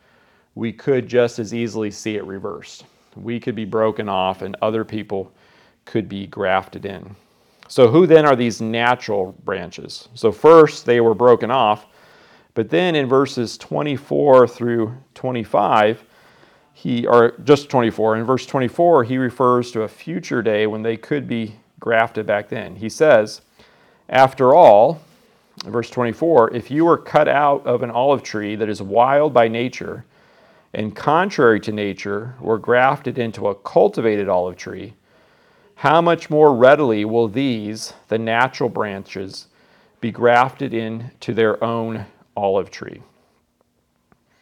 we 0.55 0.73
could 0.73 1.09
just 1.09 1.39
as 1.39 1.55
easily 1.55 1.91
see 1.91 2.17
it 2.17 2.25
reversed. 2.25 2.85
We 3.17 3.41
could 3.41 3.55
be 3.55 3.65
broken 3.65 4.09
off 4.09 4.43
and 4.43 4.57
other 4.61 4.85
people 4.85 5.33
could 5.85 6.09
be 6.09 6.27
grafted 6.27 6.85
in. 6.85 7.17
So, 7.69 7.89
who 7.89 8.07
then 8.07 8.27
are 8.27 8.37
these 8.37 8.61
natural 8.61 9.33
branches? 9.45 10.09
So, 10.15 10.31
first 10.31 10.85
they 10.85 11.01
were 11.01 11.15
broken 11.15 11.51
off, 11.51 11.87
but 12.55 12.69
then 12.69 12.95
in 12.95 13.09
verses 13.09 13.57
24 13.57 14.47
through 14.47 14.95
25, 15.15 16.05
he, 16.75 17.07
or 17.07 17.33
just 17.45 17.69
24, 17.69 18.17
in 18.17 18.25
verse 18.25 18.47
24, 18.47 19.05
he 19.05 19.17
refers 19.19 19.71
to 19.73 19.83
a 19.83 19.89
future 19.89 20.43
day 20.43 20.67
when 20.67 20.83
they 20.83 20.97
could 20.97 21.27
be 21.27 21.57
grafted 21.81 22.27
back 22.27 22.49
then. 22.49 22.77
He 22.77 22.89
says, 22.89 23.41
After 24.09 24.55
all, 24.55 25.01
verse 25.65 25.91
24, 25.91 26.55
if 26.55 26.71
you 26.71 26.85
were 26.85 26.99
cut 26.99 27.29
out 27.29 27.67
of 27.67 27.83
an 27.83 27.91
olive 27.91 28.23
tree 28.23 28.57
that 28.57 28.69
is 28.69 28.83
wild 28.83 29.33
by 29.33 29.49
nature, 29.49 30.05
and 30.75 30.97
contrary 30.97 31.61
to 31.61 31.73
nature 31.73 32.35
were 32.41 32.59
grafted 32.59 33.19
into 33.19 33.49
a 33.49 33.55
cultivated 33.55 34.29
olive 34.29 34.57
tree, 34.57 34.95
how 35.77 36.01
much 36.01 36.31
more 36.31 36.55
readily 36.55 37.05
will 37.05 37.29
these, 37.29 37.93
the 38.09 38.19
natural 38.19 38.69
branches, 38.69 39.49
be 40.01 40.11
grafted 40.11 40.73
into 40.73 41.35
their 41.35 41.63
own 41.63 42.07
olive 42.37 42.71
tree? 42.71 43.01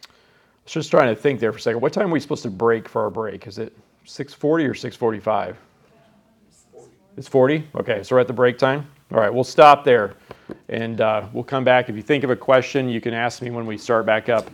I 0.03 0.63
was 0.65 0.73
just 0.73 0.91
trying 0.91 1.13
to 1.13 1.19
think 1.19 1.39
there 1.39 1.51
for 1.51 1.57
a 1.57 1.61
second. 1.61 1.81
What 1.81 1.93
time 1.93 2.09
are 2.09 2.13
we 2.13 2.19
supposed 2.19 2.43
to 2.43 2.51
break 2.51 2.87
for 2.87 3.01
our 3.01 3.09
break? 3.09 3.47
Is 3.47 3.57
it 3.57 3.75
6:40 4.05 4.67
or 4.67 4.73
6:45? 4.73 5.55
It's 7.17 7.27
40. 7.27 7.67
Okay, 7.75 8.03
so 8.03 8.15
we're 8.15 8.21
at 8.21 8.27
the 8.27 8.33
break 8.33 8.57
time. 8.57 8.87
All 9.11 9.19
right, 9.19 9.33
we'll 9.33 9.43
stop 9.43 9.83
there, 9.83 10.15
and 10.69 11.01
uh, 11.01 11.27
we'll 11.33 11.43
come 11.43 11.65
back. 11.65 11.89
If 11.89 11.97
you 11.97 12.01
think 12.01 12.23
of 12.23 12.29
a 12.29 12.35
question, 12.35 12.87
you 12.87 13.01
can 13.01 13.13
ask 13.13 13.41
me 13.41 13.49
when 13.49 13.65
we 13.65 13.77
start 13.77 14.05
back 14.05 14.29
up. 14.29 14.49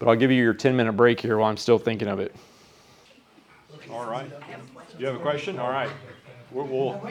But 0.00 0.08
I'll 0.08 0.16
give 0.16 0.32
you 0.32 0.42
your 0.42 0.52
10 0.52 0.74
minute 0.74 0.94
break 0.94 1.20
here 1.20 1.38
while 1.38 1.48
I'm 1.48 1.56
still 1.56 1.78
thinking 1.78 2.08
of 2.08 2.18
it. 2.18 2.34
All 3.88 4.10
right. 4.10 4.28
Do 4.28 4.98
you 4.98 5.06
have 5.06 5.14
a 5.14 5.20
question? 5.20 5.60
All 5.60 5.70
right. 5.70 5.90
We'll, 6.50 6.66
we'll, 6.66 7.06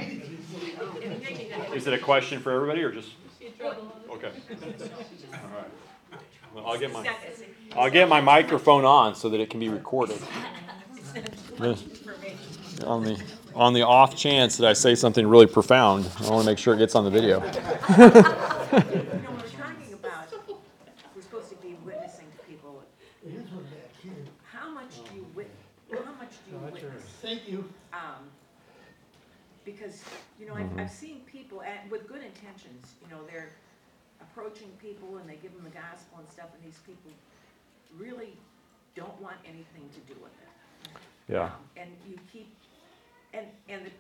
is 1.74 1.88
it 1.88 1.94
a 1.94 1.98
question 1.98 2.42
for 2.42 2.52
everybody 2.52 2.84
or 2.84 2.92
just? 2.92 3.12
Okay. 4.10 4.32
All 5.34 5.50
right. 5.56 5.68
Well, 6.54 6.66
I'll 6.66 6.80
get 6.80 6.92
my 6.92 7.08
I'll 7.76 7.90
get 7.90 8.10
my 8.10 8.22
microphone 8.22 8.86
on 8.86 9.16
so 9.16 9.30
that 9.30 9.40
it 9.40 9.50
can 9.50 9.60
be 9.60 9.70
recorded. 9.70 10.22
on 12.86 13.04
the 13.04 13.22
on 13.56 13.74
the 13.74 13.82
off 13.82 14.16
chance 14.16 14.58
that 14.58 14.68
I 14.68 14.74
say 14.74 14.96
something 14.96 15.26
really 15.28 15.46
profound, 15.48 16.10
I 16.20 16.30
want 16.30 16.44
to 16.44 16.52
make 16.52 16.58
sure 16.58 16.74
it 16.74 16.78
gets 16.78 16.96
on 16.96 17.06
the 17.06 17.10
video. 17.12 17.40
How 24.44 24.70
much 24.72 24.96
do 25.10 25.16
you 25.16 25.26
wit 25.36 25.50
how 25.92 26.14
much 26.14 26.32
do 26.46 26.52
you 26.52 26.58
witness? 26.72 27.04
Thank 27.22 27.48
you. 27.48 27.66
Um, 27.94 28.30
because, 29.66 30.04
you 30.40 30.48
know, 30.48 30.56
I've, 30.56 30.80
I've 30.80 30.92
seen 30.92 31.22
people 31.32 31.62
at, 31.62 31.90
with 31.90 32.08
good 32.08 32.24
intentions, 32.24 32.91
you 32.91 32.91
know, 33.12 33.20
they're 33.30 33.52
approaching 34.22 34.70
people 34.82 35.18
and 35.18 35.30
they 35.30 35.36
give 35.36 35.54
them 35.54 35.64
the 35.64 35.76
gospel 35.76 36.20
and 36.20 36.30
stuff, 36.30 36.48
and 36.56 36.64
these 36.64 36.80
people 36.86 37.12
really 37.98 38.38
don't 38.96 39.20
want 39.22 39.36
anything 39.46 39.90
to 39.94 40.02
do 40.08 40.20
with 40.22 40.32
it. 40.42 40.52
Yeah. 41.32 41.46
Um, 41.46 41.52
And 41.78 41.90
you 42.08 42.18
keep, 42.32 42.56
and, 43.34 43.46
and 43.70 43.86
the, 43.86 43.92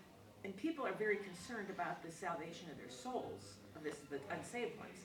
and 0.43 0.55
people 0.57 0.85
are 0.85 0.93
very 0.93 1.17
concerned 1.17 1.69
about 1.69 2.01
the 2.03 2.11
salvation 2.11 2.67
of 2.71 2.77
their 2.77 2.89
souls, 2.89 3.55
of 3.75 3.83
this, 3.83 3.95
the 4.09 4.19
unsaved 4.33 4.77
ones. 4.79 4.97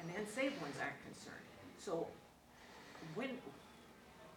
And 0.00 0.08
the 0.08 0.18
unsaved 0.20 0.60
ones 0.62 0.74
aren't 0.80 1.02
concerned. 1.04 1.44
So 1.78 2.06
when, 3.14 3.30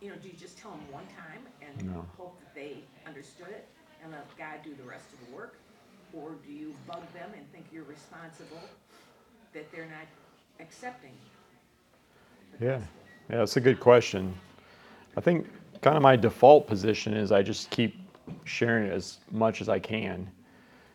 you 0.02 0.10
know, 0.10 0.16
do 0.18 0.28
you 0.28 0.34
just 0.34 0.58
tell 0.58 0.72
them 0.72 0.82
one 0.92 1.06
time 1.08 1.46
and 1.62 1.94
No. 1.94 2.06
hope 2.18 2.40
that 2.42 2.54
they 2.56 2.84
understood 3.06 3.50
it 3.50 3.68
and 4.04 4.12
let 4.12 4.26
God 4.38 4.60
do 4.64 4.74
the 4.76 4.84
rest 4.84 5.06
of 5.14 5.20
the 5.28 5.36
work? 5.36 5.58
Or 6.14 6.36
do 6.46 6.52
you 6.52 6.76
bug 6.88 7.04
them 7.14 7.32
and 7.38 7.50
think 7.54 7.66
you're 7.72 7.86
responsible 7.86 8.60
that 9.54 9.72
they're 9.72 9.86
not 9.86 10.08
accepting? 10.60 11.12
Yeah, 12.60 12.80
yeah, 13.30 13.38
that's 13.38 13.58
a 13.58 13.62
good 13.62 13.80
question. 13.80 14.34
I 15.18 15.22
think 15.22 15.48
kind 15.82 15.98
of 15.98 16.04
my 16.04 16.16
default 16.16 16.68
position 16.68 17.14
is 17.14 17.32
I 17.32 17.42
just 17.42 17.70
keep 17.70 17.96
sharing 18.46 18.88
it 18.88 18.94
as 18.94 19.18
much 19.32 19.62
as 19.62 19.70
I 19.70 19.80
can. 19.80 20.30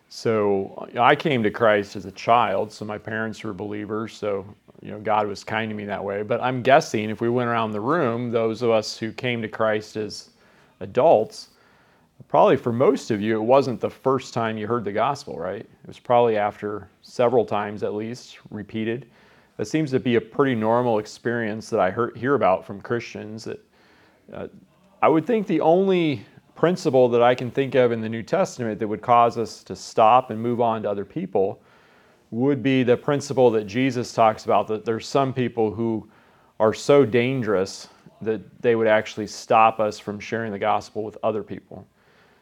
So 0.09 0.87
I 0.97 1.15
came 1.15 1.43
to 1.43 1.51
Christ 1.51 1.95
as 1.97 2.05
a 2.05 2.11
child, 2.11 2.71
so 2.71 2.85
my 2.85 2.97
parents 2.97 3.43
were 3.43 3.53
believers, 3.53 4.13
so 4.13 4.45
you 4.81 4.91
know 4.91 4.99
God 4.99 5.27
was 5.27 5.43
kind 5.43 5.69
to 5.69 5.75
me 5.75 5.83
that 5.85 6.01
way. 6.01 6.23
But 6.23 6.41
I'm 6.41 6.61
guessing 6.61 7.09
if 7.09 7.19
we 7.19 7.29
went 7.29 7.49
around 7.49 7.73
the 7.73 7.81
room, 7.81 8.31
those 8.31 8.61
of 8.61 8.69
us 8.69 8.97
who 8.97 9.11
came 9.11 9.41
to 9.41 9.49
Christ 9.49 9.97
as 9.97 10.29
adults, 10.79 11.49
probably 12.29 12.55
for 12.55 12.71
most 12.71 13.11
of 13.11 13.21
you, 13.21 13.35
it 13.35 13.43
wasn't 13.43 13.81
the 13.81 13.89
first 13.89 14.33
time 14.33 14.57
you 14.57 14.65
heard 14.65 14.85
the 14.85 14.93
gospel, 14.93 15.37
right? 15.37 15.61
It 15.61 15.87
was 15.87 15.99
probably 15.99 16.37
after 16.37 16.87
several 17.07 17.45
times 17.45 17.83
at 17.83 17.93
least, 17.93 18.39
repeated. 18.49 19.07
That 19.55 19.65
seems 19.65 19.91
to 19.91 19.99
be 19.99 20.15
a 20.15 20.21
pretty 20.21 20.55
normal 20.55 20.99
experience 20.99 21.69
that 21.69 21.79
I 21.79 21.89
hear, 21.89 22.11
hear 22.15 22.35
about 22.35 22.65
from 22.65 22.81
Christians. 22.81 23.45
That 23.45 23.59
uh, 24.33 24.47
I 25.01 25.07
would 25.07 25.25
think 25.25 25.47
the 25.47 25.61
only 25.61 26.25
principle 26.55 27.07
that 27.09 27.23
I 27.23 27.33
can 27.33 27.49
think 27.49 27.75
of 27.75 27.91
in 27.91 28.01
the 28.01 28.09
New 28.09 28.23
Testament 28.23 28.79
that 28.79 28.87
would 28.87 29.01
cause 29.01 29.37
us 29.37 29.63
to 29.63 29.75
stop 29.75 30.31
and 30.31 30.41
move 30.41 30.59
on 30.59 30.83
to 30.83 30.89
other 30.89 31.05
people 31.05 31.61
would 32.29 32.61
be 32.61 32.83
the 32.83 32.97
principle 32.97 33.49
that 33.51 33.65
Jesus 33.65 34.11
talks 34.13 34.43
about 34.43 34.67
that 34.67 34.83
there's 34.83 35.07
some 35.07 35.33
people 35.33 35.71
who 35.71 36.09
are 36.59 36.73
so 36.73 37.05
dangerous 37.05 37.87
that 38.21 38.61
they 38.61 38.75
would 38.75 38.87
actually 38.87 39.27
stop 39.27 39.79
us 39.79 39.97
from 39.97 40.19
sharing 40.19 40.51
the 40.51 40.59
gospel 40.59 41.03
with 41.03 41.17
other 41.23 41.43
people. 41.43 41.87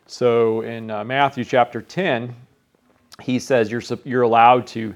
So 0.07 0.61
in 0.61 0.89
uh, 0.89 1.03
Matthew 1.03 1.43
chapter 1.43 1.81
10, 1.81 2.33
he 3.21 3.39
says 3.39 3.71
you're, 3.71 3.81
you're 4.03 4.23
allowed 4.23 4.67
to 4.67 4.93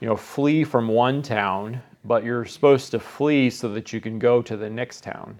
you 0.00 0.08
know, 0.08 0.16
flee 0.16 0.64
from 0.64 0.88
one 0.88 1.22
town, 1.22 1.80
but 2.04 2.24
you're 2.24 2.44
supposed 2.44 2.90
to 2.90 2.98
flee 2.98 3.48
so 3.50 3.68
that 3.68 3.92
you 3.92 4.00
can 4.00 4.18
go 4.18 4.42
to 4.42 4.56
the 4.56 4.68
next 4.68 5.02
town. 5.02 5.38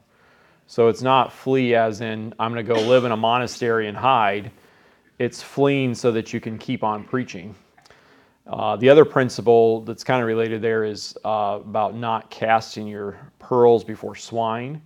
So 0.67 0.89
it's 0.89 1.03
not 1.03 1.33
flee 1.33 1.75
as 1.75 2.01
in, 2.01 2.33
I'm 2.39 2.53
going 2.53 2.65
to 2.65 2.75
go 2.75 2.81
live 2.81 3.05
in 3.05 3.13
a 3.13 3.17
monastery 3.17 3.89
and 3.89 3.97
hide. 3.97 4.51
It's 5.19 5.43
fleeing 5.43 5.95
so 5.95 6.13
that 6.13 6.33
you 6.33 6.41
can 6.41 6.59
keep 6.59 6.85
on 6.85 7.05
preaching. 7.05 7.55
Uh, 8.47 8.77
the 8.77 8.89
other 8.89 9.05
principle 9.05 9.83
that's 9.83 10.05
kind 10.05 10.21
of 10.21 10.27
related 10.27 10.63
there 10.63 10.85
is 10.85 11.17
uh, 11.25 11.59
about 11.61 11.97
not 11.97 12.31
casting 12.31 12.87
your 12.87 13.19
pearls 13.39 13.85
before 13.85 14.15
swine. 14.15 14.81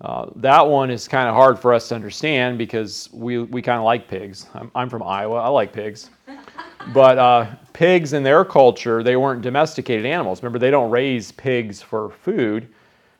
Uh, 0.00 0.26
that 0.36 0.66
one 0.66 0.90
is 0.90 1.08
kind 1.08 1.28
of 1.28 1.34
hard 1.34 1.58
for 1.58 1.72
us 1.72 1.88
to 1.88 1.94
understand 1.94 2.58
because 2.58 3.08
we, 3.12 3.38
we 3.38 3.62
kind 3.62 3.78
of 3.78 3.84
like 3.84 4.08
pigs. 4.08 4.46
I'm, 4.54 4.70
I'm, 4.74 4.90
from 4.90 5.02
Iowa, 5.02 5.36
I 5.36 5.48
like 5.48 5.72
pigs. 5.72 6.10
But 6.92 7.18
uh, 7.18 7.46
pigs 7.72 8.12
in 8.12 8.22
their 8.22 8.44
culture, 8.44 9.02
they 9.02 9.16
weren't 9.16 9.42
domesticated 9.42 10.06
animals. 10.06 10.42
Remember, 10.42 10.58
they 10.58 10.70
don't 10.70 10.90
raise 10.90 11.32
pigs 11.32 11.82
for 11.82 12.10
food. 12.10 12.68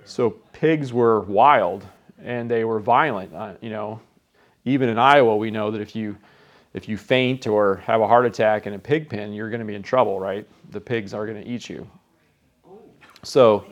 So 0.04 0.30
pigs 0.52 0.92
were 0.92 1.20
wild 1.22 1.84
and 2.22 2.50
they 2.50 2.64
were 2.64 2.80
violent. 2.80 3.34
Uh, 3.34 3.54
you 3.60 3.70
know, 3.70 4.00
even 4.64 4.88
in 4.88 4.98
Iowa, 4.98 5.36
we 5.36 5.50
know 5.50 5.70
that 5.70 5.80
if 5.80 5.96
you 5.96 6.16
if 6.74 6.88
you 6.88 6.98
faint 6.98 7.46
or 7.46 7.76
have 7.76 8.02
a 8.02 8.06
heart 8.06 8.26
attack 8.26 8.66
in 8.66 8.74
a 8.74 8.78
pig 8.78 9.08
pen, 9.08 9.32
you're 9.32 9.48
going 9.48 9.60
to 9.60 9.66
be 9.66 9.74
in 9.74 9.82
trouble, 9.82 10.20
right? 10.20 10.46
The 10.72 10.80
pigs 10.80 11.14
are 11.14 11.24
going 11.24 11.42
to 11.42 11.48
eat 11.48 11.70
you. 11.70 11.88
So 13.22 13.64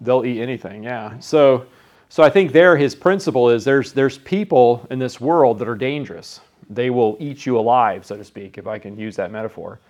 they'll 0.00 0.24
eat 0.24 0.40
anything, 0.40 0.82
yeah. 0.82 1.18
So 1.20 1.66
so 2.08 2.22
I 2.22 2.30
think 2.30 2.52
there 2.52 2.76
his 2.76 2.94
principle 2.94 3.50
is 3.50 3.64
there's 3.64 3.92
there's 3.92 4.18
people 4.18 4.86
in 4.90 4.98
this 4.98 5.20
world 5.20 5.58
that 5.60 5.68
are 5.68 5.76
dangerous. 5.76 6.40
They 6.70 6.90
will 6.90 7.16
eat 7.20 7.46
you 7.46 7.58
alive, 7.58 8.04
so 8.06 8.16
to 8.16 8.24
speak, 8.24 8.58
if 8.58 8.66
I 8.66 8.78
can 8.78 8.98
use 8.98 9.16
that 9.16 9.30
metaphor. 9.30 9.80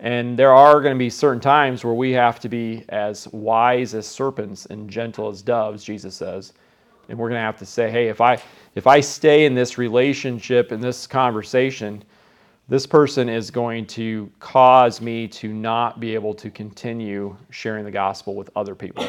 And 0.00 0.38
there 0.38 0.52
are 0.52 0.80
going 0.80 0.94
to 0.94 0.98
be 0.98 1.10
certain 1.10 1.40
times 1.40 1.84
where 1.84 1.94
we 1.94 2.12
have 2.12 2.38
to 2.40 2.48
be 2.48 2.84
as 2.88 3.26
wise 3.28 3.94
as 3.94 4.06
serpents 4.06 4.66
and 4.66 4.88
gentle 4.88 5.28
as 5.28 5.42
doves, 5.42 5.82
Jesus 5.82 6.14
says. 6.14 6.52
And 7.08 7.18
we're 7.18 7.28
going 7.28 7.40
to 7.40 7.44
have 7.44 7.58
to 7.58 7.66
say, 7.66 7.90
hey, 7.90 8.08
if 8.08 8.20
I 8.20 8.40
if 8.74 8.86
I 8.86 9.00
stay 9.00 9.44
in 9.44 9.54
this 9.54 9.78
relationship 9.78 10.70
in 10.70 10.80
this 10.80 11.06
conversation, 11.06 12.04
this 12.68 12.86
person 12.86 13.28
is 13.28 13.50
going 13.50 13.86
to 13.86 14.30
cause 14.40 15.00
me 15.00 15.26
to 15.28 15.52
not 15.52 16.00
be 16.00 16.14
able 16.14 16.34
to 16.34 16.50
continue 16.50 17.34
sharing 17.50 17.84
the 17.84 17.90
gospel 17.90 18.34
with 18.34 18.50
other 18.54 18.74
people. 18.74 19.06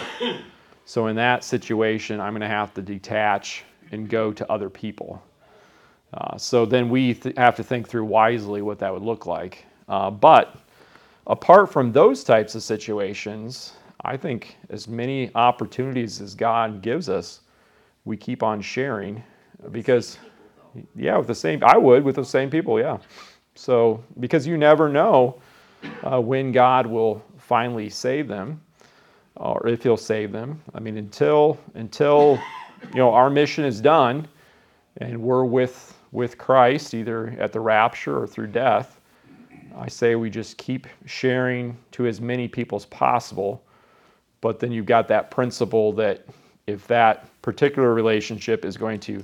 so 0.85 1.07
in 1.07 1.15
that 1.17 1.43
situation, 1.43 2.21
I'm 2.21 2.31
going 2.31 2.41
to 2.41 2.47
have 2.47 2.73
to 2.75 2.81
detach 2.81 3.65
and 3.91 4.09
go 4.09 4.31
to 4.31 4.49
other 4.49 4.69
people. 4.69 5.21
Uh, 6.13 6.37
so 6.37 6.65
then 6.65 6.89
we 6.89 7.13
th- 7.13 7.35
have 7.37 7.55
to 7.55 7.63
think 7.63 7.87
through 7.87 8.05
wisely 8.05 8.61
what 8.61 8.79
that 8.79 8.91
would 8.91 9.03
look 9.03 9.25
like. 9.25 9.65
Uh, 9.87 10.09
but 10.09 10.57
apart 11.27 11.71
from 11.71 11.91
those 11.91 12.23
types 12.23 12.55
of 12.55 12.63
situations, 12.63 13.73
I 14.05 14.17
think 14.17 14.57
as 14.69 14.87
many 14.87 15.29
opportunities 15.35 16.21
as 16.21 16.33
God 16.35 16.81
gives 16.81 17.09
us, 17.09 17.41
we 18.05 18.17
keep 18.17 18.43
on 18.43 18.61
sharing 18.61 19.21
because, 19.71 20.17
yeah, 20.95 21.17
with 21.17 21.27
the 21.27 21.35
same, 21.35 21.63
I 21.63 21.77
would 21.77 22.03
with 22.03 22.15
the 22.15 22.25
same 22.25 22.49
people, 22.49 22.79
yeah. 22.79 22.97
So, 23.55 24.03
because 24.19 24.47
you 24.47 24.57
never 24.57 24.87
know 24.87 25.41
uh, 26.03 26.21
when 26.21 26.51
God 26.51 26.87
will 26.87 27.23
finally 27.37 27.89
save 27.89 28.27
them 28.27 28.61
or 29.35 29.67
if 29.67 29.83
he'll 29.83 29.97
save 29.97 30.31
them. 30.31 30.61
I 30.73 30.79
mean, 30.79 30.97
until, 30.97 31.57
until, 31.73 32.39
you 32.93 32.95
know, 32.95 33.11
our 33.11 33.29
mission 33.29 33.65
is 33.65 33.81
done 33.81 34.27
and 34.97 35.21
we're 35.21 35.43
with, 35.43 35.97
with 36.11 36.37
Christ 36.37 36.93
either 36.93 37.35
at 37.39 37.53
the 37.53 37.59
rapture 37.59 38.17
or 38.21 38.27
through 38.27 38.47
death, 38.47 38.99
I 39.77 39.87
say 39.87 40.15
we 40.15 40.29
just 40.29 40.57
keep 40.57 40.87
sharing 41.05 41.77
to 41.91 42.07
as 42.07 42.19
many 42.19 42.47
people 42.47 42.75
as 42.75 42.85
possible. 42.85 43.63
But 44.41 44.59
then 44.59 44.71
you've 44.71 44.85
got 44.85 45.07
that 45.09 45.31
principle 45.31 45.93
that 45.93 46.25
if 46.67 46.87
that 46.87 47.27
particular 47.41 47.93
relationship 47.93 48.65
is 48.65 48.77
going 48.77 48.99
to 49.01 49.23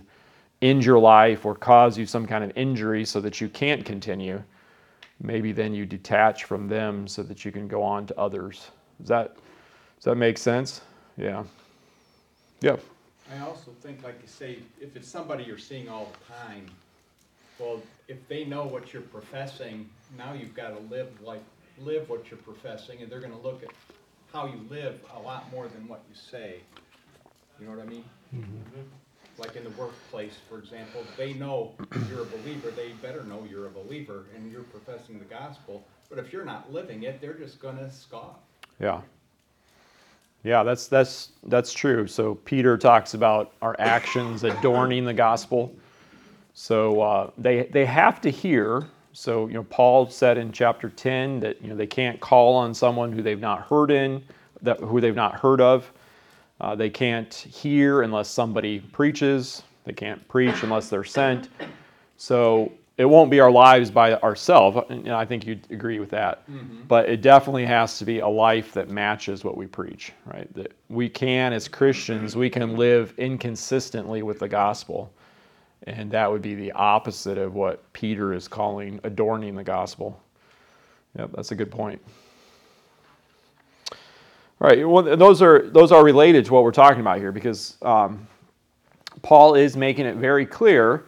end 0.62 0.84
your 0.84 1.00
life 1.00 1.46
or 1.46 1.56
cause 1.56 1.98
you 1.98 2.06
some 2.06 2.26
kind 2.26 2.44
of 2.44 2.52
injury 2.56 3.06
so 3.06 3.20
that 3.22 3.42
you 3.42 3.50
can't 3.50 3.86
continue, 3.86 4.42
maybe 5.22 5.52
then 5.52 5.74
you 5.74 5.86
detach 5.86 6.44
from 6.46 6.68
them 6.68 7.08
so 7.08 7.24
that 7.24 7.46
you 7.46 7.52
can 7.52 7.68
go 7.68 7.84
on 7.84 8.06
to 8.08 8.20
others. 8.20 8.72
Does 9.00 9.10
that 9.10 9.36
does 9.36 10.06
that 10.06 10.16
make 10.16 10.38
sense? 10.38 10.82
Yeah. 11.18 11.44
Yeah. 12.62 12.78
I 13.34 13.40
also 13.40 13.72
think, 13.82 14.04
like 14.04 14.20
you 14.22 14.28
say, 14.28 14.60
if 14.80 14.96
it's 14.96 15.08
somebody 15.08 15.44
you're 15.44 15.58
seeing 15.58 15.90
all 15.90 16.12
the 16.12 16.34
time, 16.34 16.66
well, 17.60 17.82
if 18.08 18.28
they 18.28 18.46
know 18.46 18.66
what 18.66 18.94
you're 18.94 19.02
professing, 19.02 19.90
now 20.18 20.34
you've 20.34 20.54
got 20.54 20.70
to 20.70 20.80
live 20.94 21.10
like 21.22 21.44
live 21.80 22.08
what 22.10 22.30
you're 22.30 22.40
professing, 22.40 23.02
and 23.02 23.12
they're 23.12 23.20
going 23.20 23.34
to 23.34 23.40
look 23.40 23.64
at 23.64 23.70
how 24.32 24.46
you 24.46 24.66
live 24.70 25.00
a 25.16 25.20
lot 25.20 25.52
more 25.52 25.68
than 25.68 25.88
what 25.88 26.04
you 26.10 26.16
say. 26.16 26.60
You 27.60 27.66
know 27.66 27.72
what 27.72 27.82
I 27.82 27.90
mean? 27.90 28.04
Mm-hmm. 28.36 28.82
Like 29.38 29.56
in 29.56 29.64
the 29.64 29.70
workplace, 29.72 30.38
for 30.50 30.60
example, 30.60 31.04
they 31.18 31.34
know 31.34 31.74
you're 32.10 32.22
a 32.22 32.26
believer. 32.26 32.72
They 32.72 32.92
better 33.02 33.24
know 33.24 33.46
you're 33.50 33.68
a 33.68 33.72
believer, 33.72 34.26
and 34.36 34.52
you're 34.52 34.64
professing 34.64 35.20
the 35.20 35.26
gospel. 35.26 35.86
But 36.10 36.20
if 36.20 36.32
you're 36.32 36.46
not 36.46 36.72
living 36.72 37.04
it, 37.04 37.20
they're 37.20 37.34
just 37.34 37.60
going 37.60 37.78
to 37.78 37.90
scoff. 37.92 38.38
Yeah. 38.80 39.02
Yeah, 40.46 40.62
that's 40.62 40.88
that's 40.88 41.32
that's 41.48 41.74
true. 41.74 42.06
So 42.06 42.36
Peter 42.36 42.78
talks 42.78 43.16
about 43.16 43.54
our 43.64 43.76
actions 43.80 44.44
adorning 44.44 45.04
the 45.04 45.14
gospel. 45.14 45.76
So 46.54 47.02
uh, 47.02 47.32
they 47.36 47.64
they 47.64 47.84
have 47.86 48.22
to 48.22 48.30
hear. 48.30 48.86
So 49.12 49.48
you 49.48 49.56
know, 49.56 49.64
Paul 49.64 50.08
said 50.08 50.38
in 50.38 50.52
chapter 50.52 50.90
ten 50.90 51.40
that 51.40 51.60
you 51.64 51.70
know 51.70 51.76
they 51.76 51.88
can't 51.88 52.20
call 52.20 52.56
on 52.56 52.76
someone 52.76 53.12
who 53.12 53.24
they've 53.24 53.40
not 53.40 53.64
heard 53.64 53.90
in, 53.90 54.24
that 54.62 54.80
who 54.80 55.02
they've 55.02 55.16
not 55.16 55.34
heard 55.34 55.62
of. 55.62 55.92
Uh, 56.62 56.76
they 56.76 56.92
can't 56.92 57.34
hear 57.34 58.04
unless 58.04 58.30
somebody 58.30 58.80
preaches. 58.80 59.64
They 59.84 59.94
can't 59.94 60.26
preach 60.28 60.62
unless 60.62 60.90
they're 60.90 61.04
sent. 61.04 61.50
So 62.18 62.72
it 62.98 63.06
won't 63.06 63.30
be 63.30 63.42
our 63.42 63.52
lives 63.52 63.92
by 63.92 64.14
ourselves. 64.16 64.78
And 64.90 65.10
I 65.10 65.26
think 65.26 65.46
you'd 65.46 65.70
agree 65.70 66.00
with 66.00 66.10
that. 66.12 66.50
Mm-hmm. 66.50 66.84
But 66.88 67.10
it 67.10 67.22
definitely 67.22 67.66
has 67.66 67.98
to 68.00 68.06
be 68.06 68.20
a 68.20 68.28
life 68.28 68.72
that 68.74 68.90
matches 68.90 69.44
what 69.44 69.58
we 69.58 69.68
preach, 69.68 70.14
right? 70.26 70.52
That 70.54 70.74
we 70.90 71.10
can, 71.10 71.52
as 71.52 71.68
Christians, 71.68 72.36
we 72.38 72.50
can 72.50 72.78
live 72.78 73.14
inconsistently 73.18 74.24
with 74.24 74.40
the 74.40 74.48
gospel. 74.48 75.12
And 75.84 76.10
that 76.12 76.32
would 76.32 76.42
be 76.42 76.56
the 76.56 76.72
opposite 76.72 77.38
of 77.38 77.54
what 77.54 77.92
Peter 77.92 78.34
is 78.34 78.48
calling 78.48 79.00
adorning 79.04 79.56
the 79.56 79.64
gospel. 79.64 80.22
Yep, 81.18 81.32
that's 81.34 81.52
a 81.52 81.56
good 81.56 81.72
point. 81.72 82.02
All 84.62 84.70
right, 84.70 84.88
well, 84.88 85.04
those 85.04 85.42
are 85.42 85.70
those 85.70 85.92
are 85.92 86.04
related 86.04 86.46
to 86.46 86.54
what 86.54 86.64
we're 86.64 86.72
talking 86.72 87.02
about 87.02 87.18
here 87.18 87.34
because 87.34 87.78
um, 87.82 88.26
Paul 89.22 89.56
is 89.56 89.76
making 89.76 90.06
it 90.06 90.16
very 90.16 90.46
clear 90.46 91.06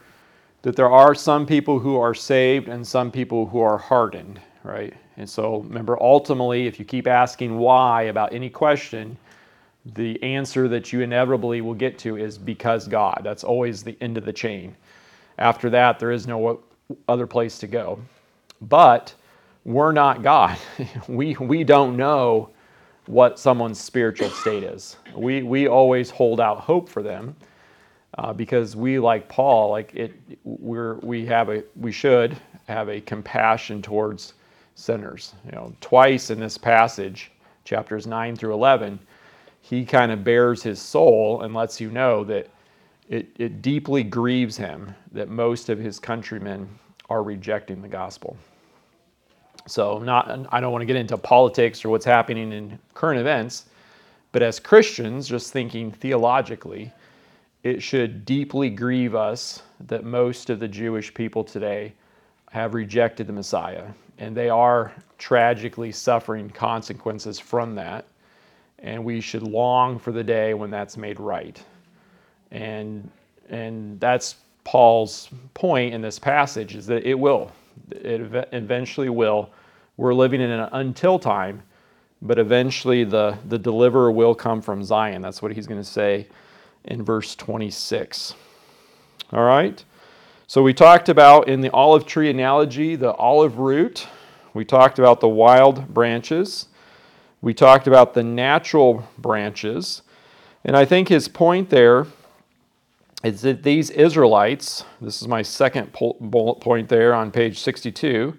that 0.68 0.76
there 0.76 0.92
are 0.92 1.16
some 1.16 1.46
people 1.46 1.80
who 1.80 1.96
are 1.98 2.14
saved 2.14 2.68
and 2.68 2.86
some 2.86 3.10
people 3.10 3.46
who 3.46 3.62
are 3.62 3.78
hardened, 3.78 4.38
right? 4.66 4.94
And 5.16 5.30
so 5.30 5.60
remember, 5.60 5.98
ultimately, 6.04 6.68
if 6.68 6.78
you 6.78 6.84
keep 6.84 7.08
asking 7.08 7.58
why 7.58 8.02
about 8.02 8.34
any 8.34 8.50
question, 8.50 9.18
the 9.96 10.22
answer 10.22 10.68
that 10.68 10.92
you 10.92 11.00
inevitably 11.00 11.62
will 11.62 11.74
get 11.74 11.98
to 12.00 12.18
is 12.18 12.38
because 12.38 12.86
God. 12.86 13.22
That's 13.24 13.46
always 13.46 13.82
the 13.82 13.96
end 14.02 14.18
of 14.18 14.26
the 14.26 14.34
chain. 14.34 14.76
After 15.38 15.70
that, 15.70 16.00
there 16.00 16.12
is 16.12 16.28
no 16.28 16.60
other 17.08 17.28
place 17.28 17.60
to 17.60 17.68
go. 17.68 18.02
But 18.60 19.16
we're 19.64 19.94
not 19.94 20.22
God. 20.22 20.58
we, 21.08 21.38
we 21.38 21.64
don't 21.64 21.96
know 21.96 22.50
what 23.06 23.40
someone's 23.40 23.80
spiritual 23.80 24.32
state 24.32 24.64
is. 24.64 24.98
We, 25.16 25.44
we 25.44 25.70
always 25.70 26.10
hold 26.10 26.42
out 26.42 26.60
hope 26.60 26.90
for 26.90 27.02
them 27.02 27.38
uh, 28.18 28.34
because 28.34 28.76
we, 28.76 29.00
like 29.00 29.28
Paul, 29.30 29.70
like 29.70 29.94
it, 29.94 30.14
we're, 30.44 30.96
we 30.96 31.26
have 31.26 31.50
a, 31.50 31.64
we 31.76 31.92
should 31.92 32.36
have 32.68 32.90
a 32.90 33.00
compassion 33.02 33.82
towards 33.82 34.34
sinners. 34.76 35.34
You 35.46 35.52
know, 35.52 35.74
twice 35.82 36.30
in 36.30 36.40
this 36.40 36.58
passage, 36.58 37.32
chapters 37.64 38.08
9 38.08 38.36
through 38.36 38.54
11, 38.54 39.00
he 39.62 39.86
kind 39.86 40.12
of 40.12 40.24
bares 40.24 40.64
his 40.64 40.82
soul 40.82 41.42
and 41.42 41.54
lets 41.54 41.80
you 41.80 41.92
know 41.92 42.24
that 42.24 42.50
it, 43.10 43.28
it 43.38 43.62
deeply 43.62 44.04
grieves 44.04 44.58
him 44.58 44.94
that 45.12 45.30
most 45.30 45.70
of 45.70 45.78
his 45.78 46.00
countrymen 46.00 46.68
are 47.10 47.24
rejecting 47.24 47.82
the 47.82 47.88
gospel. 47.88 48.36
So, 49.66 50.00
not 50.00 50.48
I 50.52 50.62
don't 50.62 50.72
want 50.72 50.82
to 50.82 50.86
get 50.86 50.96
into 50.96 51.18
politics 51.18 51.84
or 51.84 51.90
what's 51.90 52.06
happening 52.06 52.54
in 52.54 52.80
current 52.94 53.20
events, 53.20 53.66
but 54.32 54.42
as 54.42 54.60
Christians, 54.60 55.28
just 55.28 55.52
thinking 55.52 55.92
theologically, 55.92 56.92
it 57.68 57.84
should 57.84 58.24
deeply 58.24 58.70
grieve 58.70 59.14
us 59.14 59.62
that 59.88 60.06
most 60.06 60.50
of 60.50 60.60
the 60.60 60.68
Jewish 60.70 61.14
people 61.14 61.44
today 61.44 61.94
have 62.50 62.74
rejected 62.74 63.28
the 63.28 63.34
Messiah, 63.34 63.84
and 64.20 64.36
they 64.36 64.48
are 64.48 64.94
tragically 65.18 65.92
suffering 65.92 66.50
consequences 66.50 67.40
from 67.40 67.76
that. 67.76 68.06
And 68.80 69.04
we 69.04 69.20
should 69.20 69.44
long 69.44 70.00
for 70.00 70.14
the 70.14 70.24
day 70.24 70.54
when 70.54 70.70
that's 70.70 70.96
made 70.96 71.20
right. 71.20 71.62
And 72.52 73.10
and 73.50 74.00
that's 74.00 74.36
Paul's 74.64 75.30
point 75.54 75.94
in 75.94 76.02
this 76.02 76.20
passage 76.20 76.76
is 76.76 76.86
that 76.88 77.06
it 77.06 77.16
will. 77.16 77.52
It 77.92 78.48
eventually 78.54 79.10
will. 79.10 79.50
We're 79.98 80.14
living 80.14 80.42
in 80.42 80.52
an 80.52 80.70
until 80.72 81.20
time, 81.20 81.64
but 82.22 82.40
eventually 82.40 83.04
the, 83.04 83.38
the 83.48 83.58
deliverer 83.58 84.12
will 84.12 84.36
come 84.36 84.62
from 84.62 84.84
Zion. 84.84 85.22
That's 85.22 85.42
what 85.42 85.54
he's 85.54 85.66
going 85.68 85.82
to 85.82 85.90
say 85.90 86.28
in 86.88 87.04
verse 87.04 87.36
26. 87.36 88.34
All 89.32 89.44
right? 89.44 89.84
So 90.48 90.64
we 90.64 90.74
talked 90.74 91.10
about 91.10 91.50
in 91.50 91.62
the 91.62 91.72
olive 91.72 92.06
tree 92.06 92.30
analogy 92.30 92.96
the 92.96 93.14
olive 93.14 93.58
root. 93.58 94.08
We 94.54 94.64
talked 94.64 94.98
about 94.98 95.20
the 95.20 95.28
wild 95.28 95.94
branches. 95.94 96.68
We 97.42 97.54
talked 97.54 97.88
about 97.88 98.14
the 98.14 98.24
natural 98.24 99.08
branches. 99.18 100.02
And 100.64 100.76
I 100.76 100.86
think 100.86 101.10
his 101.10 101.28
point 101.28 101.70
there 101.70 102.08
is 103.24 103.42
that 103.42 103.64
these 103.64 103.90
Israelites, 103.90 104.86
this 105.02 105.22
is 105.22 105.28
my 105.28 105.42
second 105.42 105.92
bullet 105.92 106.60
point 106.62 106.88
there 106.88 107.14
on 107.14 107.32
page 107.32 107.60
62, 107.60 108.38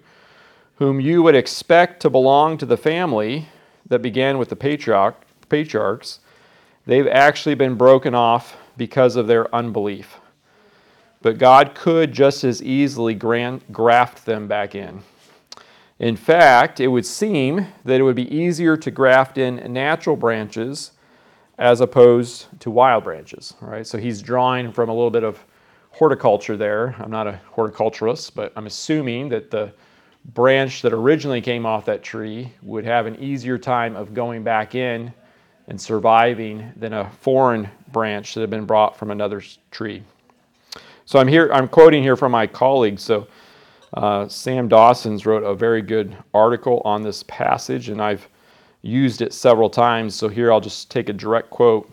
whom 0.75 0.99
you 0.99 1.21
would 1.21 1.35
expect 1.35 2.01
to 2.01 2.09
belong 2.09 2.57
to 2.57 2.65
the 2.65 2.77
family 2.77 3.47
that 3.87 4.01
began 4.01 4.37
with 4.37 4.49
the 4.49 4.55
patriarch, 4.55 5.15
patriarchs, 5.49 6.19
they've 6.89 7.07
actually 7.07 7.53
been 7.53 7.75
broken 7.75 8.15
off 8.15 8.57
because 8.75 9.15
of 9.15 9.27
their 9.27 9.53
unbelief. 9.53 10.17
But 11.21 11.37
God 11.37 11.75
could 11.75 12.11
just 12.11 12.43
as 12.43 12.63
easily 12.63 13.13
graft 13.13 14.25
them 14.25 14.47
back 14.47 14.73
in. 14.73 15.03
In 15.99 16.15
fact, 16.15 16.79
it 16.79 16.87
would 16.87 17.05
seem 17.05 17.67
that 17.85 17.99
it 17.99 18.03
would 18.03 18.15
be 18.15 18.33
easier 18.35 18.75
to 18.77 18.89
graft 18.89 19.37
in 19.37 19.71
natural 19.71 20.15
branches 20.15 20.93
as 21.59 21.79
opposed 21.79 22.47
to 22.61 22.71
wild 22.71 23.03
branches. 23.03 23.53
Right? 23.61 23.85
So 23.85 23.99
he's 23.99 24.19
drawing 24.19 24.71
from 24.71 24.89
a 24.89 24.93
little 24.93 25.11
bit 25.11 25.23
of 25.23 25.45
horticulture 25.91 26.57
there. 26.57 26.95
I'm 26.97 27.11
not 27.11 27.27
a 27.27 27.39
horticulturist, 27.51 28.33
but 28.33 28.51
I'm 28.55 28.65
assuming 28.65 29.29
that 29.29 29.51
the 29.51 29.73
branch 30.25 30.81
that 30.81 30.93
originally 30.93 31.41
came 31.41 31.67
off 31.67 31.85
that 31.85 32.01
tree 32.01 32.51
would 32.63 32.85
have 32.85 33.05
an 33.05 33.15
easier 33.17 33.59
time 33.59 33.95
of 33.95 34.15
going 34.15 34.43
back 34.43 34.73
in 34.73 35.13
and 35.69 35.79
surviving 35.79 36.71
than 36.75 36.93
a 36.93 37.09
foreign 37.21 37.69
branch 37.91 38.33
that 38.33 38.41
had 38.41 38.49
been 38.49 38.65
brought 38.65 38.97
from 38.97 39.11
another 39.11 39.41
tree. 39.71 40.03
So 41.05 41.19
I'm 41.19 41.27
here. 41.27 41.49
I'm 41.53 41.67
quoting 41.67 42.03
here 42.03 42.15
from 42.15 42.31
my 42.31 42.45
colleague. 42.45 42.99
So 42.99 43.27
uh, 43.93 44.27
Sam 44.27 44.67
Dawson's 44.67 45.25
wrote 45.25 45.43
a 45.43 45.55
very 45.55 45.81
good 45.81 46.15
article 46.33 46.81
on 46.85 47.03
this 47.03 47.23
passage, 47.23 47.89
and 47.89 48.01
I've 48.01 48.27
used 48.81 49.21
it 49.21 49.33
several 49.33 49.69
times. 49.69 50.15
So 50.15 50.27
here 50.27 50.51
I'll 50.51 50.59
just 50.59 50.91
take 50.91 51.07
a 51.09 51.13
direct 51.13 51.49
quote. 51.49 51.89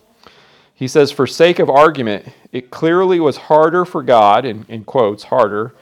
He 0.75 0.89
says, 0.89 1.13
"For 1.13 1.27
sake 1.27 1.59
of 1.59 1.71
argument, 1.71 2.27
it 2.53 2.71
clearly 2.71 3.21
was 3.21 3.37
harder 3.37 3.85
for 3.85 4.03
God, 4.03 4.45
in, 4.45 4.67
in 4.69 4.85
quotes, 4.85 5.25
harder." 5.25 5.75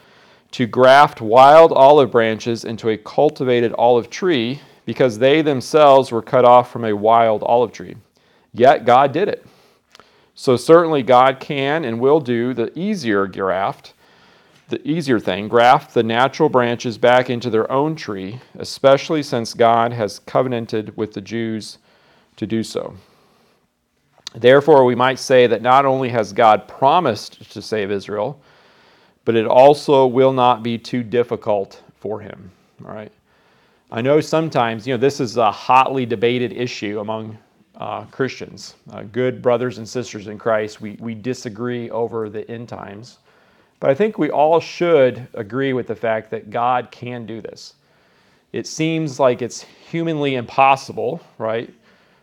to 0.51 0.65
graft 0.65 1.19
wild 1.19 1.73
olive 1.73 2.11
branches 2.11 2.63
into 2.63 2.87
a 2.87 2.97
cultivated 2.97 3.73
olive 3.77 4.09
tree 4.09 4.61
because 4.85 5.17
they 5.17 5.41
themselves 5.41 6.11
were 6.11 6.21
cut 6.21 6.45
off 6.45 6.71
from 6.71 6.85
a 6.85 6.95
wild 6.95 7.43
olive 7.43 7.71
tree. 7.71 7.95
Yet 8.53 8.85
God 8.85 9.11
did 9.11 9.27
it. 9.27 9.45
So 10.35 10.57
certainly 10.57 11.01
God 11.01 11.39
can 11.39 11.85
and 11.85 11.99
will 11.99 12.19
do 12.19 12.53
the 12.53 12.77
easier 12.77 13.25
graft, 13.25 13.93
the 14.69 14.85
easier 14.87 15.19
thing, 15.19 15.47
graft 15.47 15.93
the 15.93 16.03
natural 16.03 16.49
branches 16.49 16.97
back 16.97 17.29
into 17.29 17.49
their 17.49 17.71
own 17.71 17.95
tree, 17.95 18.39
especially 18.57 19.23
since 19.23 19.53
God 19.53 19.93
has 19.93 20.19
covenanted 20.19 20.95
with 20.97 21.13
the 21.13 21.21
Jews 21.21 21.77
to 22.35 22.45
do 22.45 22.63
so. 22.63 22.95
Therefore, 24.33 24.83
we 24.83 24.95
might 24.95 25.19
say 25.19 25.47
that 25.47 25.61
not 25.61 25.85
only 25.85 26.09
has 26.09 26.33
God 26.33 26.67
promised 26.67 27.51
to 27.53 27.61
save 27.61 27.89
Israel, 27.89 28.41
but 29.23 29.35
it 29.35 29.47
also 29.47 30.05
will 30.05 30.33
not 30.33 30.61
be 30.61 30.77
too 30.77 31.03
difficult 31.03 31.81
for 31.95 32.19
him. 32.19 32.51
All 32.85 32.93
right. 32.93 33.11
I 33.95 34.01
know 34.01 34.19
sometimes, 34.19 34.85
you 34.85 34.93
know, 34.93 34.97
this 34.97 35.21
is 35.21 35.37
a 35.37 35.49
hotly 35.49 36.05
debated 36.05 36.51
issue 36.51 36.99
among 36.99 37.37
uh, 37.77 38.03
Christians, 38.07 38.75
uh, 38.91 39.03
good 39.03 39.41
brothers 39.41 39.77
and 39.77 39.87
sisters 39.87 40.27
in 40.27 40.37
Christ. 40.37 40.81
We, 40.81 40.97
we 40.99 41.15
disagree 41.15 41.89
over 41.89 42.27
the 42.27 42.45
end 42.51 42.67
times. 42.67 43.19
But 43.79 43.91
I 43.91 43.93
think 43.93 44.17
we 44.17 44.29
all 44.29 44.59
should 44.59 45.25
agree 45.33 45.71
with 45.71 45.87
the 45.87 45.95
fact 45.95 46.29
that 46.31 46.49
God 46.49 46.91
can 46.91 47.25
do 47.25 47.39
this. 47.39 47.75
It 48.51 48.67
seems 48.67 49.17
like 49.17 49.41
it's 49.41 49.61
humanly 49.89 50.35
impossible, 50.35 51.21
right, 51.37 51.73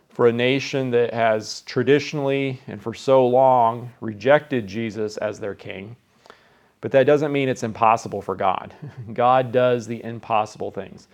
for 0.09 0.27
a 0.27 0.31
nation 0.31 0.91
that 0.91 1.11
has 1.11 1.61
traditionally 1.61 2.61
and 2.67 2.79
for 2.79 2.93
so 2.93 3.25
long 3.25 3.91
rejected 3.99 4.67
Jesus 4.67 5.17
as 5.17 5.39
their 5.39 5.55
king 5.55 5.95
but 6.83 6.91
that 6.91 7.05
doesn't 7.05 7.31
mean 7.31 7.47
it's 7.47 7.63
impossible 7.63 8.21
for 8.21 8.35
God. 8.35 8.73
God 9.13 9.53
does 9.53 9.87
the 9.87 10.03
impossible 10.03 10.69
things. 10.69 11.07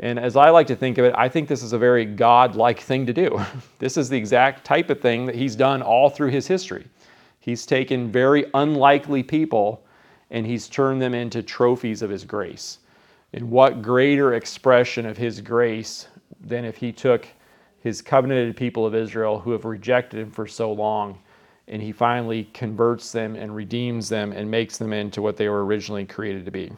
And 0.00 0.18
as 0.18 0.34
I 0.34 0.50
like 0.50 0.66
to 0.68 0.76
think 0.76 0.98
of 0.98 1.04
it, 1.04 1.14
I 1.16 1.28
think 1.28 1.48
this 1.48 1.62
is 1.62 1.72
a 1.72 1.78
very 1.78 2.04
God 2.04 2.56
like 2.56 2.80
thing 2.80 3.06
to 3.06 3.12
do. 3.12 3.40
this 3.78 3.96
is 3.96 4.08
the 4.08 4.16
exact 4.16 4.64
type 4.64 4.90
of 4.90 5.00
thing 5.00 5.26
that 5.26 5.34
He's 5.34 5.54
done 5.54 5.82
all 5.82 6.10
through 6.10 6.30
His 6.30 6.46
history. 6.46 6.86
He's 7.38 7.66
taken 7.66 8.10
very 8.10 8.46
unlikely 8.54 9.22
people 9.22 9.84
and 10.30 10.46
He's 10.46 10.68
turned 10.68 11.00
them 11.00 11.14
into 11.14 11.42
trophies 11.42 12.02
of 12.02 12.10
His 12.10 12.24
grace. 12.24 12.78
And 13.32 13.50
what 13.50 13.82
greater 13.82 14.34
expression 14.34 15.06
of 15.06 15.16
His 15.16 15.40
grace 15.40 16.08
than 16.40 16.64
if 16.64 16.76
He 16.76 16.92
took 16.92 17.28
His 17.80 18.00
covenanted 18.00 18.56
people 18.56 18.86
of 18.86 18.94
Israel 18.94 19.38
who 19.38 19.52
have 19.52 19.64
rejected 19.64 20.18
Him 20.18 20.30
for 20.30 20.46
so 20.46 20.72
long 20.72 21.18
and 21.70 21.80
he 21.80 21.92
finally 21.92 22.44
converts 22.52 23.12
them 23.12 23.36
and 23.36 23.54
redeems 23.54 24.08
them 24.08 24.32
and 24.32 24.50
makes 24.50 24.76
them 24.76 24.92
into 24.92 25.22
what 25.22 25.36
they 25.36 25.48
were 25.48 25.64
originally 25.64 26.04
created 26.04 26.44
to 26.44 26.50
be. 26.50 26.70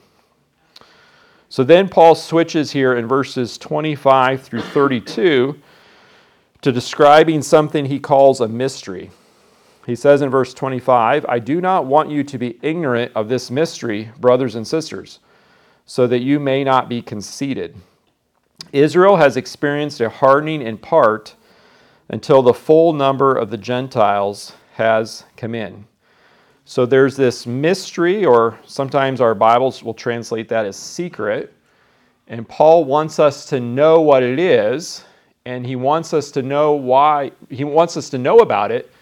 So 1.52 1.62
then 1.62 1.86
Paul 1.86 2.14
switches 2.14 2.70
here 2.70 2.94
in 2.94 3.06
verses 3.06 3.58
25 3.58 4.40
through 4.40 4.62
32 4.62 5.60
to 6.62 6.72
describing 6.72 7.42
something 7.42 7.84
he 7.84 8.00
calls 8.00 8.40
a 8.40 8.48
mystery. 8.48 9.10
He 9.84 9.94
says 9.94 10.22
in 10.22 10.30
verse 10.30 10.54
25, 10.54 11.26
I 11.28 11.38
do 11.38 11.60
not 11.60 11.84
want 11.84 12.08
you 12.08 12.24
to 12.24 12.38
be 12.38 12.58
ignorant 12.62 13.12
of 13.14 13.28
this 13.28 13.50
mystery, 13.50 14.10
brothers 14.18 14.54
and 14.54 14.66
sisters, 14.66 15.18
so 15.84 16.06
that 16.06 16.22
you 16.22 16.40
may 16.40 16.64
not 16.64 16.88
be 16.88 17.02
conceited. 17.02 17.76
Israel 18.72 19.16
has 19.16 19.36
experienced 19.36 20.00
a 20.00 20.08
hardening 20.08 20.62
in 20.62 20.78
part 20.78 21.34
until 22.08 22.40
the 22.40 22.54
full 22.54 22.94
number 22.94 23.34
of 23.34 23.50
the 23.50 23.58
Gentiles 23.58 24.54
has 24.76 25.24
come 25.36 25.54
in. 25.54 25.84
So 26.64 26.86
there's 26.86 27.16
this 27.16 27.46
mystery, 27.46 28.24
or 28.24 28.58
sometimes 28.66 29.20
our 29.20 29.34
Bibles 29.34 29.82
will 29.82 29.94
translate 29.94 30.48
that 30.48 30.64
as 30.64 30.76
secret. 30.76 31.52
And 32.28 32.48
Paul 32.48 32.84
wants 32.84 33.18
us 33.18 33.46
to 33.46 33.60
know 33.60 34.00
what 34.00 34.22
it 34.22 34.38
is, 34.38 35.04
and 35.44 35.66
he 35.66 35.74
wants 35.74 36.14
us 36.14 36.30
to 36.32 36.42
know 36.42 36.72
why, 36.72 37.32
he 37.50 37.64
wants 37.64 37.96
us 37.96 38.08
to 38.10 38.18
know 38.18 38.38
about 38.38 38.70
it 38.70 38.92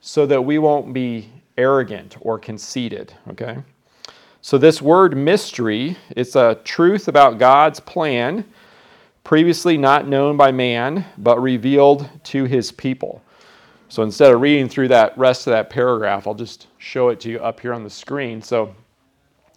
so 0.00 0.26
that 0.26 0.40
we 0.40 0.58
won't 0.58 0.92
be 0.92 1.28
arrogant 1.56 2.16
or 2.20 2.38
conceited, 2.38 3.12
okay? 3.28 3.58
So 4.40 4.56
this 4.56 4.80
word 4.80 5.16
mystery, 5.16 5.96
it's 6.10 6.36
a 6.36 6.60
truth 6.62 7.08
about 7.08 7.38
God's 7.38 7.80
plan 7.80 8.44
previously 9.24 9.76
not 9.76 10.08
known 10.08 10.36
by 10.36 10.52
man, 10.52 11.04
but 11.18 11.42
revealed 11.42 12.08
to 12.24 12.44
his 12.44 12.72
people. 12.72 13.22
So 13.90 14.02
instead 14.02 14.34
of 14.34 14.42
reading 14.42 14.68
through 14.68 14.88
that 14.88 15.16
rest 15.16 15.46
of 15.46 15.52
that 15.52 15.70
paragraph, 15.70 16.26
I'll 16.26 16.34
just 16.34 16.66
show 16.76 17.08
it 17.08 17.20
to 17.20 17.30
you 17.30 17.38
up 17.38 17.58
here 17.58 17.72
on 17.72 17.84
the 17.84 17.90
screen. 17.90 18.42
So 18.42 18.74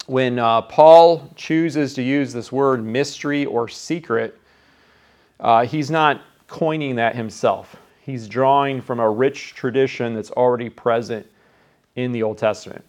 when 0.06 0.38
uh, 0.38 0.62
Paul 0.62 1.30
chooses 1.36 1.92
to 1.94 2.02
use 2.02 2.32
this 2.32 2.50
word 2.50 2.82
mystery 2.82 3.44
or 3.44 3.68
secret, 3.68 4.38
uh, 5.38 5.66
he's 5.66 5.90
not 5.90 6.22
coining 6.48 6.96
that 6.96 7.14
himself. 7.14 7.76
He's 8.00 8.26
drawing 8.26 8.80
from 8.80 9.00
a 9.00 9.10
rich 9.10 9.54
tradition 9.54 10.14
that's 10.14 10.30
already 10.30 10.70
present 10.70 11.26
in 11.96 12.10
the 12.10 12.22
Old 12.22 12.38
Testament. 12.38 12.84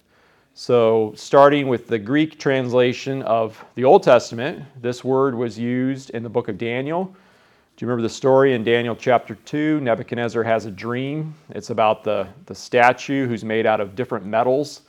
So, 0.55 1.13
starting 1.15 1.67
with 1.67 1.87
the 1.87 1.97
Greek 1.99 2.39
translation 2.39 3.21
of 3.23 3.63
the 3.75 3.83
Old 3.83 4.03
Testament, 4.03 4.63
this 4.81 5.03
word 5.03 5.35
was 5.35 5.57
used 5.57 6.11
in 6.11 6.23
the 6.23 6.29
book 6.29 6.47
of 6.47 6.57
Daniel. 6.57 7.13
Do 7.75 7.83
you 7.83 7.87
remember 7.87 8.07
the 8.07 8.13
story 8.13 8.53
in 8.53 8.63
Daniel 8.63 8.95
chapter 8.95 9.33
2? 9.33 9.79
Nebuchadnezzar 9.79 10.43
has 10.43 10.67
a 10.67 10.71
dream. 10.71 11.33
It's 11.49 11.71
about 11.71 12.03
the, 12.03 12.27
the 12.45 12.53
statue 12.53 13.27
who's 13.27 13.43
made 13.43 13.65
out 13.65 13.81
of 13.81 13.95
different 13.95 14.27
metals. 14.27 14.83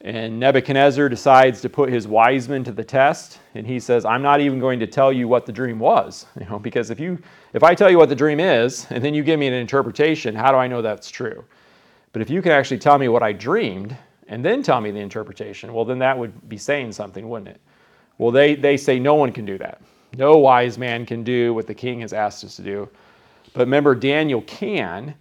And 0.00 0.40
Nebuchadnezzar 0.40 1.08
decides 1.08 1.60
to 1.60 1.68
put 1.68 1.90
his 1.90 2.08
wise 2.08 2.48
men 2.48 2.64
to 2.64 2.72
the 2.72 2.82
test, 2.82 3.38
and 3.54 3.64
he 3.64 3.78
says, 3.78 4.04
"I'm 4.04 4.22
not 4.22 4.40
even 4.40 4.58
going 4.58 4.80
to 4.80 4.86
tell 4.86 5.12
you 5.12 5.28
what 5.28 5.46
the 5.46 5.52
dream 5.52 5.78
was, 5.78 6.26
you 6.40 6.46
know, 6.46 6.58
because 6.58 6.90
if 6.90 6.98
you 6.98 7.18
if 7.52 7.62
I 7.62 7.76
tell 7.76 7.88
you 7.88 7.98
what 7.98 8.08
the 8.08 8.16
dream 8.16 8.40
is 8.40 8.88
and 8.90 9.02
then 9.02 9.14
you 9.14 9.22
give 9.22 9.38
me 9.38 9.46
an 9.46 9.54
interpretation, 9.54 10.34
how 10.34 10.50
do 10.50 10.58
I 10.58 10.66
know 10.66 10.82
that's 10.82 11.10
true? 11.10 11.44
But 12.12 12.20
if 12.20 12.30
you 12.30 12.42
can 12.42 12.50
actually 12.50 12.78
tell 12.78 12.98
me 12.98 13.06
what 13.06 13.22
I 13.22 13.32
dreamed, 13.32 13.96
and 14.26 14.44
then 14.44 14.64
tell 14.64 14.80
me 14.80 14.90
the 14.90 14.98
interpretation, 14.98 15.72
well, 15.72 15.84
then 15.84 16.00
that 16.00 16.18
would 16.18 16.48
be 16.48 16.58
saying 16.58 16.92
something, 16.92 17.28
wouldn't 17.28 17.48
it? 17.48 17.60
Well, 18.18 18.32
they, 18.32 18.56
they 18.56 18.76
say 18.76 18.98
no 18.98 19.14
one 19.14 19.30
can 19.30 19.44
do 19.44 19.56
that. 19.58 19.80
No 20.16 20.38
wise 20.38 20.78
man 20.78 21.04
can 21.06 21.22
do 21.22 21.54
what 21.54 21.66
the 21.66 21.74
king 21.74 22.00
has 22.00 22.12
asked 22.12 22.44
us 22.44 22.56
to 22.56 22.62
do. 22.62 22.88
But 23.52 23.60
remember, 23.60 23.94
Daniel 23.94 24.42
can, 24.42 25.14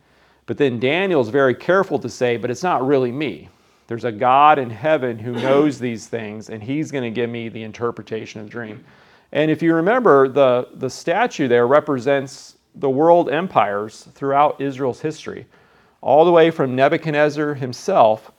but 0.46 0.58
then 0.58 0.80
Daniel's 0.80 1.30
very 1.30 1.56
careful 1.56 2.00
to 2.00 2.10
say, 2.10 2.38
but 2.38 2.50
it's 2.50 2.64
not 2.64 2.86
really 2.86 3.12
me. 3.12 3.50
There's 3.88 4.06
a 4.06 4.12
God 4.12 4.60
in 4.60 4.70
heaven 4.70 5.18
who 5.18 5.34
knows 5.34 5.80
these 5.80 6.08
things, 6.08 6.50
and 6.50 6.62
he's 6.62 6.92
going 6.92 7.04
to 7.04 7.12
give 7.12 7.30
me 7.30 7.50
the 7.50 7.64
interpretation 7.64 8.42
of 8.42 8.48
the 8.48 8.52
dream. 8.52 8.84
And 9.32 9.52
if 9.52 9.62
you 9.62 9.74
remember, 9.74 10.28
the, 10.28 10.70
the 10.76 10.90
statue 10.90 11.48
there 11.48 11.68
represents 11.68 12.58
the 12.76 12.90
world 12.90 13.30
empires 13.30 14.08
throughout 14.14 14.62
Israel's 14.62 15.02
history, 15.02 15.46
all 16.02 16.26
the 16.26 16.32
way 16.32 16.52
from 16.52 16.76
Nebuchadnezzar 16.76 17.54
himself 17.56 18.32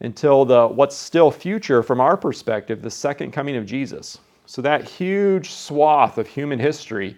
until 0.00 0.44
the 0.44 0.66
what's 0.66 0.96
still 0.96 1.30
future 1.30 1.82
from 1.82 2.00
our 2.00 2.16
perspective, 2.16 2.82
the 2.82 2.90
second 2.90 3.32
coming 3.32 3.56
of 3.56 3.66
Jesus. 3.66 4.18
So 4.52 4.60
that 4.60 4.86
huge 4.86 5.48
swath 5.48 6.18
of 6.18 6.26
human 6.26 6.58
history 6.58 7.16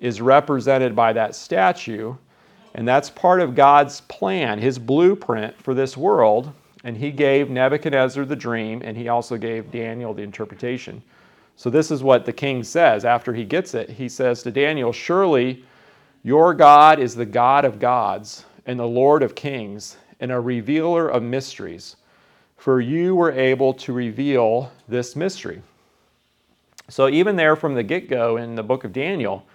is 0.00 0.20
represented 0.20 0.96
by 0.96 1.12
that 1.12 1.36
statue, 1.36 2.16
and 2.74 2.88
that's 2.88 3.08
part 3.08 3.40
of 3.40 3.54
God's 3.54 4.00
plan, 4.00 4.58
his 4.58 4.76
blueprint 4.76 5.56
for 5.62 5.72
this 5.72 5.96
world. 5.96 6.52
And 6.82 6.96
he 6.96 7.12
gave 7.12 7.48
Nebuchadnezzar 7.48 8.24
the 8.24 8.34
dream, 8.34 8.82
and 8.84 8.96
he 8.96 9.06
also 9.06 9.36
gave 9.36 9.70
Daniel 9.70 10.12
the 10.12 10.24
interpretation. 10.24 11.00
So, 11.54 11.70
this 11.70 11.92
is 11.92 12.02
what 12.02 12.24
the 12.24 12.32
king 12.32 12.64
says 12.64 13.04
after 13.04 13.32
he 13.32 13.44
gets 13.44 13.74
it. 13.74 13.88
He 13.88 14.08
says 14.08 14.42
to 14.42 14.50
Daniel, 14.50 14.90
Surely 14.90 15.64
your 16.24 16.54
God 16.54 16.98
is 16.98 17.14
the 17.14 17.24
God 17.24 17.64
of 17.64 17.78
gods 17.78 18.46
and 18.66 18.80
the 18.80 18.84
Lord 18.84 19.22
of 19.22 19.36
kings 19.36 19.96
and 20.18 20.32
a 20.32 20.40
revealer 20.40 21.08
of 21.08 21.22
mysteries 21.22 21.94
for 22.56 22.80
you 22.80 23.14
were 23.14 23.30
able 23.30 23.74
to 23.74 23.92
reveal 23.92 24.72
this 24.88 25.14
mystery. 25.14 25.62
So, 26.88 27.08
even 27.08 27.36
there 27.36 27.56
from 27.56 27.74
the 27.74 27.82
get 27.82 28.08
go 28.10 28.36
in 28.36 28.54
the 28.54 28.62
book 28.62 28.84
of 28.84 28.92
Daniel, 28.92 29.46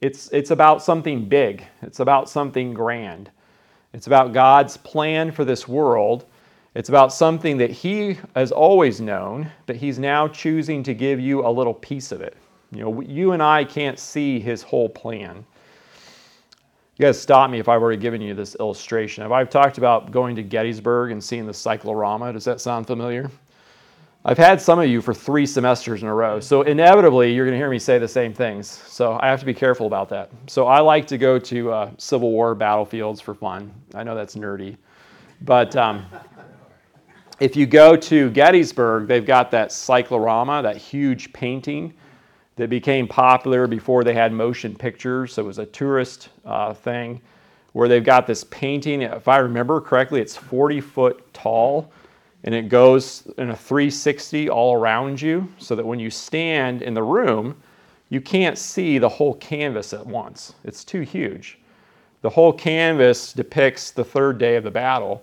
it's, 0.00 0.28
it's 0.32 0.52
about 0.52 0.82
something 0.82 1.28
big, 1.28 1.64
it's 1.82 2.00
about 2.00 2.30
something 2.30 2.72
grand. 2.72 3.30
It's 3.92 4.06
about 4.06 4.32
God's 4.32 4.76
plan 4.76 5.32
for 5.32 5.44
this 5.44 5.66
world. 5.66 6.26
It's 6.74 6.88
about 6.88 7.12
something 7.12 7.56
that 7.56 7.70
He 7.70 8.18
has 8.36 8.52
always 8.52 9.00
known, 9.00 9.50
but 9.66 9.76
He's 9.76 9.98
now 9.98 10.28
choosing 10.28 10.82
to 10.84 10.94
give 10.94 11.18
you 11.18 11.46
a 11.46 11.50
little 11.50 11.74
piece 11.74 12.12
of 12.12 12.20
it. 12.20 12.36
You 12.70 12.82
know, 12.82 13.00
you 13.00 13.32
and 13.32 13.42
I 13.42 13.64
can't 13.64 13.98
see 13.98 14.38
His 14.38 14.62
whole 14.62 14.88
plan. 14.88 15.44
You 16.96 17.06
guys 17.06 17.20
stop 17.20 17.50
me 17.50 17.58
if 17.58 17.68
I've 17.68 17.80
already 17.80 18.00
given 18.00 18.20
you 18.20 18.34
this 18.34 18.56
illustration. 18.60 19.24
If 19.24 19.32
I've 19.32 19.48
talked 19.48 19.78
about 19.78 20.10
going 20.10 20.36
to 20.36 20.42
Gettysburg 20.42 21.12
and 21.12 21.22
seeing 21.22 21.46
the 21.46 21.54
cyclorama, 21.54 22.32
does 22.32 22.44
that 22.44 22.60
sound 22.60 22.86
familiar? 22.86 23.30
I've 24.28 24.36
had 24.36 24.60
some 24.60 24.78
of 24.78 24.86
you 24.86 25.00
for 25.00 25.14
three 25.14 25.46
semesters 25.46 26.02
in 26.02 26.08
a 26.08 26.14
row, 26.14 26.38
so 26.38 26.60
inevitably 26.60 27.32
you're 27.32 27.46
going 27.46 27.54
to 27.54 27.58
hear 27.58 27.70
me 27.70 27.78
say 27.78 27.98
the 27.98 28.06
same 28.06 28.34
things. 28.34 28.68
So 28.68 29.18
I 29.22 29.28
have 29.28 29.40
to 29.40 29.46
be 29.46 29.54
careful 29.54 29.86
about 29.86 30.10
that. 30.10 30.30
So 30.48 30.66
I 30.66 30.80
like 30.80 31.06
to 31.06 31.16
go 31.16 31.38
to 31.38 31.72
uh, 31.72 31.90
Civil 31.96 32.30
War 32.30 32.54
battlefields 32.54 33.22
for 33.22 33.34
fun. 33.34 33.72
I 33.94 34.02
know 34.02 34.14
that's 34.14 34.34
nerdy, 34.34 34.76
but 35.40 35.74
um, 35.76 36.04
if 37.40 37.56
you 37.56 37.64
go 37.64 37.96
to 37.96 38.28
Gettysburg, 38.28 39.08
they've 39.08 39.24
got 39.24 39.50
that 39.52 39.72
cyclorama, 39.72 40.60
that 40.62 40.76
huge 40.76 41.32
painting 41.32 41.94
that 42.56 42.68
became 42.68 43.08
popular 43.08 43.66
before 43.66 44.04
they 44.04 44.12
had 44.12 44.30
motion 44.30 44.74
pictures. 44.74 45.32
So 45.32 45.42
it 45.44 45.46
was 45.46 45.58
a 45.58 45.64
tourist 45.64 46.28
uh, 46.44 46.74
thing 46.74 47.22
where 47.72 47.88
they've 47.88 48.04
got 48.04 48.26
this 48.26 48.44
painting. 48.44 49.00
If 49.00 49.26
I 49.26 49.38
remember 49.38 49.80
correctly, 49.80 50.20
it's 50.20 50.36
40 50.36 50.82
foot 50.82 51.32
tall 51.32 51.90
and 52.48 52.54
it 52.54 52.70
goes 52.70 53.28
in 53.36 53.50
a 53.50 53.54
360 53.54 54.48
all 54.48 54.72
around 54.72 55.20
you 55.20 55.46
so 55.58 55.74
that 55.74 55.84
when 55.84 55.98
you 55.98 56.08
stand 56.08 56.80
in 56.80 56.94
the 56.94 57.02
room, 57.02 57.54
you 58.08 58.22
can't 58.22 58.56
see 58.56 58.96
the 58.96 59.08
whole 59.08 59.34
canvas 59.34 59.92
at 59.92 60.06
once. 60.06 60.54
It's 60.64 60.82
too 60.82 61.02
huge. 61.02 61.58
The 62.22 62.30
whole 62.30 62.54
canvas 62.54 63.34
depicts 63.34 63.90
the 63.90 64.02
third 64.02 64.38
day 64.38 64.56
of 64.56 64.64
the 64.64 64.70
battle 64.70 65.22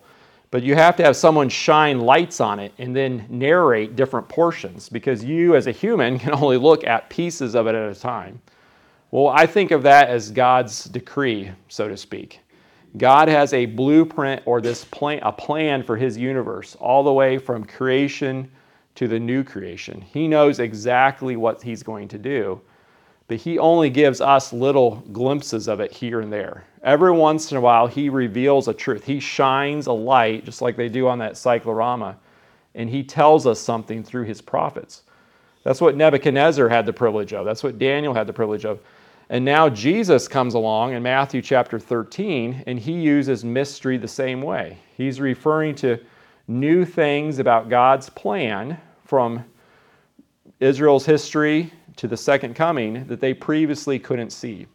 but 0.51 0.61
you 0.61 0.75
have 0.75 0.95
to 0.95 1.03
have 1.03 1.15
someone 1.15 1.49
shine 1.49 1.99
lights 1.99 2.39
on 2.39 2.59
it 2.59 2.71
and 2.77 2.95
then 2.95 3.25
narrate 3.29 3.95
different 3.95 4.29
portions 4.29 4.87
because 4.87 5.23
you, 5.23 5.55
as 5.55 5.67
a 5.67 5.71
human, 5.71 6.19
can 6.19 6.31
only 6.31 6.57
look 6.57 6.85
at 6.85 7.09
pieces 7.09 7.55
of 7.55 7.67
it 7.67 7.75
at 7.75 7.91
a 7.91 7.99
time. 7.99 8.39
Well, 9.09 9.29
I 9.29 9.47
think 9.47 9.71
of 9.71 9.83
that 9.83 10.09
as 10.09 10.29
God's 10.29 10.85
decree, 10.85 11.51
so 11.67 11.87
to 11.87 11.97
speak. 11.97 12.39
God 12.97 13.27
has 13.27 13.53
a 13.53 13.65
blueprint 13.65 14.41
or 14.45 14.61
this 14.61 14.85
plan, 14.85 15.19
a 15.23 15.31
plan 15.31 15.83
for 15.83 15.97
his 15.97 16.17
universe, 16.17 16.75
all 16.79 17.03
the 17.03 17.13
way 17.13 17.37
from 17.37 17.65
creation 17.65 18.49
to 18.95 19.07
the 19.07 19.19
new 19.19 19.43
creation. 19.43 20.01
He 20.01 20.27
knows 20.27 20.59
exactly 20.59 21.35
what 21.35 21.61
he's 21.61 21.83
going 21.83 22.07
to 22.09 22.17
do 22.17 22.61
but 23.27 23.37
he 23.37 23.57
only 23.57 23.89
gives 23.89 24.21
us 24.21 24.53
little 24.53 24.97
glimpses 25.11 25.67
of 25.67 25.79
it 25.79 25.91
here 25.91 26.21
and 26.21 26.31
there. 26.31 26.65
Every 26.83 27.11
once 27.11 27.51
in 27.51 27.57
a 27.57 27.61
while, 27.61 27.87
he 27.87 28.09
reveals 28.09 28.67
a 28.67 28.73
truth. 28.73 29.03
He 29.03 29.19
shines 29.19 29.87
a 29.87 29.91
light, 29.93 30.45
just 30.45 30.61
like 30.61 30.75
they 30.75 30.89
do 30.89 31.07
on 31.07 31.17
that 31.19 31.37
cyclorama, 31.37 32.17
and 32.75 32.89
he 32.89 33.03
tells 33.03 33.47
us 33.47 33.59
something 33.59 34.03
through 34.03 34.25
his 34.25 34.41
prophets. 34.41 35.03
That's 35.63 35.81
what 35.81 35.95
Nebuchadnezzar 35.95 36.69
had 36.69 36.85
the 36.85 36.93
privilege 36.93 37.33
of. 37.33 37.45
That's 37.45 37.63
what 37.63 37.79
Daniel 37.79 38.13
had 38.13 38.27
the 38.27 38.33
privilege 38.33 38.65
of. 38.65 38.79
And 39.29 39.43
now 39.43 39.69
Jesus 39.69 40.27
comes 40.27 40.53
along 40.53 40.93
in 40.93 41.01
Matthew 41.01 41.41
chapter 41.41 41.79
13, 41.79 42.63
and 42.67 42.79
he 42.79 42.93
uses 42.93 43.43
mystery 43.43 43.97
the 43.97 44.07
same 44.07 44.41
way. 44.41 44.77
He's 44.95 45.19
referring 45.19 45.75
to 45.75 45.99
new 46.47 46.85
things 46.85 47.39
about 47.39 47.69
God's 47.69 48.09
plan 48.09 48.79
from 49.03 49.43
Israel's 50.59 51.05
history 51.05 51.71
to 51.95 52.07
the 52.07 52.17
second 52.17 52.55
coming 52.55 53.05
that 53.07 53.19
they 53.19 53.33
previously 53.33 53.97
couldn't 53.97 54.31
see. 54.31 54.67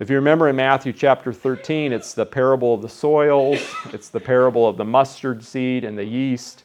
If 0.00 0.10
you 0.10 0.16
remember 0.16 0.48
in 0.48 0.56
Matthew 0.56 0.92
chapter 0.92 1.32
13, 1.32 1.92
it's 1.92 2.14
the 2.14 2.26
parable 2.26 2.74
of 2.74 2.82
the 2.82 2.88
soils, 2.88 3.60
it's 3.92 4.08
the 4.08 4.20
parable 4.20 4.68
of 4.68 4.76
the 4.76 4.84
mustard 4.84 5.42
seed 5.42 5.84
and 5.84 5.96
the 5.96 6.04
yeast, 6.04 6.64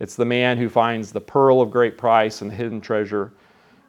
it's 0.00 0.16
the 0.16 0.24
man 0.24 0.58
who 0.58 0.68
finds 0.68 1.12
the 1.12 1.20
pearl 1.20 1.60
of 1.60 1.70
great 1.70 1.96
price 1.96 2.42
and 2.42 2.50
the 2.50 2.54
hidden 2.54 2.80
treasure. 2.80 3.32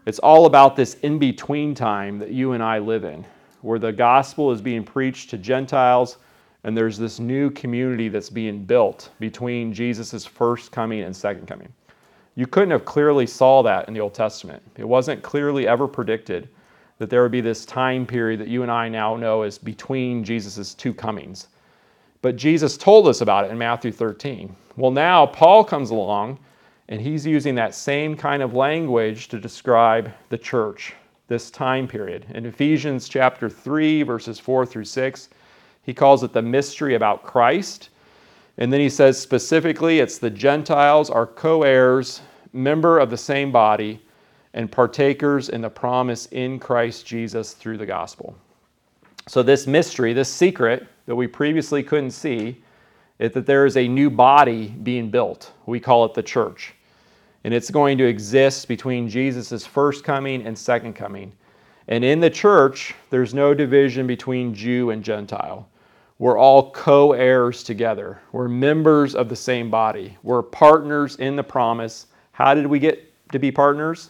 It's 0.05 0.19
all 0.19 0.45
about 0.45 0.75
this 0.75 0.95
in 0.95 1.17
between 1.17 1.73
time 1.73 2.19
that 2.19 2.31
you 2.31 2.51
and 2.51 2.61
I 2.61 2.79
live 2.79 3.03
in, 3.03 3.25
where 3.61 3.79
the 3.79 3.91
gospel 3.91 4.51
is 4.51 4.61
being 4.61 4.83
preached 4.83 5.29
to 5.31 5.37
Gentiles 5.37 6.17
and 6.65 6.75
there's 6.75 6.97
this 6.97 7.19
new 7.19 7.51
community 7.51 8.09
that's 8.09 8.29
being 8.29 8.65
built 8.65 9.11
between 9.19 9.71
Jesus' 9.71 10.25
first 10.25 10.71
coming 10.71 11.01
and 11.01 11.15
second 11.15 11.47
coming. 11.47 11.71
You 12.33 12.47
couldn't 12.47 12.71
have 12.71 12.85
clearly 12.85 13.27
saw 13.27 13.61
that 13.61 13.87
in 13.87 13.93
the 13.93 13.99
Old 13.99 14.15
Testament. 14.15 14.63
It 14.75 14.83
wasn't 14.83 15.21
clearly 15.21 15.67
ever 15.67 15.87
predicted 15.87 16.49
that 16.97 17.11
there 17.11 17.21
would 17.21 17.31
be 17.31 17.39
this 17.41 17.65
time 17.65 18.07
period 18.07 18.39
that 18.39 18.47
you 18.47 18.63
and 18.63 18.71
I 18.71 18.89
now 18.89 19.15
know 19.15 19.43
is 19.43 19.59
between 19.59 20.23
Jesus' 20.23 20.73
two 20.73 20.91
comings. 20.91 21.49
But 22.23 22.35
Jesus 22.35 22.77
told 22.77 23.07
us 23.07 23.21
about 23.21 23.45
it 23.45 23.51
in 23.51 23.59
Matthew 23.59 23.91
13. 23.91 24.55
Well, 24.75 24.89
now 24.89 25.27
Paul 25.27 25.63
comes 25.63 25.91
along 25.91 26.39
and 26.87 27.01
he's 27.01 27.25
using 27.25 27.55
that 27.55 27.73
same 27.73 28.15
kind 28.15 28.43
of 28.43 28.53
language 28.53 29.27
to 29.29 29.39
describe 29.39 30.11
the 30.29 30.37
church, 30.37 30.93
this 31.27 31.49
time 31.49 31.87
period. 31.87 32.25
In 32.33 32.45
Ephesians 32.45 33.09
chapter 33.09 33.49
3, 33.49 34.03
verses 34.03 34.39
4 34.39 34.65
through 34.65 34.85
6, 34.85 35.29
he 35.81 35.93
calls 35.93 36.23
it 36.23 36.33
the 36.33 36.41
mystery 36.41 36.95
about 36.95 37.23
Christ. 37.23 37.89
And 38.57 38.71
then 38.71 38.79
he 38.79 38.89
says 38.89 39.19
specifically, 39.19 39.99
it's 39.99 40.17
the 40.17 40.29
Gentiles 40.29 41.09
are 41.09 41.27
co 41.27 41.63
heirs, 41.63 42.21
member 42.53 42.99
of 42.99 43.09
the 43.09 43.17
same 43.17 43.51
body, 43.51 44.01
and 44.53 44.71
partakers 44.71 45.49
in 45.49 45.61
the 45.61 45.69
promise 45.69 46.27
in 46.27 46.59
Christ 46.59 47.05
Jesus 47.05 47.53
through 47.53 47.77
the 47.77 47.85
gospel. 47.85 48.35
So, 49.27 49.43
this 49.43 49.67
mystery, 49.67 50.13
this 50.13 50.31
secret 50.31 50.87
that 51.07 51.15
we 51.15 51.27
previously 51.27 51.83
couldn't 51.83 52.11
see, 52.11 52.63
is 53.19 53.31
that 53.33 53.45
there 53.45 53.65
is 53.65 53.75
a 53.75 53.87
new 53.87 54.09
body 54.09 54.67
being 54.67 55.09
built. 55.09 55.51
We 55.65 55.79
call 55.79 56.05
it 56.05 56.13
the 56.13 56.23
church. 56.23 56.74
And 57.45 57.53
it's 57.53 57.69
going 57.69 57.99
to 57.99 58.07
exist 58.07 58.67
between 58.67 59.07
Jesus' 59.07 59.67
first 59.67 60.03
coming 60.03 60.47
and 60.47 60.57
second 60.57 60.93
coming. 60.93 61.31
And 61.87 62.03
in 62.03 62.19
the 62.19 62.29
church, 62.31 62.95
there's 63.11 63.35
no 63.35 63.53
division 63.53 64.07
between 64.07 64.55
Jew 64.55 64.89
and 64.89 65.03
Gentile. 65.03 65.69
we're 66.17 66.39
all 66.39 66.71
co 66.71 67.13
heirs 67.13 67.61
together. 67.61 68.19
We're 68.31 68.47
members 68.47 69.13
of 69.13 69.29
the 69.29 69.35
same 69.35 69.69
body. 69.69 70.17
We're 70.23 70.41
partners 70.41 71.17
in 71.17 71.35
the 71.35 71.43
promise. 71.43 72.07
How 72.31 72.55
did 72.55 72.65
we 72.65 72.79
get 72.79 73.13
to 73.31 73.37
be 73.37 73.51
partners? 73.51 74.09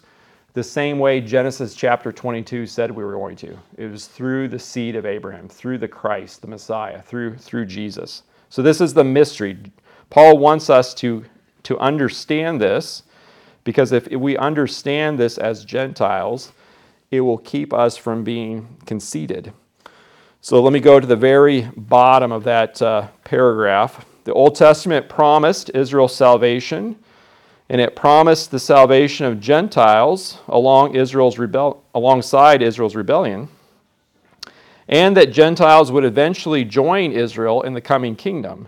The 0.54 0.64
same 0.64 0.98
way 0.98 1.20
Genesis 1.20 1.76
chapter 1.76 2.14
22 2.14 2.66
said 2.66 2.90
we 2.90 3.04
were 3.04 3.12
going 3.12 3.36
to. 3.36 3.58
It 3.78 3.92
was 3.92 4.08
through 4.08 4.48
the 4.48 4.60
seed 4.60 4.96
of 4.96 5.06
Abraham, 5.06 5.50
through 5.50 5.80
the 5.80 5.90
Christ, 5.90 6.40
the 6.40 6.48
Messiah, 6.48 7.02
through, 7.02 7.36
through 7.36 7.66
Jesus. 7.66 8.24
So, 8.48 8.62
this 8.62 8.80
is 8.80 8.94
the 8.94 9.04
mystery. 9.04 9.58
Paul 10.10 10.38
wants 10.38 10.70
us 10.70 10.94
to, 10.94 11.26
to 11.64 11.78
understand 11.80 12.62
this 12.62 13.04
because 13.66 13.92
if 13.92 14.08
we 14.08 14.38
understand 14.38 15.20
this 15.20 15.38
as 15.38 15.66
Gentiles, 15.66 16.54
it 17.12 17.20
will 17.20 17.40
keep 17.40 17.74
us 17.74 17.98
from 17.98 18.24
being 18.24 18.78
conceited. 18.86 19.52
So 20.40 20.62
let 20.62 20.72
me 20.72 20.80
go 20.80 21.00
to 21.00 21.08
the 21.08 21.16
very 21.16 21.64
bottom 21.76 22.32
of 22.32 22.44
that 22.46 22.82
uh, 22.82 23.08
paragraph. 23.24 24.06
The 24.24 24.34
Old 24.34 24.56
Testament 24.56 25.10
promised 25.10 25.72
Israel 25.74 26.08
salvation, 26.08 26.96
and 27.68 27.82
it 27.82 27.96
promised 27.96 28.52
the 28.52 28.60
salvation 28.60 29.26
of 29.26 29.40
Gentiles 29.40 30.38
along 30.48 30.96
Israel's 30.96 31.40
rebel- 31.40 31.84
alongside 31.96 32.62
Israel's 32.62 32.96
rebellion, 32.96 33.48
and 34.88 35.18
that 35.18 35.32
Gentiles 35.32 35.92
would 35.92 36.06
eventually 36.06 36.64
join 36.64 37.12
Israel 37.12 37.64
in 37.64 37.74
the 37.74 37.82
coming 37.82 38.16
kingdom. 38.16 38.68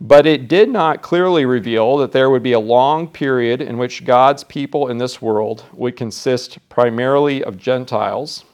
But 0.00 0.26
it 0.26 0.48
did 0.48 0.70
not 0.70 1.02
clearly 1.02 1.44
reveal 1.44 1.98
that 1.98 2.12
there 2.12 2.30
would 2.30 2.42
be 2.42 2.52
a 2.52 2.60
long 2.60 3.06
period 3.06 3.60
in 3.60 3.76
which 3.76 4.04
God's 4.04 4.44
people 4.44 4.88
in 4.88 4.96
this 4.96 5.20
world 5.20 5.64
would 5.74 5.96
consist 5.96 6.58
primarily 6.70 7.44
of 7.44 7.58
Gentiles 7.58 8.44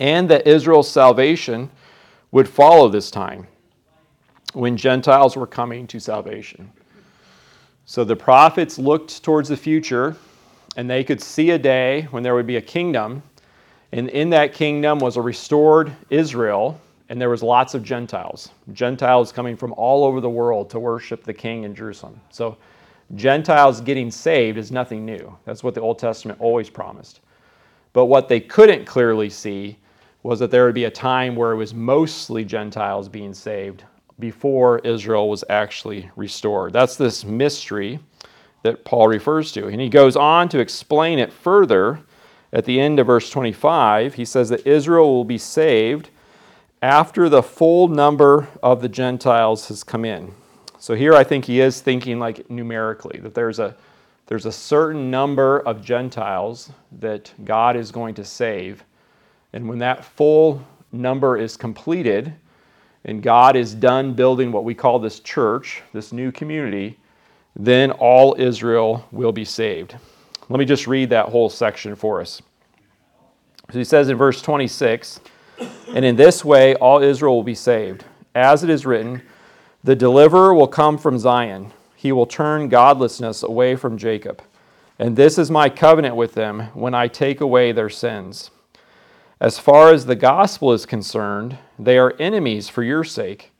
and 0.00 0.28
that 0.30 0.46
Israel's 0.46 0.90
salvation 0.90 1.70
would 2.32 2.48
follow 2.48 2.88
this 2.88 3.10
time 3.10 3.46
when 4.54 4.76
Gentiles 4.76 5.36
were 5.36 5.46
coming 5.46 5.86
to 5.88 6.00
salvation. 6.00 6.72
So 7.84 8.02
the 8.02 8.16
prophets 8.16 8.78
looked 8.78 9.22
towards 9.22 9.50
the 9.50 9.56
future 9.56 10.16
and 10.76 10.88
they 10.88 11.04
could 11.04 11.20
see 11.20 11.50
a 11.50 11.58
day 11.58 12.08
when 12.10 12.22
there 12.22 12.34
would 12.34 12.46
be 12.46 12.56
a 12.56 12.62
kingdom, 12.62 13.22
and 13.92 14.08
in 14.10 14.30
that 14.30 14.52
kingdom 14.52 14.98
was 14.98 15.16
a 15.16 15.22
restored 15.22 15.92
Israel, 16.10 16.80
and 17.08 17.20
there 17.20 17.30
was 17.30 17.42
lots 17.42 17.74
of 17.74 17.82
Gentiles. 17.82 18.50
Gentiles 18.72 19.32
coming 19.32 19.56
from 19.56 19.72
all 19.74 20.04
over 20.04 20.20
the 20.20 20.30
world 20.30 20.70
to 20.70 20.80
worship 20.80 21.22
the 21.24 21.34
king 21.34 21.64
in 21.64 21.74
Jerusalem. 21.74 22.20
So 22.30 22.56
Gentiles 23.14 23.80
getting 23.80 24.10
saved 24.10 24.58
is 24.58 24.72
nothing 24.72 25.04
new. 25.04 25.36
That's 25.44 25.62
what 25.62 25.74
the 25.74 25.80
Old 25.80 25.98
Testament 25.98 26.40
always 26.40 26.68
promised. 26.68 27.20
But 27.92 28.06
what 28.06 28.28
they 28.28 28.40
couldn't 28.40 28.84
clearly 28.84 29.30
see 29.30 29.78
was 30.22 30.40
that 30.40 30.50
there 30.50 30.64
would 30.64 30.74
be 30.74 30.84
a 30.84 30.90
time 30.90 31.36
where 31.36 31.52
it 31.52 31.56
was 31.56 31.72
mostly 31.72 32.44
Gentiles 32.44 33.08
being 33.08 33.32
saved 33.32 33.84
before 34.18 34.80
Israel 34.80 35.28
was 35.28 35.44
actually 35.48 36.10
restored. 36.16 36.72
That's 36.72 36.96
this 36.96 37.24
mystery 37.24 38.00
that 38.62 38.84
Paul 38.84 39.06
refers 39.06 39.52
to. 39.52 39.68
And 39.68 39.80
he 39.80 39.88
goes 39.88 40.16
on 40.16 40.48
to 40.48 40.58
explain 40.58 41.20
it 41.20 41.32
further 41.32 42.00
at 42.52 42.64
the 42.64 42.80
end 42.80 42.98
of 42.98 43.06
verse 43.06 43.30
25. 43.30 44.14
He 44.14 44.24
says 44.24 44.48
that 44.48 44.66
Israel 44.66 45.14
will 45.14 45.24
be 45.24 45.38
saved 45.38 46.10
after 46.82 47.28
the 47.28 47.42
full 47.42 47.88
number 47.88 48.48
of 48.62 48.82
the 48.82 48.88
Gentiles 48.88 49.68
has 49.68 49.82
come 49.82 50.04
in. 50.04 50.32
So 50.78 50.94
here 50.94 51.14
I 51.14 51.24
think 51.24 51.44
he 51.44 51.60
is 51.60 51.80
thinking 51.80 52.18
like 52.18 52.50
numerically, 52.50 53.18
that 53.20 53.34
there's 53.34 53.58
a 53.58 53.76
there's 54.26 54.46
a 54.46 54.52
certain 54.52 55.10
number 55.10 55.60
of 55.60 55.84
Gentiles 55.84 56.70
that 56.98 57.32
God 57.44 57.76
is 57.76 57.92
going 57.92 58.14
to 58.16 58.24
save 58.24 58.84
and 59.56 59.68
when 59.68 59.78
that 59.78 60.04
full 60.04 60.62
number 60.92 61.38
is 61.38 61.56
completed 61.56 62.34
and 63.06 63.22
God 63.22 63.56
is 63.56 63.74
done 63.74 64.12
building 64.12 64.52
what 64.52 64.64
we 64.64 64.74
call 64.74 64.98
this 64.98 65.20
church, 65.20 65.82
this 65.94 66.12
new 66.12 66.30
community, 66.30 66.98
then 67.54 67.90
all 67.92 68.36
Israel 68.38 69.06
will 69.12 69.32
be 69.32 69.46
saved. 69.46 69.96
Let 70.50 70.58
me 70.58 70.66
just 70.66 70.86
read 70.86 71.08
that 71.08 71.30
whole 71.30 71.48
section 71.48 71.94
for 71.94 72.20
us. 72.20 72.42
So 73.72 73.78
he 73.78 73.84
says 73.84 74.10
in 74.10 74.18
verse 74.18 74.42
26 74.42 75.20
And 75.94 76.04
in 76.04 76.16
this 76.16 76.44
way 76.44 76.74
all 76.76 77.02
Israel 77.02 77.36
will 77.36 77.42
be 77.42 77.54
saved. 77.54 78.04
As 78.34 78.62
it 78.62 78.70
is 78.70 78.84
written, 78.84 79.22
the 79.82 79.96
deliverer 79.96 80.52
will 80.52 80.68
come 80.68 80.98
from 80.98 81.18
Zion. 81.18 81.72
He 81.94 82.12
will 82.12 82.26
turn 82.26 82.68
godlessness 82.68 83.42
away 83.42 83.76
from 83.76 83.96
Jacob. 83.96 84.42
And 84.98 85.16
this 85.16 85.38
is 85.38 85.50
my 85.50 85.68
covenant 85.68 86.16
with 86.16 86.34
them 86.34 86.68
when 86.74 86.94
I 86.94 87.08
take 87.08 87.40
away 87.40 87.72
their 87.72 87.90
sins. 87.90 88.50
As 89.40 89.58
far 89.58 89.92
as 89.92 90.06
the 90.06 90.16
gospel 90.16 90.72
is 90.72 90.86
concerned, 90.86 91.58
they 91.78 91.98
are 91.98 92.14
enemies 92.18 92.68
for 92.68 92.82
your 92.82 93.04
sake. 93.04 93.52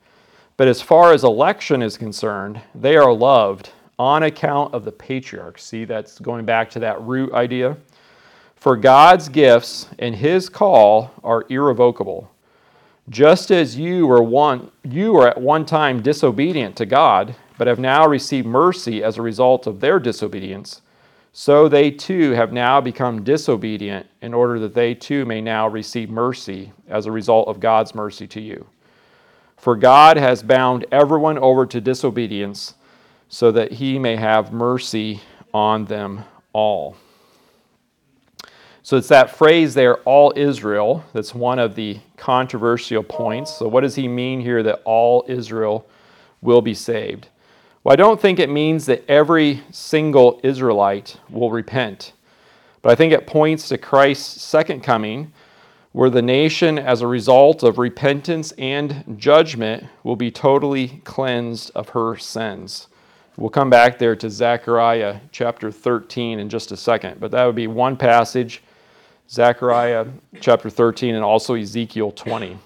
But 0.57 0.67
as 0.67 0.81
far 0.81 1.13
as 1.13 1.23
election 1.23 1.83
is 1.83 1.97
concerned, 1.97 2.61
they 2.73 2.97
are 2.97 3.13
loved 3.13 3.69
on 3.99 4.23
account 4.23 4.73
of 4.73 4.85
the 4.85 4.91
patriarchs. 4.91 5.63
See, 5.63 5.85
that's 5.85 6.19
going 6.19 6.45
back 6.45 6.69
to 6.71 6.79
that 6.79 6.99
root 7.01 7.31
idea. 7.33 7.77
For 8.57 8.75
God's 8.75 9.29
gifts 9.29 9.87
and 9.99 10.15
his 10.15 10.49
call 10.49 11.11
are 11.23 11.45
irrevocable. 11.47 12.31
Just 13.09 13.51
as 13.51 13.77
you 13.77 14.05
were 14.07 14.21
one 14.21 14.71
you 14.83 15.13
were 15.13 15.27
at 15.27 15.39
one 15.39 15.65
time 15.65 16.01
disobedient 16.01 16.75
to 16.77 16.85
God, 16.85 17.35
but 17.57 17.67
have 17.67 17.79
now 17.79 18.07
received 18.07 18.47
mercy 18.47 19.03
as 19.03 19.17
a 19.17 19.21
result 19.21 19.67
of 19.67 19.79
their 19.79 19.99
disobedience, 19.99 20.81
so 21.31 21.69
they 21.69 21.91
too 21.91 22.31
have 22.31 22.51
now 22.51 22.81
become 22.81 23.23
disobedient 23.23 24.07
in 24.21 24.33
order 24.33 24.59
that 24.59 24.73
they 24.73 24.93
too 24.93 25.23
may 25.25 25.39
now 25.39 25.67
receive 25.67 26.09
mercy 26.09 26.71
as 26.89 27.05
a 27.05 27.11
result 27.11 27.47
of 27.47 27.59
God's 27.59 27.93
mercy 27.93 28.27
to 28.27 28.41
you. 28.41 28.65
For 29.55 29.75
God 29.75 30.17
has 30.17 30.43
bound 30.43 30.85
everyone 30.91 31.37
over 31.37 31.65
to 31.67 31.79
disobedience 31.79 32.73
so 33.29 33.51
that 33.51 33.73
he 33.73 33.99
may 33.99 34.15
have 34.15 34.51
mercy 34.51 35.21
on 35.53 35.85
them 35.85 36.23
all. 36.53 36.97
So 38.87 38.95
it's 38.95 39.09
that 39.09 39.35
phrase 39.35 39.73
there, 39.73 39.97
all 40.03 40.31
Israel, 40.37 41.03
that's 41.11 41.35
one 41.35 41.59
of 41.59 41.75
the 41.75 41.99
controversial 42.15 43.03
points. 43.03 43.57
So, 43.57 43.67
what 43.67 43.81
does 43.81 43.95
he 43.95 44.07
mean 44.07 44.39
here 44.39 44.63
that 44.63 44.81
all 44.85 45.25
Israel 45.27 45.85
will 46.41 46.61
be 46.61 46.73
saved? 46.73 47.27
Well, 47.83 47.91
I 47.91 47.97
don't 47.97 48.21
think 48.21 48.39
it 48.39 48.49
means 48.49 48.85
that 48.85 49.03
every 49.09 49.61
single 49.71 50.39
Israelite 50.41 51.17
will 51.29 51.51
repent, 51.51 52.13
but 52.81 52.93
I 52.93 52.95
think 52.95 53.11
it 53.11 53.27
points 53.27 53.67
to 53.67 53.77
Christ's 53.77 54.41
second 54.41 54.83
coming, 54.83 55.33
where 55.91 56.09
the 56.09 56.21
nation, 56.21 56.79
as 56.79 57.01
a 57.01 57.07
result 57.07 57.63
of 57.63 57.77
repentance 57.79 58.53
and 58.53 59.03
judgment, 59.17 59.83
will 60.05 60.15
be 60.15 60.31
totally 60.31 61.01
cleansed 61.03 61.71
of 61.75 61.89
her 61.89 62.15
sins. 62.15 62.87
We'll 63.35 63.49
come 63.49 63.69
back 63.69 63.99
there 63.99 64.15
to 64.15 64.29
Zechariah 64.29 65.19
chapter 65.33 65.73
13 65.73 66.39
in 66.39 66.47
just 66.47 66.71
a 66.71 66.77
second, 66.77 67.19
but 67.19 67.31
that 67.31 67.43
would 67.43 67.53
be 67.53 67.67
one 67.67 67.97
passage 67.97 68.63
Zechariah 69.29 70.07
chapter 70.39 70.69
13 70.69 71.15
and 71.15 71.23
also 71.23 71.55
Ezekiel 71.55 72.11
20. 72.11 72.57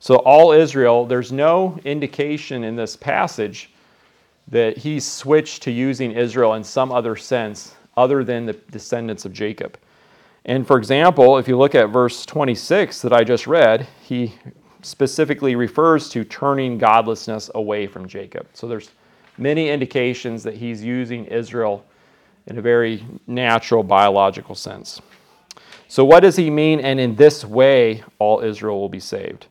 So, 0.00 0.16
all 0.16 0.52
Israel, 0.52 1.06
there's 1.06 1.32
no 1.32 1.78
indication 1.84 2.64
in 2.64 2.76
this 2.76 2.96
passage 2.96 3.70
that 4.48 4.76
he 4.78 5.00
switched 5.00 5.62
to 5.62 5.70
using 5.70 6.12
Israel 6.12 6.54
in 6.54 6.64
some 6.64 6.92
other 6.92 7.16
sense 7.16 7.74
other 7.96 8.22
than 8.24 8.46
the 8.46 8.52
descendants 8.70 9.24
of 9.24 9.32
Jacob. 9.32 9.78
And 10.44 10.66
for 10.66 10.78
example, 10.78 11.36
if 11.38 11.48
you 11.48 11.58
look 11.58 11.74
at 11.74 11.86
verse 11.86 12.24
26 12.24 13.02
that 13.02 13.12
I 13.12 13.24
just 13.24 13.46
read, 13.46 13.86
he 14.02 14.34
specifically 14.82 15.56
refers 15.56 16.08
to 16.10 16.24
turning 16.24 16.78
godlessness 16.78 17.50
away 17.54 17.86
from 17.86 18.06
Jacob. 18.06 18.46
So 18.52 18.68
there's 18.68 18.90
many 19.36 19.68
indications 19.68 20.42
that 20.44 20.54
he's 20.54 20.82
using 20.82 21.24
Israel 21.26 21.84
in 22.46 22.58
a 22.58 22.62
very 22.62 23.04
natural 23.26 23.82
biological 23.82 24.54
sense. 24.54 25.00
So 25.88 26.04
what 26.04 26.20
does 26.20 26.36
he 26.36 26.50
mean 26.50 26.80
and 26.80 27.00
in 27.00 27.16
this 27.16 27.44
way 27.44 28.04
all 28.18 28.40
Israel 28.40 28.78
will 28.78 28.88
be 28.88 29.00
saved? 29.00 29.46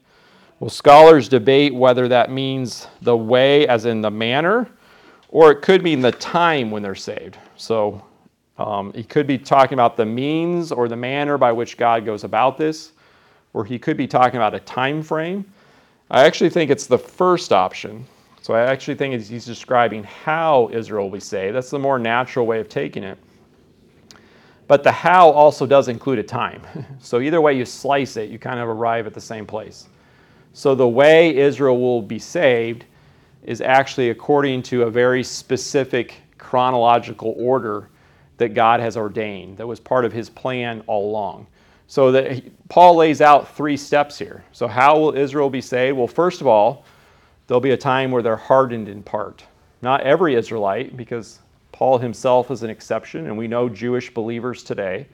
Well, 0.59 0.69
scholars 0.69 1.27
debate 1.27 1.73
whether 1.73 2.07
that 2.07 2.31
means 2.31 2.87
the 3.01 3.17
way 3.17 3.67
as 3.67 3.85
in 3.85 4.01
the 4.01 4.11
manner 4.11 4.69
or 5.29 5.51
it 5.51 5.61
could 5.61 5.83
mean 5.83 6.01
the 6.01 6.11
time 6.13 6.71
when 6.71 6.81
they're 6.81 6.95
saved. 6.95 7.37
So 7.57 8.03
um, 8.57 8.93
he 8.93 9.03
could 9.03 9.27
be 9.27 9.37
talking 9.37 9.73
about 9.73 9.97
the 9.97 10.05
means 10.05 10.71
or 10.71 10.87
the 10.87 10.95
manner 10.95 11.37
by 11.37 11.51
which 11.51 11.77
God 11.77 12.05
goes 12.05 12.23
about 12.23 12.57
this, 12.57 12.93
or 13.53 13.65
he 13.65 13.77
could 13.77 13.97
be 13.97 14.07
talking 14.07 14.37
about 14.37 14.55
a 14.55 14.59
time 14.61 15.03
frame. 15.03 15.45
I 16.09 16.23
actually 16.25 16.49
think 16.49 16.71
it's 16.71 16.87
the 16.87 16.97
first 16.97 17.51
option. 17.51 18.05
So 18.41 18.53
I 18.53 18.61
actually 18.61 18.95
think 18.95 19.13
he's 19.21 19.45
describing 19.45 20.03
how 20.03 20.69
Israel 20.71 21.05
will 21.05 21.11
be 21.11 21.19
saved. 21.19 21.55
That's 21.55 21.69
the 21.69 21.79
more 21.79 21.99
natural 21.99 22.45
way 22.45 22.59
of 22.59 22.69
taking 22.69 23.03
it. 23.03 23.17
But 24.67 24.83
the 24.83 24.91
how 24.91 25.29
also 25.29 25.65
does 25.65 25.87
include 25.87 26.19
a 26.19 26.23
time. 26.23 26.61
So 26.99 27.21
either 27.21 27.39
way 27.39 27.53
you 27.53 27.63
slice 27.65 28.17
it, 28.17 28.29
you 28.29 28.37
kind 28.37 28.59
of 28.59 28.67
arrive 28.67 29.07
at 29.07 29.13
the 29.13 29.21
same 29.21 29.45
place. 29.45 29.87
So 30.53 30.75
the 30.75 30.87
way 30.87 31.35
Israel 31.35 31.79
will 31.79 32.01
be 32.01 32.19
saved 32.19 32.85
is 33.43 33.61
actually 33.61 34.09
according 34.09 34.63
to 34.63 34.83
a 34.83 34.91
very 34.91 35.23
specific 35.23 36.15
chronological 36.37 37.33
order 37.37 37.89
that 38.37 38.49
God 38.49 38.79
has 38.79 38.97
ordained, 38.97 39.57
that 39.57 39.67
was 39.67 39.79
part 39.79 40.05
of 40.05 40.11
his 40.11 40.29
plan 40.29 40.83
all 40.87 41.09
along. 41.09 41.47
So 41.87 42.11
that 42.11 42.31
he, 42.31 42.51
Paul 42.69 42.95
lays 42.95 43.21
out 43.21 43.55
three 43.55 43.77
steps 43.77 44.19
here. 44.19 44.43
So 44.51 44.67
how 44.67 44.99
will 44.99 45.15
Israel 45.15 45.49
be 45.49 45.61
saved? 45.61 45.97
Well, 45.97 46.07
first 46.07 46.41
of 46.41 46.47
all, 46.47 46.83
there'll 47.47 47.61
be 47.61 47.71
a 47.71 47.77
time 47.77 48.11
where 48.11 48.21
they're 48.21 48.35
hardened 48.35 48.89
in 48.89 49.01
part. 49.01 49.43
Not 49.81 50.01
every 50.01 50.35
Israelite, 50.35 50.97
because 50.97 51.39
Paul 51.77 51.99
himself 51.99 52.49
is 52.49 52.63
an 52.63 52.71
exception, 52.71 53.27
and 53.27 53.37
we 53.37 53.47
know 53.47 53.69
Jewish 53.69 54.11
believers 54.11 54.63
today, 54.63 55.05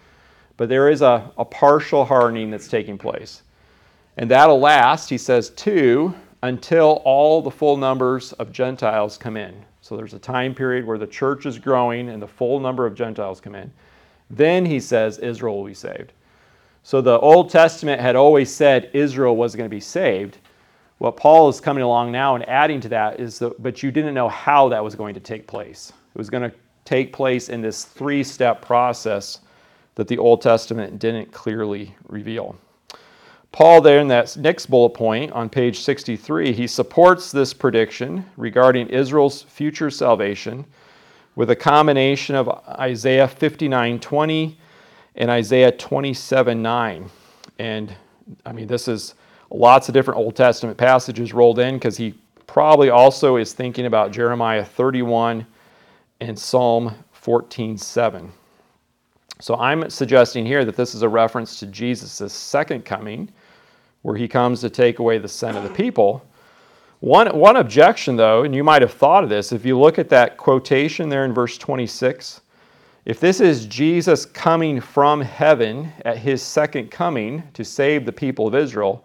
but 0.55 0.69
there 0.69 0.89
is 0.89 1.01
a, 1.01 1.29
a 1.37 1.43
partial 1.43 2.05
hardening 2.05 2.49
that's 2.49 2.69
taking 2.69 2.97
place. 2.97 3.43
And 4.15 4.31
that'll 4.31 4.61
last, 4.61 5.09
he 5.09 5.17
says, 5.17 5.49
two, 5.49 6.15
until 6.41 7.01
all 7.03 7.41
the 7.41 7.51
full 7.51 7.75
numbers 7.75 8.31
of 8.33 8.53
Gentiles 8.53 9.17
come 9.17 9.35
in. 9.35 9.53
So 9.81 9.97
there's 9.97 10.13
a 10.13 10.19
time 10.19 10.55
period 10.55 10.87
where 10.87 10.97
the 10.97 11.05
church 11.05 11.45
is 11.45 11.59
growing 11.59 12.07
and 12.07 12.21
the 12.21 12.27
full 12.29 12.61
number 12.61 12.85
of 12.85 12.95
Gentiles 12.95 13.41
come 13.41 13.55
in. 13.55 13.69
Then 14.29 14.65
he 14.65 14.79
says 14.79 15.19
Israel 15.19 15.57
will 15.57 15.65
be 15.65 15.73
saved. 15.73 16.13
So 16.83 17.01
the 17.01 17.19
Old 17.19 17.49
Testament 17.49 17.99
had 17.99 18.15
always 18.15 18.49
said 18.49 18.89
Israel 18.93 19.35
was 19.35 19.53
going 19.53 19.69
to 19.69 19.75
be 19.75 19.81
saved. 19.81 20.37
What 20.99 21.17
Paul 21.17 21.49
is 21.49 21.59
coming 21.59 21.83
along 21.83 22.13
now 22.13 22.35
and 22.35 22.47
adding 22.47 22.79
to 22.79 22.87
that 22.87 23.19
is 23.19 23.37
that, 23.39 23.61
but 23.61 23.83
you 23.83 23.91
didn't 23.91 24.13
know 24.13 24.29
how 24.29 24.69
that 24.69 24.81
was 24.81 24.95
going 24.95 25.13
to 25.15 25.19
take 25.19 25.45
place. 25.45 25.91
It 26.13 26.17
was 26.17 26.29
going 26.29 26.49
to 26.49 26.55
take 26.85 27.13
place 27.13 27.49
in 27.49 27.61
this 27.61 27.85
three 27.85 28.23
step 28.23 28.61
process 28.61 29.39
that 29.95 30.07
the 30.07 30.17
Old 30.17 30.41
Testament 30.41 30.99
didn't 30.99 31.31
clearly 31.31 31.95
reveal. 32.07 32.55
Paul, 33.51 33.81
there 33.81 33.99
in 33.99 34.07
that 34.07 34.35
next 34.37 34.65
bullet 34.65 34.91
point 34.91 35.31
on 35.31 35.47
page 35.47 35.81
63, 35.81 36.53
he 36.53 36.65
supports 36.65 37.31
this 37.31 37.53
prediction 37.53 38.25
regarding 38.35 38.89
Israel's 38.89 39.43
future 39.43 39.91
salvation 39.91 40.65
with 41.35 41.51
a 41.51 41.55
combination 41.55 42.35
of 42.35 42.49
Isaiah 42.79 43.27
59:20 43.27 44.55
and 45.15 45.29
Isaiah 45.29 45.71
27:9. 45.71 47.09
And 47.59 47.95
I 48.45 48.51
mean, 48.53 48.67
this 48.67 48.87
is 48.87 49.13
lots 49.51 49.87
of 49.87 49.93
different 49.93 50.19
Old 50.19 50.35
Testament 50.35 50.77
passages 50.77 51.33
rolled 51.33 51.59
in 51.59 51.75
because 51.75 51.97
he 51.97 52.15
probably 52.47 52.89
also 52.89 53.37
is 53.37 53.53
thinking 53.53 53.85
about 53.85 54.11
Jeremiah 54.11 54.65
31 54.65 55.45
and 56.19 56.37
Psalm 56.37 56.93
14:7. 57.13 58.31
So 59.39 59.55
I'm 59.55 59.89
suggesting 59.89 60.45
here 60.45 60.63
that 60.63 60.75
this 60.75 60.95
is 60.95 61.01
a 61.01 61.09
reference 61.09 61.59
to 61.59 61.65
Jesus' 61.65 62.31
second 62.31 62.85
coming 62.85 63.29
where 64.03 64.15
he 64.15 64.27
comes 64.27 64.61
to 64.61 64.69
take 64.69 64.99
away 64.99 65.17
the 65.17 65.27
sin 65.27 65.55
of 65.55 65.63
the 65.63 65.69
people. 65.69 66.23
One, 66.99 67.37
one 67.37 67.57
objection, 67.57 68.15
though, 68.15 68.43
and 68.43 68.55
you 68.55 68.63
might 68.63 68.81
have 68.81 68.93
thought 68.93 69.23
of 69.23 69.29
this, 69.29 69.51
if 69.51 69.65
you 69.65 69.77
look 69.77 69.99
at 69.99 70.07
that 70.09 70.37
quotation 70.37 71.09
there 71.09 71.25
in 71.25 71.33
verse 71.33 71.57
26, 71.57 72.41
if 73.05 73.19
this 73.19 73.41
is 73.41 73.65
Jesus 73.65 74.25
coming 74.25 74.79
from 74.79 75.19
heaven 75.19 75.91
at 76.05 76.17
his 76.17 76.41
second 76.41 76.89
coming 76.91 77.43
to 77.53 77.65
save 77.65 78.05
the 78.05 78.13
people 78.13 78.47
of 78.47 78.55
Israel, 78.55 79.03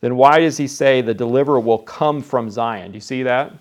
then 0.00 0.16
why 0.16 0.38
does 0.38 0.56
he 0.56 0.66
say 0.66 1.02
the 1.02 1.12
deliverer 1.12 1.60
will 1.60 1.78
come 1.78 2.22
from 2.22 2.48
Zion? 2.48 2.92
Do 2.92 2.96
you 2.96 3.02
see 3.02 3.22
that? 3.24 3.52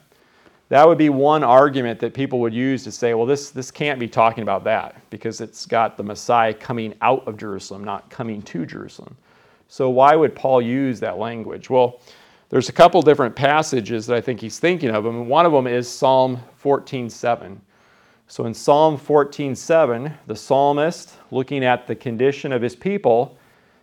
That 0.76 0.90
would 0.90 0.98
be 0.98 1.08
one 1.08 1.42
argument 1.42 2.02
that 2.02 2.14
people 2.14 2.42
would 2.42 2.54
use 2.54 2.84
to 2.84 2.92
say, 2.92 3.14
well, 3.14 3.26
this, 3.26 3.50
this 3.50 3.72
can't 3.72 3.98
be 3.98 4.10
talking 4.10 4.42
about 4.42 4.66
that 4.66 4.98
because 5.10 5.40
it's 5.40 5.66
got 5.66 5.96
the 5.96 6.04
Messiah 6.04 6.54
coming 6.54 6.94
out 7.00 7.26
of 7.30 7.38
Jerusalem, 7.38 7.86
not 7.86 8.10
coming 8.10 8.42
to 8.42 8.66
Jerusalem. 8.66 9.16
So 9.70 9.90
why 9.90 10.18
would 10.18 10.36
Paul 10.36 10.62
use 10.62 11.00
that 11.00 11.18
language? 11.18 11.70
Well, 11.70 12.02
there's 12.50 12.68
a 12.68 12.74
couple 12.74 13.02
different 13.02 13.38
passages 13.38 14.06
that 14.08 14.18
I 14.18 14.20
think 14.20 14.42
he's 14.42 14.60
thinking 14.60 14.90
of, 14.90 15.06
and 15.06 15.30
one 15.30 15.46
of 15.46 15.54
them 15.54 15.66
is 15.66 15.88
Psalm 15.88 16.42
14:7. 16.62 17.58
So 18.28 18.46
in 18.46 18.54
Psalm 18.54 18.98
14:7, 18.98 20.14
the 20.28 20.36
psalmist, 20.36 21.14
looking 21.32 21.64
at 21.64 21.88
the 21.88 21.96
condition 21.96 22.52
of 22.52 22.62
his 22.62 22.76
people, 22.76 23.38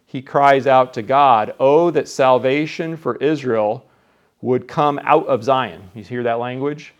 he 0.04 0.20
cries 0.20 0.66
out 0.66 0.92
to 0.92 1.00
God, 1.00 1.54
"Oh 1.58 1.90
that 1.90 2.06
salvation 2.06 2.98
for 2.98 3.16
Israel 3.16 3.86
would 4.42 4.68
come 4.68 5.00
out 5.04 5.26
of 5.26 5.42
Zion." 5.42 5.80
You 5.94 6.02
hear 6.02 6.22
that 6.24 6.38
language? 6.38 6.92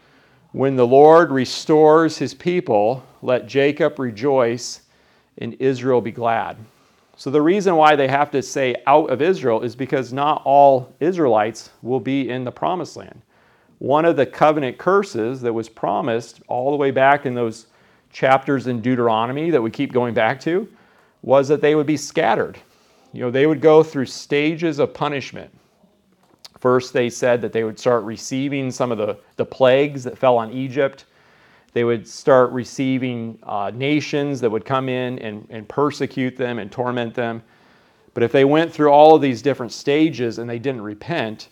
When 0.52 0.76
the 0.76 0.86
Lord 0.86 1.30
restores 1.30 2.18
his 2.18 2.34
people, 2.34 3.02
let 3.20 3.46
Jacob 3.46 3.98
rejoice 3.98 4.82
and 5.38 5.54
Israel 5.58 6.00
be 6.00 6.12
glad. 6.12 6.56
So 7.16 7.30
the 7.30 7.42
reason 7.42 7.76
why 7.76 7.96
they 7.96 8.08
have 8.08 8.30
to 8.32 8.42
say 8.42 8.74
out 8.86 9.10
of 9.10 9.22
Israel 9.22 9.62
is 9.62 9.76
because 9.76 10.12
not 10.12 10.42
all 10.44 10.92
Israelites 11.00 11.70
will 11.82 12.00
be 12.00 12.28
in 12.30 12.44
the 12.44 12.50
promised 12.50 12.96
land. 12.96 13.22
One 13.78 14.04
of 14.04 14.16
the 14.16 14.26
covenant 14.26 14.78
curses 14.78 15.40
that 15.42 15.52
was 15.52 15.68
promised 15.68 16.40
all 16.48 16.70
the 16.70 16.76
way 16.76 16.90
back 16.90 17.26
in 17.26 17.34
those 17.34 17.66
chapters 18.10 18.66
in 18.66 18.80
Deuteronomy 18.80 19.50
that 19.50 19.62
we 19.62 19.70
keep 19.70 19.92
going 19.92 20.14
back 20.14 20.38
to 20.40 20.68
was 21.22 21.48
that 21.48 21.60
they 21.60 21.74
would 21.74 21.86
be 21.86 21.96
scattered. 21.96 22.58
You 23.12 23.22
know, 23.22 23.30
they 23.30 23.46
would 23.46 23.60
go 23.60 23.82
through 23.82 24.06
stages 24.06 24.78
of 24.78 24.94
punishment. 24.94 25.50
First, 26.62 26.92
they 26.92 27.10
said 27.10 27.42
that 27.42 27.52
they 27.52 27.64
would 27.64 27.76
start 27.76 28.04
receiving 28.04 28.70
some 28.70 28.92
of 28.92 28.98
the, 28.98 29.18
the 29.34 29.44
plagues 29.44 30.04
that 30.04 30.16
fell 30.16 30.38
on 30.38 30.52
Egypt. 30.52 31.06
They 31.72 31.82
would 31.82 32.06
start 32.06 32.52
receiving 32.52 33.36
uh, 33.42 33.72
nations 33.74 34.40
that 34.40 34.48
would 34.48 34.64
come 34.64 34.88
in 34.88 35.18
and, 35.18 35.44
and 35.50 35.68
persecute 35.68 36.36
them 36.36 36.60
and 36.60 36.70
torment 36.70 37.14
them. 37.14 37.42
But 38.14 38.22
if 38.22 38.30
they 38.30 38.44
went 38.44 38.72
through 38.72 38.90
all 38.90 39.16
of 39.16 39.20
these 39.20 39.42
different 39.42 39.72
stages 39.72 40.38
and 40.38 40.48
they 40.48 40.60
didn't 40.60 40.82
repent, 40.82 41.48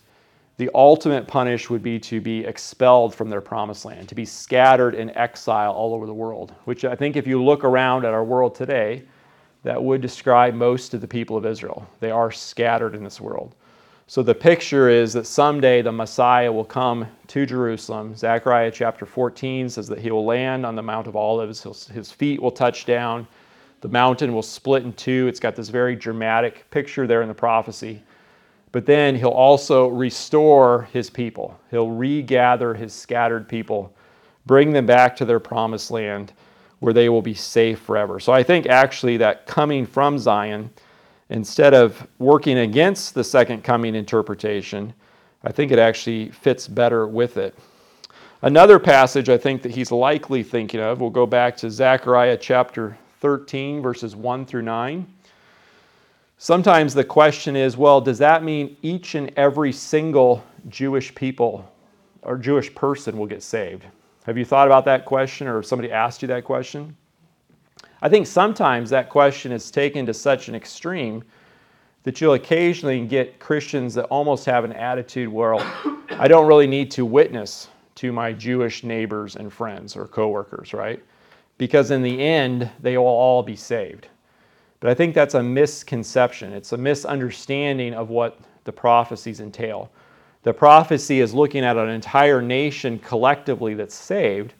the 0.55 0.69
ultimate 0.73 1.27
punish 1.27 1.69
would 1.69 1.83
be 1.83 1.99
to 1.99 2.21
be 2.21 2.45
expelled 2.45 3.13
from 3.13 3.29
their 3.29 3.41
promised 3.41 3.83
land, 3.83 4.07
to 4.07 4.15
be 4.15 4.23
scattered 4.23 4.95
in 4.95 5.09
exile 5.17 5.73
all 5.73 5.93
over 5.93 6.05
the 6.05 6.13
world, 6.13 6.55
which 6.63 6.85
I 6.85 6.95
think 6.95 7.17
if 7.17 7.27
you 7.27 7.43
look 7.43 7.65
around 7.65 8.05
at 8.05 8.13
our 8.13 8.23
world 8.23 8.55
today, 8.55 9.03
that 9.63 9.83
would 9.83 9.99
describe 9.99 10.53
most 10.53 10.93
of 10.93 11.01
the 11.01 11.07
people 11.07 11.35
of 11.35 11.45
Israel. 11.45 11.85
They 11.99 12.11
are 12.11 12.31
scattered 12.31 12.95
in 12.95 13.03
this 13.03 13.19
world. 13.19 13.55
So 14.11 14.21
the 14.21 14.35
picture 14.35 14.89
is 14.89 15.13
that 15.13 15.25
someday 15.25 15.81
the 15.81 15.93
Messiah 15.93 16.51
will 16.51 16.65
come 16.65 17.07
to 17.27 17.45
Jerusalem. 17.45 18.13
Zechariah 18.13 18.69
chapter 18.69 19.05
14 19.05 19.69
says 19.69 19.87
that 19.87 19.99
he 19.99 20.11
will 20.11 20.25
land 20.25 20.65
on 20.65 20.75
the 20.75 20.81
Mount 20.81 21.07
of 21.07 21.15
Olives, 21.15 21.87
his 21.87 22.11
feet 22.11 22.41
will 22.41 22.51
touch 22.51 22.85
down, 22.85 23.25
the 23.79 23.87
mountain 23.87 24.33
will 24.33 24.41
split 24.41 24.83
in 24.83 24.91
two. 24.91 25.27
It's 25.29 25.39
got 25.39 25.55
this 25.55 25.69
very 25.69 25.95
dramatic 25.95 26.69
picture 26.71 27.07
there 27.07 27.21
in 27.21 27.29
the 27.29 27.33
prophecy. 27.33 28.03
But 28.73 28.85
then 28.85 29.15
he'll 29.15 29.29
also 29.29 29.87
restore 29.87 30.89
his 30.91 31.09
people. 31.09 31.57
He'll 31.69 31.91
regather 31.91 32.73
his 32.73 32.91
scattered 32.91 33.47
people, 33.47 33.93
bring 34.45 34.73
them 34.73 34.85
back 34.85 35.15
to 35.15 35.25
their 35.25 35.39
promised 35.39 35.89
land 35.89 36.33
where 36.79 36.91
they 36.91 37.07
will 37.07 37.21
be 37.21 37.33
safe 37.33 37.79
forever. 37.79 38.19
So 38.19 38.33
I 38.33 38.43
think 38.43 38.65
actually 38.65 39.15
that 39.17 39.45
coming 39.45 39.85
from 39.85 40.19
Zion 40.19 40.69
instead 41.31 41.73
of 41.73 42.05
working 42.19 42.59
against 42.59 43.13
the 43.13 43.23
second 43.23 43.63
coming 43.63 43.95
interpretation, 43.95 44.93
I 45.43 45.51
think 45.51 45.71
it 45.71 45.79
actually 45.79 46.29
fits 46.29 46.67
better 46.67 47.07
with 47.07 47.37
it. 47.37 47.57
Another 48.43 48.77
passage 48.77 49.29
I 49.29 49.37
think 49.37 49.61
that 49.61 49.71
he's 49.71 49.91
likely 49.91 50.43
thinking 50.43 50.81
of, 50.81 50.99
we'll 50.99 51.09
go 51.09 51.25
back 51.25 51.55
to 51.57 51.71
Zechariah 51.71 52.37
chapter 52.37 52.97
13, 53.21 53.81
verses 53.81 54.15
1 54.15 54.45
through 54.45 54.63
9. 54.63 55.07
Sometimes 56.37 56.93
the 56.93 57.03
question 57.03 57.55
is 57.55 57.77
well, 57.77 58.01
does 58.01 58.17
that 58.17 58.43
mean 58.43 58.75
each 58.81 59.15
and 59.15 59.31
every 59.37 59.71
single 59.71 60.43
Jewish 60.67 61.13
people 61.15 61.71
or 62.23 62.37
Jewish 62.37 62.73
person 62.75 63.17
will 63.17 63.27
get 63.27 63.43
saved? 63.43 63.85
Have 64.25 64.37
you 64.37 64.45
thought 64.45 64.67
about 64.67 64.85
that 64.85 65.05
question 65.05 65.47
or 65.47 65.63
somebody 65.63 65.91
asked 65.91 66.21
you 66.21 66.27
that 66.27 66.43
question? 66.43 66.97
I 68.01 68.09
think 68.09 68.25
sometimes 68.25 68.89
that 68.89 69.09
question 69.09 69.51
is 69.51 69.69
taken 69.69 70.05
to 70.07 70.13
such 70.13 70.47
an 70.47 70.55
extreme 70.55 71.23
that 72.03 72.19
you'll 72.19 72.33
occasionally 72.33 73.05
get 73.05 73.39
Christians 73.39 73.93
that 73.93 74.05
almost 74.05 74.45
have 74.45 74.63
an 74.63 74.73
attitude 74.73 75.29
where 75.29 75.53
I 76.09 76.27
don't 76.27 76.47
really 76.47 76.65
need 76.65 76.89
to 76.91 77.05
witness 77.05 77.67
to 77.95 78.11
my 78.11 78.33
Jewish 78.33 78.83
neighbors 78.83 79.35
and 79.35 79.53
friends 79.53 79.95
or 79.95 80.07
coworkers, 80.07 80.73
right? 80.73 81.03
Because 81.59 81.91
in 81.91 82.01
the 82.01 82.19
end, 82.19 82.71
they 82.79 82.97
will 82.97 83.05
all 83.05 83.43
be 83.43 83.55
saved. 83.55 84.07
But 84.79 84.89
I 84.89 84.95
think 84.95 85.13
that's 85.13 85.35
a 85.35 85.43
misconception. 85.43 86.53
It's 86.53 86.71
a 86.71 86.77
misunderstanding 86.77 87.93
of 87.93 88.09
what 88.09 88.39
the 88.63 88.71
prophecies 88.71 89.39
entail. 89.39 89.91
The 90.41 90.53
prophecy 90.53 91.19
is 91.19 91.35
looking 91.35 91.63
at 91.63 91.77
an 91.77 91.89
entire 91.89 92.41
nation 92.41 92.97
collectively 92.97 93.75
that's 93.75 93.93
saved, 93.93 94.55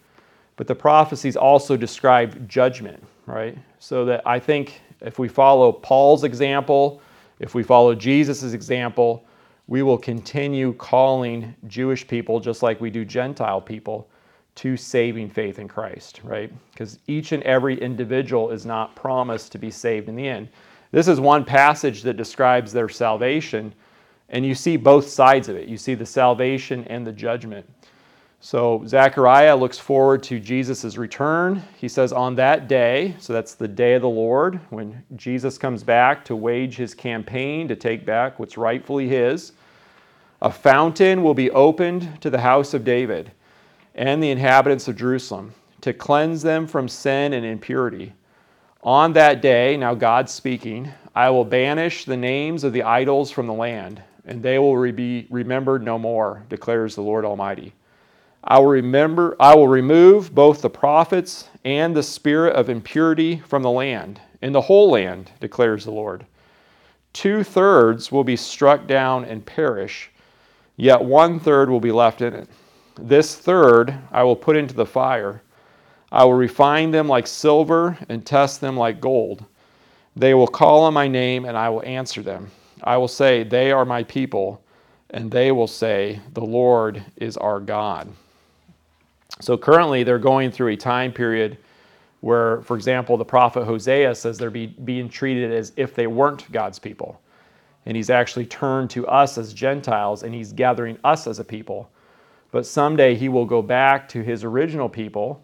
but 0.57 0.67
the 0.67 0.75
prophecies 0.75 1.35
also 1.35 1.75
describe 1.75 2.47
judgment 2.47 3.03
right? 3.31 3.57
So 3.79 4.05
that 4.05 4.21
I 4.25 4.39
think 4.39 4.81
if 5.01 5.19
we 5.19 5.27
follow 5.27 5.71
Paul's 5.71 6.23
example, 6.23 7.01
if 7.39 7.55
we 7.55 7.63
follow 7.63 7.95
Jesus' 7.95 8.53
example, 8.53 9.25
we 9.67 9.83
will 9.83 9.97
continue 9.97 10.73
calling 10.73 11.55
Jewish 11.67 12.07
people, 12.07 12.39
just 12.39 12.61
like 12.61 12.81
we 12.81 12.89
do 12.89 13.05
Gentile 13.05 13.61
people, 13.61 14.09
to 14.55 14.75
saving 14.75 15.29
faith 15.29 15.59
in 15.59 15.67
Christ, 15.67 16.19
right? 16.23 16.51
Because 16.71 16.99
each 17.07 17.31
and 17.31 17.41
every 17.43 17.79
individual 17.79 18.51
is 18.51 18.65
not 18.65 18.95
promised 18.95 19.51
to 19.53 19.57
be 19.57 19.71
saved 19.71 20.09
in 20.09 20.15
the 20.15 20.27
end. 20.27 20.49
This 20.91 21.07
is 21.07 21.21
one 21.21 21.45
passage 21.45 22.01
that 22.01 22.17
describes 22.17 22.73
their 22.73 22.89
salvation, 22.89 23.73
and 24.29 24.45
you 24.45 24.53
see 24.53 24.75
both 24.75 25.07
sides 25.07 25.47
of 25.47 25.55
it. 25.55 25.69
You 25.69 25.77
see 25.77 25.95
the 25.95 26.05
salvation 26.05 26.83
and 26.85 27.07
the 27.07 27.13
judgment. 27.13 27.65
So 28.43 28.83
Zechariah 28.87 29.55
looks 29.55 29.77
forward 29.77 30.23
to 30.23 30.39
Jesus' 30.39 30.97
return. 30.97 31.61
He 31.77 31.87
says, 31.87 32.11
On 32.11 32.33
that 32.35 32.67
day, 32.67 33.15
so 33.19 33.33
that's 33.33 33.53
the 33.53 33.67
day 33.67 33.93
of 33.93 34.01
the 34.01 34.09
Lord, 34.09 34.59
when 34.71 35.03
Jesus 35.15 35.59
comes 35.59 35.83
back 35.83 36.25
to 36.25 36.35
wage 36.35 36.75
his 36.75 36.95
campaign 36.95 37.67
to 37.67 37.75
take 37.75 38.03
back 38.03 38.39
what's 38.39 38.57
rightfully 38.57 39.07
his, 39.07 39.51
a 40.41 40.51
fountain 40.51 41.21
will 41.21 41.35
be 41.35 41.51
opened 41.51 42.19
to 42.21 42.31
the 42.31 42.39
house 42.39 42.73
of 42.73 42.83
David 42.83 43.31
and 43.93 44.23
the 44.23 44.31
inhabitants 44.31 44.87
of 44.87 44.95
Jerusalem 44.95 45.53
to 45.81 45.93
cleanse 45.93 46.41
them 46.41 46.65
from 46.65 46.89
sin 46.89 47.33
and 47.33 47.45
impurity. 47.45 48.11
On 48.81 49.13
that 49.13 49.43
day, 49.43 49.77
now 49.77 49.93
God's 49.93 50.31
speaking, 50.31 50.91
I 51.13 51.29
will 51.29 51.45
banish 51.45 52.05
the 52.05 52.17
names 52.17 52.63
of 52.63 52.73
the 52.73 52.81
idols 52.81 53.29
from 53.29 53.45
the 53.45 53.53
land, 53.53 54.01
and 54.25 54.41
they 54.41 54.57
will 54.57 54.91
be 54.91 55.27
remembered 55.29 55.83
no 55.83 55.99
more, 55.99 56.43
declares 56.49 56.95
the 56.95 57.01
Lord 57.01 57.23
Almighty. 57.23 57.73
I 58.43 58.57
will 58.59 58.67
remember 58.67 59.35
I 59.39 59.55
will 59.55 59.67
remove 59.67 60.33
both 60.33 60.61
the 60.61 60.69
prophets 60.69 61.47
and 61.63 61.95
the 61.95 62.03
spirit 62.03 62.55
of 62.55 62.69
impurity 62.69 63.37
from 63.37 63.61
the 63.61 63.69
land, 63.69 64.19
in 64.41 64.51
the 64.51 64.61
whole 64.61 64.89
land, 64.89 65.31
declares 65.39 65.85
the 65.85 65.91
Lord. 65.91 66.25
Two 67.13 67.43
thirds 67.43 68.11
will 68.11 68.23
be 68.23 68.35
struck 68.35 68.87
down 68.87 69.25
and 69.25 69.45
perish, 69.45 70.09
yet 70.75 71.03
one 71.03 71.39
third 71.39 71.69
will 71.69 71.79
be 71.79 71.91
left 71.91 72.21
in 72.21 72.33
it. 72.33 72.49
This 72.99 73.35
third 73.35 73.95
I 74.11 74.23
will 74.23 74.35
put 74.35 74.57
into 74.57 74.73
the 74.73 74.85
fire. 74.85 75.43
I 76.11 76.23
will 76.23 76.33
refine 76.33 76.91
them 76.91 77.07
like 77.07 77.27
silver 77.27 77.97
and 78.09 78.25
test 78.25 78.59
them 78.59 78.75
like 78.75 78.99
gold. 78.99 79.45
They 80.15 80.33
will 80.33 80.47
call 80.47 80.83
on 80.83 80.93
my 80.93 81.07
name, 81.07 81.45
and 81.45 81.55
I 81.55 81.69
will 81.69 81.83
answer 81.83 82.21
them. 82.21 82.49
I 82.83 82.97
will 82.97 83.07
say, 83.07 83.43
They 83.43 83.71
are 83.71 83.85
my 83.85 84.03
people, 84.03 84.63
and 85.11 85.31
they 85.31 85.51
will 85.51 85.67
say, 85.67 86.19
The 86.33 86.41
Lord 86.41 87.03
is 87.17 87.37
our 87.37 87.59
God. 87.59 88.11
So 89.41 89.57
currently, 89.57 90.03
they're 90.03 90.19
going 90.19 90.51
through 90.51 90.69
a 90.69 90.77
time 90.77 91.11
period 91.11 91.57
where, 92.21 92.61
for 92.61 92.75
example, 92.77 93.17
the 93.17 93.25
prophet 93.25 93.65
Hosea 93.65 94.13
says 94.13 94.37
they're 94.37 94.51
be, 94.51 94.67
being 94.67 95.09
treated 95.09 95.51
as 95.51 95.73
if 95.75 95.95
they 95.95 96.05
weren't 96.05 96.49
God's 96.51 96.77
people. 96.77 97.19
And 97.87 97.97
he's 97.97 98.11
actually 98.11 98.45
turned 98.45 98.91
to 98.91 99.07
us 99.07 99.39
as 99.39 99.53
Gentiles 99.53 100.21
and 100.21 100.33
he's 100.33 100.53
gathering 100.53 100.99
us 101.03 101.25
as 101.25 101.39
a 101.39 101.43
people. 101.43 101.89
But 102.51 102.67
someday 102.67 103.15
he 103.15 103.27
will 103.27 103.45
go 103.45 103.63
back 103.63 104.07
to 104.09 104.21
his 104.21 104.43
original 104.43 104.87
people. 104.87 105.43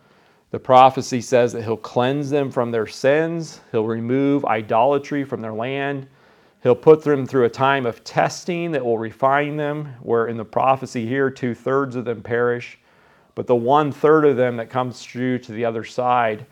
The 0.52 0.60
prophecy 0.60 1.20
says 1.20 1.52
that 1.54 1.64
he'll 1.64 1.76
cleanse 1.76 2.30
them 2.30 2.52
from 2.52 2.70
their 2.70 2.86
sins, 2.86 3.60
he'll 3.72 3.88
remove 3.88 4.46
idolatry 4.46 5.24
from 5.24 5.42
their 5.42 5.54
land, 5.54 6.08
he'll 6.62 6.76
put 6.76 7.04
them 7.04 7.26
through 7.26 7.46
a 7.46 7.50
time 7.50 7.86
of 7.86 8.04
testing 8.04 8.72
that 8.72 8.86
will 8.86 8.98
refine 8.98 9.58
them, 9.58 9.96
where 10.02 10.28
in 10.28 10.38
the 10.38 10.46
prophecy 10.46 11.08
here, 11.08 11.30
two 11.30 11.56
thirds 11.56 11.96
of 11.96 12.06
them 12.06 12.22
perish 12.22 12.78
but 13.38 13.46
the 13.46 13.56
one 13.56 13.92
third 13.92 14.26
of 14.26 14.36
them 14.36 14.58
that 14.58 14.68
comes 14.68 15.06
through 15.06 15.38
to 15.38 15.52
the 15.52 15.64
other 15.64 15.84
side 15.84 16.44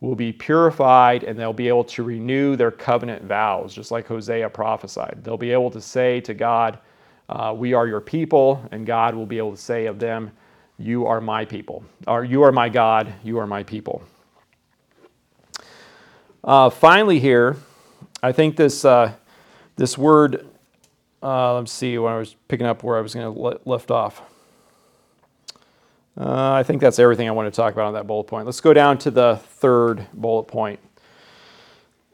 will 0.00 0.16
be 0.16 0.32
purified 0.32 1.22
and 1.22 1.38
they'll 1.38 1.52
be 1.52 1.68
able 1.68 1.84
to 1.84 2.02
renew 2.02 2.56
their 2.56 2.72
covenant 2.72 3.22
vows, 3.22 3.72
just 3.72 3.92
like 3.92 4.08
Hosea 4.08 4.50
prophesied. 4.50 5.20
They'll 5.22 5.36
be 5.36 5.52
able 5.52 5.70
to 5.70 5.80
say 5.80 6.20
to 6.22 6.34
God, 6.34 6.80
uh, 7.28 7.54
We 7.56 7.74
are 7.74 7.86
your 7.86 8.00
people, 8.00 8.68
and 8.72 8.84
God 8.84 9.14
will 9.14 9.24
be 9.24 9.38
able 9.38 9.52
to 9.52 9.56
say 9.56 9.86
of 9.86 10.00
them, 10.00 10.32
You 10.78 11.06
are 11.06 11.20
my 11.20 11.44
people, 11.44 11.84
or 12.08 12.24
You 12.24 12.42
are 12.42 12.50
my 12.50 12.68
God, 12.68 13.14
you 13.22 13.38
are 13.38 13.46
my 13.46 13.62
people. 13.62 14.02
Uh, 16.42 16.70
finally, 16.70 17.20
here, 17.20 17.56
I 18.20 18.32
think 18.32 18.56
this, 18.56 18.84
uh, 18.84 19.12
this 19.76 19.96
word, 19.96 20.44
uh, 21.22 21.54
let's 21.54 21.70
see 21.70 21.96
when 21.98 22.12
I 22.12 22.18
was 22.18 22.34
picking 22.48 22.66
up 22.66 22.82
where 22.82 22.98
I 22.98 23.00
was 23.00 23.14
going 23.14 23.32
to 23.32 23.40
le- 23.40 23.60
left 23.64 23.92
off. 23.92 24.22
Uh, 26.18 26.52
I 26.52 26.62
think 26.62 26.80
that's 26.80 26.98
everything 26.98 27.26
I 27.26 27.32
want 27.32 27.52
to 27.52 27.56
talk 27.56 27.72
about 27.72 27.86
on 27.86 27.94
that 27.94 28.06
bullet 28.06 28.24
point. 28.24 28.44
Let's 28.44 28.60
go 28.60 28.74
down 28.74 28.98
to 28.98 29.10
the 29.10 29.36
third 29.36 30.06
bullet 30.12 30.44
point. 30.44 30.78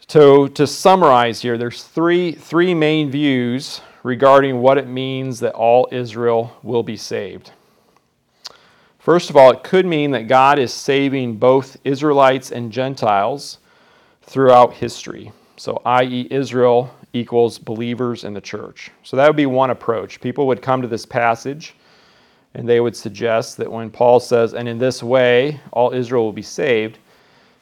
So 0.06 0.46
to 0.46 0.66
summarize 0.66 1.42
here, 1.42 1.58
there's 1.58 1.82
three, 1.82 2.32
three 2.32 2.74
main 2.74 3.10
views 3.10 3.80
regarding 4.04 4.60
what 4.60 4.78
it 4.78 4.86
means 4.86 5.40
that 5.40 5.54
all 5.54 5.88
Israel 5.90 6.56
will 6.62 6.82
be 6.82 6.96
saved. 6.96 7.50
First 8.98 9.30
of 9.30 9.36
all, 9.36 9.50
it 9.50 9.64
could 9.64 9.84
mean 9.84 10.12
that 10.12 10.28
God 10.28 10.58
is 10.58 10.72
saving 10.72 11.36
both 11.36 11.76
Israelites 11.84 12.52
and 12.52 12.70
Gentiles 12.70 13.58
throughout 14.22 14.74
history. 14.74 15.32
So, 15.56 15.82
i.e., 15.84 16.28
Israel 16.30 16.94
equals 17.12 17.58
believers 17.58 18.24
in 18.24 18.32
the 18.32 18.40
church. 18.40 18.90
So, 19.02 19.16
that 19.16 19.26
would 19.26 19.36
be 19.36 19.46
one 19.46 19.70
approach. 19.70 20.20
People 20.20 20.46
would 20.46 20.62
come 20.62 20.82
to 20.82 20.88
this 20.88 21.04
passage 21.04 21.74
and 22.58 22.68
they 22.68 22.80
would 22.80 22.96
suggest 22.96 23.56
that 23.56 23.70
when 23.70 23.88
Paul 23.88 24.18
says, 24.18 24.52
and 24.52 24.68
in 24.68 24.78
this 24.78 25.00
way 25.00 25.60
all 25.70 25.94
Israel 25.94 26.24
will 26.24 26.32
be 26.32 26.42
saved, 26.42 26.98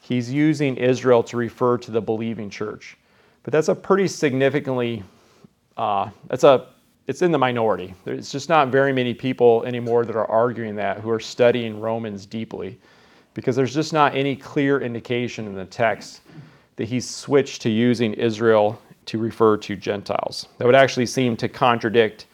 he's 0.01 0.33
using 0.33 0.75
Israel 0.75 1.21
to 1.21 1.37
refer 1.37 1.77
to 1.77 1.91
the 1.91 2.01
believing 2.01 2.49
church. 2.49 2.97
But 3.43 3.53
that's 3.53 3.67
a 3.67 3.75
pretty 3.75 4.07
significantly, 4.07 5.03
uh, 5.77 6.09
that's 6.29 6.43
a, 6.43 6.69
it's 7.05 7.21
in 7.21 7.31
the 7.31 7.37
minority. 7.37 7.93
There's 8.05 8.31
just 8.31 8.49
not 8.49 8.69
very 8.69 8.91
many 8.91 9.13
people 9.13 9.63
anymore 9.65 10.03
that 10.03 10.15
are 10.15 10.29
arguing 10.31 10.75
that 10.77 10.99
who 10.99 11.11
are 11.11 11.19
studying 11.19 11.79
Romans 11.79 12.25
deeply 12.25 12.79
because 13.35 13.55
there's 13.55 13.75
just 13.75 13.93
not 13.93 14.15
any 14.15 14.35
clear 14.35 14.81
indication 14.81 15.45
in 15.45 15.53
the 15.53 15.65
text 15.65 16.21
that 16.75 16.85
he's 16.85 17.07
switched 17.07 17.61
to 17.61 17.69
using 17.69 18.15
Israel 18.15 18.81
to 19.05 19.19
refer 19.19 19.57
to 19.57 19.75
Gentiles. 19.75 20.47
That 20.57 20.65
would 20.65 20.73
actually 20.73 21.05
seem 21.05 21.37
to 21.37 21.47
contradict 21.47 22.25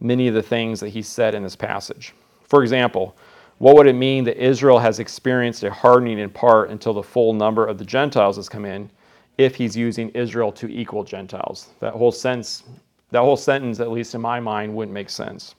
many 0.00 0.28
of 0.28 0.34
the 0.34 0.42
things 0.42 0.80
that 0.80 0.90
he 0.90 1.02
said 1.02 1.34
in 1.34 1.42
this 1.42 1.56
passage. 1.56 2.14
For 2.44 2.62
example, 2.62 3.16
what 3.58 3.76
would 3.76 3.86
it 3.86 3.94
mean 3.94 4.24
that 4.24 4.42
Israel 4.42 4.78
has 4.78 4.98
experienced 4.98 5.64
a 5.64 5.70
hardening 5.70 6.18
in 6.18 6.30
part 6.30 6.70
until 6.70 6.92
the 6.92 7.02
full 7.02 7.32
number 7.32 7.66
of 7.66 7.78
the 7.78 7.84
Gentiles 7.84 8.36
has 8.36 8.48
come 8.48 8.64
in 8.64 8.90
if 9.38 9.54
he's 9.54 9.76
using 9.76 10.10
Israel 10.10 10.52
to 10.52 10.68
equal 10.68 11.04
Gentiles? 11.04 11.70
That 11.80 11.94
whole 11.94 12.12
sense, 12.12 12.64
that 13.10 13.20
whole 13.20 13.36
sentence, 13.36 13.80
at 13.80 13.90
least 13.90 14.14
in 14.14 14.20
my 14.20 14.40
mind, 14.40 14.74
wouldn't 14.74 14.94
make 14.94 15.08
sense. 15.08 15.54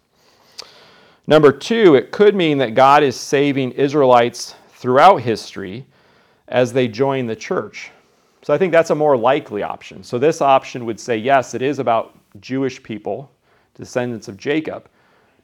Number 1.26 1.52
two, 1.52 1.96
it 1.96 2.12
could 2.12 2.36
mean 2.36 2.58
that 2.60 2.76
God 2.76 3.04
is 3.04 3.16
saving 3.16 3.72
Israelites 3.72 4.56
throughout 4.70 5.18
history 5.18 5.86
as 6.48 6.72
they 6.72 6.88
join 6.88 7.26
the 7.26 7.36
church. 7.36 7.92
So 8.44 8.54
I 8.54 8.58
think 8.58 8.72
that's 8.72 8.92
a 8.92 8.96
more 8.96 9.18
likely 9.18 9.64
option. 9.64 10.04
So 10.04 10.18
this 10.18 10.42
option 10.42 10.86
would 10.86 11.00
say, 11.00 11.18
yes, 11.18 11.54
it 11.54 11.62
is 11.62 11.80
about 11.80 12.16
Jewish 12.40 12.82
people 12.82 13.30
descendants 13.78 14.28
of 14.28 14.38
Jacob. 14.38 14.90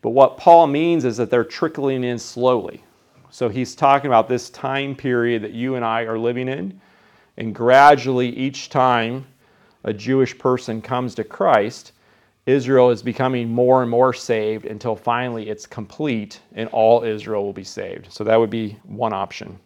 But 0.01 0.09
what 0.09 0.37
Paul 0.37 0.67
means 0.67 1.05
is 1.05 1.17
that 1.17 1.29
they're 1.29 1.45
trickling 1.45 2.03
in 2.03 2.19
slowly. 2.19 2.83
So 3.29 3.49
he's 3.49 3.73
talking 3.73 4.07
about 4.07 4.27
this 4.27 4.49
time 4.49 4.95
period 4.95 5.41
that 5.43 5.53
you 5.53 5.75
and 5.75 5.85
I 5.85 6.01
are 6.01 6.19
living 6.19 6.49
in. 6.49 6.79
And 7.37 7.55
gradually, 7.55 8.29
each 8.29 8.69
time 8.69 9.25
a 9.83 9.93
Jewish 9.93 10.37
person 10.37 10.81
comes 10.81 11.15
to 11.15 11.23
Christ, 11.23 11.93
Israel 12.45 12.89
is 12.89 13.01
becoming 13.01 13.49
more 13.49 13.81
and 13.81 13.89
more 13.89 14.13
saved 14.13 14.65
until 14.65 14.95
finally 14.95 15.49
it's 15.49 15.65
complete 15.65 16.41
and 16.53 16.67
all 16.69 17.03
Israel 17.03 17.43
will 17.43 17.53
be 17.53 17.63
saved. 17.63 18.11
So 18.11 18.23
that 18.25 18.35
would 18.35 18.49
be 18.49 18.77
one 18.83 19.13
option. 19.13 19.57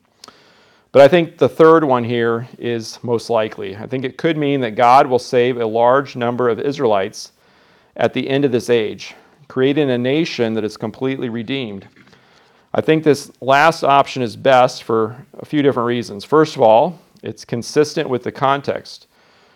But 0.92 1.02
I 1.02 1.08
think 1.08 1.38
the 1.38 1.50
third 1.50 1.84
one 1.84 2.04
here 2.04 2.48
is 2.58 3.00
most 3.04 3.30
likely. 3.30 3.76
I 3.76 3.88
think 3.88 4.06
it 4.06 4.18
could 4.18 4.38
mean 4.38 4.62
that 4.62 4.76
God 4.76 5.08
will 5.08 5.20
save 5.20 5.58
a 5.58 5.66
large 5.66 6.16
number 6.16 6.50
of 6.50 6.60
Israelites 6.60 7.34
at 7.98 8.14
the 8.14 8.30
end 8.30 8.46
of 8.46 8.52
this 8.52 8.70
age, 8.70 9.16
creating 9.48 9.90
a 9.90 9.98
nation 9.98 10.54
that 10.54 10.64
is 10.64 10.78
completely 10.78 11.30
redeemed. 11.30 11.88
I 12.74 12.82
think 12.82 13.04
this 13.04 13.32
last 13.42 13.84
option 13.84 14.22
is 14.22 14.36
best 14.36 14.84
for 14.84 15.26
a 15.40 15.46
few 15.46 15.62
different 15.62 15.88
reasons. 15.88 16.24
First 16.24 16.56
of 16.56 16.62
all, 16.62 17.00
it's 17.24 17.44
consistent 17.44 18.08
with 18.08 18.24
the 18.24 18.32
context, 18.32 19.08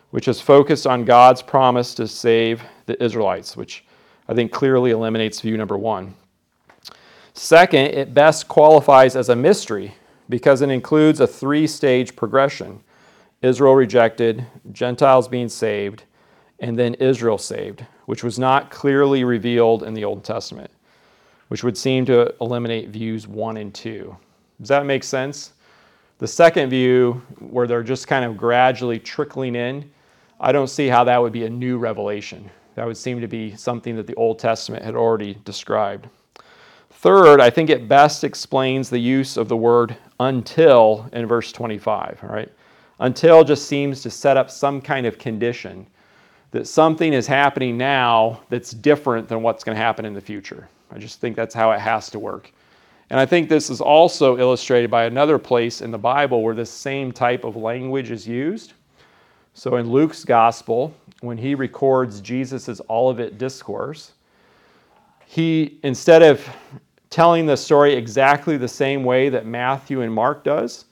which 0.10 0.28
is 0.28 0.42
focused 0.42 0.88
on 0.88 1.06
God's 1.06 1.42
promise 1.42 1.94
to 1.96 2.08
save 2.08 2.64
the 2.88 3.02
Israelites, 3.02 3.56
which 3.56 3.86
I 4.28 4.34
think 4.34 4.52
clearly 4.52 4.92
eliminates 4.92 5.40
view 5.40 5.58
number 5.58 5.78
one. 5.78 6.16
Second, 7.34 7.88
it 7.88 8.14
best 8.14 8.48
qualifies 8.48 9.16
as 9.16 9.30
a 9.30 9.36
mystery 9.36 9.94
because 10.30 10.62
it 10.62 10.70
includes 10.70 11.20
a 11.20 11.28
three 11.28 11.68
stage 11.68 12.16
progression 12.16 12.82
Israel 13.42 13.74
rejected, 13.74 14.46
Gentiles 14.72 15.28
being 15.28 15.50
saved, 15.50 16.04
and 16.62 16.78
then 16.78 16.94
Israel 16.96 17.40
saved, 17.40 17.86
which 18.06 18.24
was 18.24 18.40
not 18.40 18.70
clearly 18.70 19.24
revealed 19.24 19.84
in 19.84 19.94
the 19.94 20.06
Old 20.06 20.24
Testament, 20.24 20.72
which 21.50 21.64
would 21.64 21.76
seem 21.76 22.06
to 22.06 22.34
eliminate 22.40 22.90
views 22.90 23.28
one 23.28 23.58
and 23.58 23.74
two. 23.74 24.16
Does 24.60 24.70
that 24.70 24.86
make 24.86 25.04
sense? 25.04 25.54
The 26.20 26.28
second 26.28 26.70
view, 26.70 27.14
where 27.40 27.66
they're 27.66 27.82
just 27.82 28.08
kind 28.08 28.24
of 28.24 28.38
gradually 28.38 29.00
trickling 29.00 29.56
in, 29.56 29.90
I 30.40 30.52
don't 30.52 30.70
see 30.70 30.88
how 30.88 31.04
that 31.04 31.20
would 31.20 31.34
be 31.34 31.46
a 31.46 31.50
new 31.50 31.80
revelation. 31.80 32.50
That 32.76 32.86
would 32.86 32.98
seem 32.98 33.20
to 33.22 33.28
be 33.28 33.56
something 33.56 33.96
that 33.96 34.06
the 34.06 34.16
Old 34.16 34.38
Testament 34.38 34.86
had 34.86 34.96
already 34.96 35.40
described. 35.44 36.08
Third, 36.92 37.42
I 37.42 37.50
think 37.50 37.72
it 37.72 37.88
best 37.88 38.24
explains 38.24 38.88
the 38.88 39.00
use 39.00 39.36
of 39.36 39.48
the 39.48 39.58
word 39.58 39.98
until 40.20 41.10
in 41.12 41.26
verse 41.26 41.52
25, 41.52 42.20
all 42.22 42.30
right? 42.30 42.52
Until 43.00 43.44
just 43.44 43.68
seems 43.68 44.04
to 44.04 44.12
set 44.12 44.38
up 44.38 44.52
some 44.52 44.80
kind 44.80 45.08
of 45.08 45.18
condition 45.18 45.88
that 46.52 46.68
something 46.68 47.14
is 47.14 47.28
happening 47.28 47.78
now 47.78 48.42
that's 48.50 48.72
different 48.72 49.28
than 49.28 49.42
what's 49.42 49.64
going 49.64 49.76
to 49.76 49.82
happen 49.82 50.06
in 50.06 50.14
the 50.14 50.22
future. 50.22 50.68
I 50.92 51.00
just 51.00 51.22
think 51.22 51.36
that's 51.36 51.56
how 51.56 51.72
it 51.72 51.80
has 51.80 52.10
to 52.12 52.20
work. 52.20 52.52
And 53.10 53.20
I 53.20 53.26
think 53.26 53.50
this 53.50 53.70
is 53.70 53.82
also 53.82 54.38
illustrated 54.38 54.90
by 54.90 55.06
another 55.06 55.38
place 55.38 55.82
in 55.82 55.92
the 55.92 55.98
Bible 55.98 56.42
where 56.42 56.56
this 56.56 56.72
same 56.72 57.12
type 57.12 57.44
of 57.44 57.56
language 57.56 58.12
is 58.12 58.28
used. 58.28 58.74
So 59.54 59.76
in 59.76 59.90
Luke's 59.90 60.24
gospel, 60.24 60.94
when 61.20 61.38
he 61.38 61.56
records 61.56 62.22
Jesus' 62.22 62.80
Olivet 62.90 63.38
discourse, 63.38 64.14
he, 65.26 65.78
instead 65.84 66.22
of 66.22 66.48
telling 67.10 67.46
the 67.46 67.58
story 67.58 67.94
exactly 67.94 68.58
the 68.58 68.68
same 68.68 69.04
way 69.04 69.30
that 69.30 69.46
Matthew 69.46 70.02
and 70.02 70.14
Mark 70.14 70.44
does, 70.44 70.86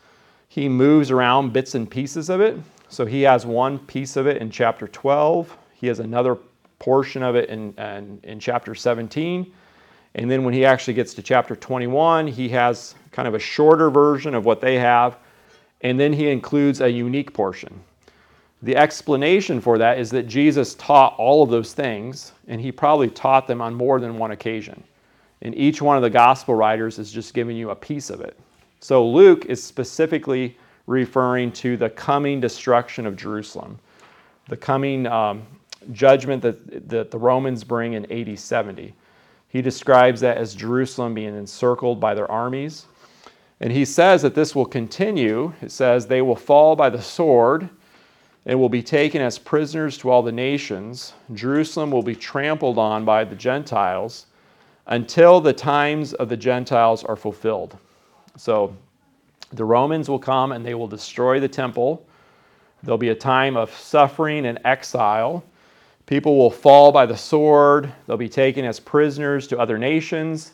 he 0.49 0.67
moves 0.67 1.11
around 1.11 1.53
bits 1.53 1.75
and 1.75 1.89
pieces 1.89 2.29
of 2.29 2.41
it. 2.41 2.57
So 2.89 3.05
he 3.05 3.21
has 3.21 3.45
one 3.45 3.79
piece 3.79 4.15
of 4.17 4.27
it 4.27 4.41
in 4.41 4.49
chapter 4.49 4.87
12, 4.87 5.55
he 5.73 5.87
has 5.87 5.99
another 5.99 6.37
portion 6.79 7.21
of 7.23 7.35
it 7.35 7.49
in, 7.49 7.73
in, 7.77 8.19
in 8.23 8.39
chapter 8.39 8.73
17. 8.73 9.51
And 10.15 10.31
then 10.31 10.43
when 10.43 10.53
he 10.53 10.65
actually 10.65 10.95
gets 10.95 11.13
to 11.13 11.21
chapter 11.21 11.55
21, 11.55 12.27
he 12.27 12.49
has 12.49 12.95
kind 13.11 13.27
of 13.27 13.35
a 13.35 13.39
shorter 13.39 13.89
version 13.89 14.33
of 14.33 14.43
what 14.45 14.59
they 14.59 14.79
have. 14.79 15.17
And 15.81 15.99
then 15.99 16.11
he 16.11 16.29
includes 16.29 16.81
a 16.81 16.89
unique 16.89 17.33
portion. 17.33 17.79
The 18.61 18.75
explanation 18.75 19.61
for 19.61 19.77
that 19.77 19.99
is 19.99 20.09
that 20.11 20.27
Jesus 20.27 20.75
taught 20.75 21.15
all 21.17 21.43
of 21.43 21.49
those 21.49 21.73
things, 21.73 22.33
and 22.47 22.59
he 22.59 22.71
probably 22.71 23.09
taught 23.09 23.47
them 23.47 23.61
on 23.61 23.73
more 23.73 23.99
than 23.99 24.17
one 24.17 24.31
occasion. 24.31 24.83
And 25.41 25.55
each 25.55 25.81
one 25.81 25.95
of 25.95 26.03
the 26.03 26.09
gospel 26.09 26.55
writers 26.55 26.99
is 26.99 27.11
just 27.11 27.33
giving 27.33 27.55
you 27.55 27.69
a 27.69 27.75
piece 27.75 28.09
of 28.09 28.19
it. 28.19 28.37
So 28.81 29.07
Luke 29.07 29.45
is 29.45 29.63
specifically 29.63 30.57
referring 30.89 31.51
to 31.51 31.77
the 31.77 31.87
coming 31.87 32.41
destruction 32.41 33.05
of 33.05 33.15
Jerusalem, 33.15 33.77
the 34.47 34.57
coming 34.57 35.05
um, 35.05 35.45
judgment 35.91 36.41
that, 36.41 36.89
that 36.89 37.11
the 37.11 37.17
Romans 37.17 37.63
bring 37.63 37.93
in 37.93 38.11
AD 38.11 38.39
70. 38.39 38.95
He 39.49 39.61
describes 39.61 40.19
that 40.21 40.37
as 40.37 40.55
Jerusalem 40.55 41.13
being 41.13 41.37
encircled 41.37 41.99
by 41.99 42.15
their 42.15 42.29
armies. 42.29 42.87
And 43.59 43.71
he 43.71 43.85
says 43.85 44.23
that 44.23 44.33
this 44.33 44.55
will 44.55 44.65
continue. 44.65 45.53
It 45.61 45.71
says, 45.71 46.07
They 46.07 46.23
will 46.23 46.35
fall 46.35 46.75
by 46.75 46.89
the 46.89 47.01
sword 47.01 47.69
and 48.47 48.59
will 48.59 48.67
be 48.67 48.81
taken 48.81 49.21
as 49.21 49.37
prisoners 49.37 49.95
to 49.99 50.09
all 50.09 50.23
the 50.23 50.31
nations. 50.31 51.13
Jerusalem 51.35 51.91
will 51.91 52.01
be 52.01 52.15
trampled 52.15 52.79
on 52.79 53.05
by 53.05 53.25
the 53.25 53.35
Gentiles 53.35 54.25
until 54.87 55.39
the 55.39 55.53
times 55.53 56.13
of 56.13 56.29
the 56.29 56.37
Gentiles 56.37 57.03
are 57.03 57.15
fulfilled. 57.15 57.77
So 58.37 58.75
the 59.51 59.65
Romans 59.65 60.09
will 60.09 60.19
come 60.19 60.51
and 60.51 60.65
they 60.65 60.75
will 60.75 60.87
destroy 60.87 61.39
the 61.39 61.47
temple. 61.47 62.05
There'll 62.83 62.97
be 62.97 63.09
a 63.09 63.15
time 63.15 63.57
of 63.57 63.71
suffering 63.73 64.45
and 64.45 64.59
exile. 64.63 65.43
People 66.05 66.37
will 66.37 66.51
fall 66.51 66.91
by 66.91 67.05
the 67.05 67.17
sword. 67.17 67.91
They'll 68.07 68.17
be 68.17 68.29
taken 68.29 68.65
as 68.65 68.79
prisoners 68.79 69.47
to 69.47 69.59
other 69.59 69.77
nations. 69.77 70.53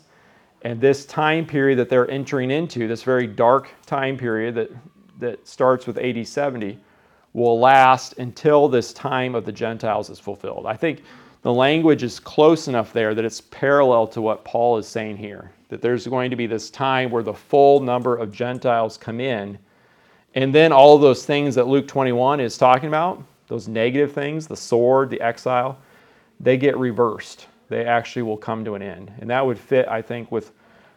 And 0.62 0.80
this 0.80 1.06
time 1.06 1.46
period 1.46 1.78
that 1.78 1.88
they're 1.88 2.10
entering 2.10 2.50
into, 2.50 2.88
this 2.88 3.02
very 3.02 3.26
dark 3.26 3.68
time 3.86 4.16
period 4.16 4.54
that, 4.56 4.70
that 5.20 5.46
starts 5.46 5.86
with 5.86 5.98
AD 5.98 6.26
70, 6.26 6.78
will 7.32 7.60
last 7.60 8.18
until 8.18 8.66
this 8.66 8.92
time 8.92 9.34
of 9.34 9.44
the 9.44 9.52
Gentiles 9.52 10.10
is 10.10 10.18
fulfilled. 10.18 10.66
I 10.66 10.74
think 10.74 11.02
the 11.42 11.52
language 11.52 12.02
is 12.02 12.18
close 12.18 12.66
enough 12.66 12.92
there 12.92 13.14
that 13.14 13.24
it's 13.24 13.42
parallel 13.42 14.06
to 14.08 14.20
what 14.20 14.44
Paul 14.44 14.78
is 14.78 14.88
saying 14.88 15.18
here. 15.18 15.52
That 15.68 15.82
there's 15.82 16.06
going 16.06 16.30
to 16.30 16.36
be 16.36 16.46
this 16.46 16.70
time 16.70 17.10
where 17.10 17.22
the 17.22 17.34
full 17.34 17.80
number 17.80 18.16
of 18.16 18.32
Gentiles 18.32 18.96
come 18.96 19.20
in, 19.20 19.58
and 20.34 20.54
then 20.54 20.72
all 20.72 20.98
those 20.98 21.24
things 21.24 21.54
that 21.54 21.66
Luke 21.66 21.88
21 21.88 22.40
is 22.40 22.58
talking 22.58 22.88
about, 22.88 23.22
those 23.48 23.68
negative 23.68 24.12
things, 24.12 24.46
the 24.46 24.56
sword, 24.56 25.10
the 25.10 25.20
exile, 25.20 25.78
they 26.40 26.56
get 26.56 26.76
reversed. 26.76 27.46
They 27.68 27.84
actually 27.84 28.22
will 28.22 28.36
come 28.36 28.64
to 28.64 28.74
an 28.74 28.82
end. 28.82 29.12
And 29.20 29.30
that 29.30 29.44
would 29.44 29.58
fit, 29.58 29.88
I 29.88 30.02
think, 30.02 30.30
with 30.30 30.52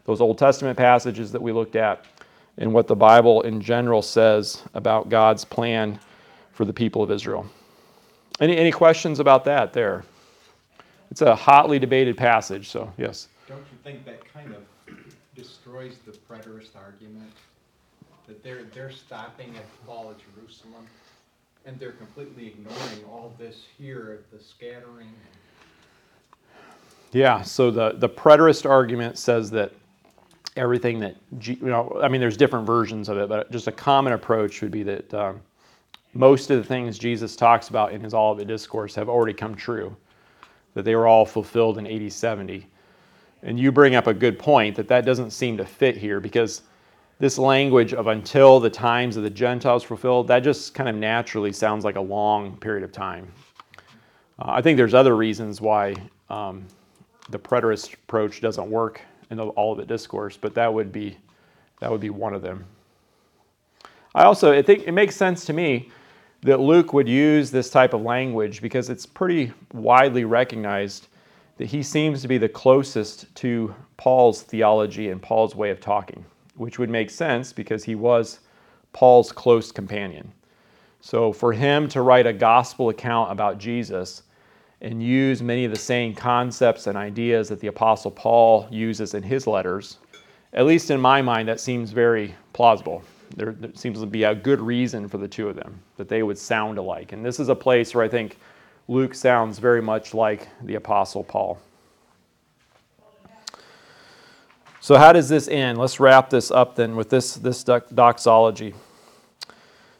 those 0.05 0.21
Old 0.21 0.37
Testament 0.37 0.77
passages 0.77 1.31
that 1.31 1.41
we 1.41 1.51
looked 1.51 1.75
at 1.75 2.05
and 2.57 2.73
what 2.73 2.87
the 2.87 2.95
Bible 2.95 3.41
in 3.43 3.61
general 3.61 4.01
says 4.01 4.63
about 4.73 5.09
God's 5.09 5.45
plan 5.45 5.99
for 6.51 6.65
the 6.65 6.73
people 6.73 7.01
of 7.01 7.09
Israel. 7.09 7.45
Any, 8.39 8.57
any 8.57 8.71
questions 8.71 9.19
about 9.19 9.45
that 9.45 9.71
there? 9.71 10.03
It's 11.11 11.21
a 11.21 11.35
hotly 11.35 11.79
debated 11.79 12.17
passage, 12.17 12.69
so 12.69 12.91
yes. 12.97 13.29
Don't 13.49 13.65
you 13.71 13.79
think 13.83 14.05
that 14.05 14.31
kind 14.31 14.53
of 14.53 14.61
destroys 15.35 15.97
the 16.05 16.11
preterist 16.11 16.75
argument? 16.75 17.31
That 18.27 18.43
they're, 18.43 18.65
they're 18.75 18.91
stopping 18.91 19.55
at 19.55 19.63
the 19.63 19.85
fall 19.87 20.11
of 20.11 20.17
Jerusalem, 20.35 20.85
and 21.65 21.79
they're 21.79 21.93
completely 21.93 22.45
ignoring 22.45 23.03
all 23.09 23.33
this 23.39 23.63
here, 23.75 24.13
of 24.13 24.37
the 24.37 24.43
scattering. 24.43 25.11
Yeah, 27.11 27.41
so 27.41 27.71
the, 27.71 27.93
the 27.93 28.07
preterist 28.07 28.69
argument 28.69 29.17
says 29.17 29.49
that 29.49 29.71
everything 30.55 30.99
that, 30.99 31.15
you 31.41 31.57
know, 31.61 31.99
I 32.03 32.07
mean, 32.07 32.21
there's 32.21 32.37
different 32.37 32.67
versions 32.67 33.09
of 33.09 33.17
it, 33.17 33.29
but 33.29 33.49
just 33.51 33.65
a 33.65 33.71
common 33.71 34.13
approach 34.13 34.61
would 34.61 34.69
be 34.69 34.83
that 34.83 35.11
um, 35.15 35.41
most 36.13 36.51
of 36.51 36.57
the 36.57 36.63
things 36.63 36.99
Jesus 36.99 37.35
talks 37.35 37.69
about 37.69 37.93
in 37.93 38.01
his 38.01 38.13
Olivet 38.13 38.45
Discourse 38.45 38.93
have 38.93 39.09
already 39.09 39.33
come 39.33 39.55
true, 39.55 39.95
that 40.75 40.85
they 40.85 40.95
were 40.95 41.07
all 41.07 41.25
fulfilled 41.25 41.79
in 41.79 41.87
AD 41.87 42.13
70. 42.13 42.67
And 43.43 43.59
you 43.59 43.71
bring 43.71 43.95
up 43.95 44.07
a 44.07 44.13
good 44.13 44.37
point 44.37 44.75
that 44.75 44.87
that 44.89 45.05
doesn't 45.05 45.31
seem 45.31 45.57
to 45.57 45.65
fit 45.65 45.95
here 45.95 46.19
because 46.19 46.63
this 47.19 47.37
language 47.37 47.93
of 47.93 48.07
until 48.07 48.59
the 48.59 48.69
times 48.69 49.17
of 49.17 49.23
the 49.23 49.29
Gentiles 49.29 49.83
fulfilled, 49.83 50.27
that 50.29 50.39
just 50.39 50.73
kind 50.73 50.89
of 50.89 50.95
naturally 50.95 51.51
sounds 51.51 51.83
like 51.83 51.95
a 51.95 52.01
long 52.01 52.57
period 52.57 52.83
of 52.83 52.91
time. 52.91 53.31
Uh, 54.39 54.45
I 54.47 54.61
think 54.61 54.77
there's 54.77 54.93
other 54.93 55.15
reasons 55.15 55.59
why 55.59 55.95
um, 56.29 56.65
the 57.29 57.37
preterist 57.37 57.93
approach 57.93 58.41
doesn't 58.41 58.69
work 58.69 59.01
in 59.29 59.39
all 59.39 59.73
of 59.73 59.77
the 59.77 59.85
Discourse, 59.85 60.37
but 60.37 60.55
that 60.55 60.73
would 60.73 60.91
be 60.91 61.17
that 61.79 61.89
would 61.89 62.01
be 62.01 62.09
one 62.09 62.33
of 62.33 62.41
them. 62.41 62.65
I 64.15 64.23
also 64.23 64.51
I 64.51 64.61
think 64.61 64.87
it 64.87 64.91
makes 64.93 65.15
sense 65.15 65.45
to 65.45 65.53
me 65.53 65.91
that 66.41 66.59
Luke 66.59 66.93
would 66.93 67.07
use 67.07 67.51
this 67.51 67.69
type 67.69 67.93
of 67.93 68.01
language 68.01 68.61
because 68.61 68.89
it's 68.89 69.05
pretty 69.05 69.51
widely 69.73 70.23
recognized 70.23 71.08
that 71.59 71.67
he 71.67 71.83
seems 71.83 72.21
to 72.21 72.29
be 72.29 72.37
the 72.37 72.47
closest 72.47 73.33
to 73.35 73.75
Paul's 73.97 74.41
theology 74.41 75.09
and 75.09 75.21
Paul's 75.21 75.55
way 75.55 75.71
of 75.71 75.81
talking, 75.81 76.23
which 76.55 76.79
would 76.79 76.89
make 76.89 77.09
sense 77.09 77.51
because 77.51 77.83
he 77.83 77.95
was 77.95 78.39
Paul's 78.93 79.33
close 79.33 79.69
companion. 79.69 80.31
So 81.01 81.33
for 81.33 81.51
him 81.51 81.89
to 81.89 82.01
write 82.01 82.25
a 82.25 82.31
gospel 82.31 82.87
account 82.87 83.33
about 83.33 83.57
Jesus 83.57 84.23
and 84.79 85.03
use 85.03 85.41
many 85.41 85.65
of 85.65 85.71
the 85.71 85.77
same 85.77 86.15
concepts 86.15 86.87
and 86.87 86.97
ideas 86.97 87.49
that 87.49 87.59
the 87.59 87.67
Apostle 87.67 88.11
Paul 88.11 88.65
uses 88.71 89.13
in 89.13 89.21
his 89.21 89.45
letters, 89.45 89.97
at 90.53 90.65
least 90.65 90.89
in 90.91 91.01
my 91.01 91.21
mind, 91.21 91.49
that 91.49 91.59
seems 91.59 91.91
very 91.91 92.33
plausible 92.53 93.03
there, 93.35 93.51
there, 93.51 93.71
seems 93.73 93.99
to 93.99 94.05
be 94.05 94.23
a 94.23 94.33
good 94.33 94.61
reason 94.61 95.09
for 95.09 95.17
the 95.17 95.27
two 95.27 95.49
of 95.49 95.57
them 95.57 95.81
that 95.97 96.07
they 96.07 96.23
would 96.23 96.37
sound 96.37 96.77
alike. 96.77 97.11
And 97.11 97.23
this 97.23 97.37
is 97.37 97.49
a 97.49 97.55
place 97.55 97.93
where 97.93 98.03
I 98.03 98.07
think 98.07 98.37
Luke 98.89 99.13
sounds 99.13 99.59
very 99.59 99.83
much 99.83 100.15
like 100.15 100.47
the 100.63 100.73
Apostle 100.73 101.23
Paul. 101.23 101.59
So, 104.81 104.97
how 104.97 105.13
does 105.13 105.29
this 105.29 105.47
end? 105.47 105.77
Let's 105.77 105.99
wrap 105.99 106.31
this 106.31 106.49
up 106.49 106.75
then 106.75 106.95
with 106.95 107.07
this, 107.07 107.35
this 107.35 107.63
doxology. 107.63 108.73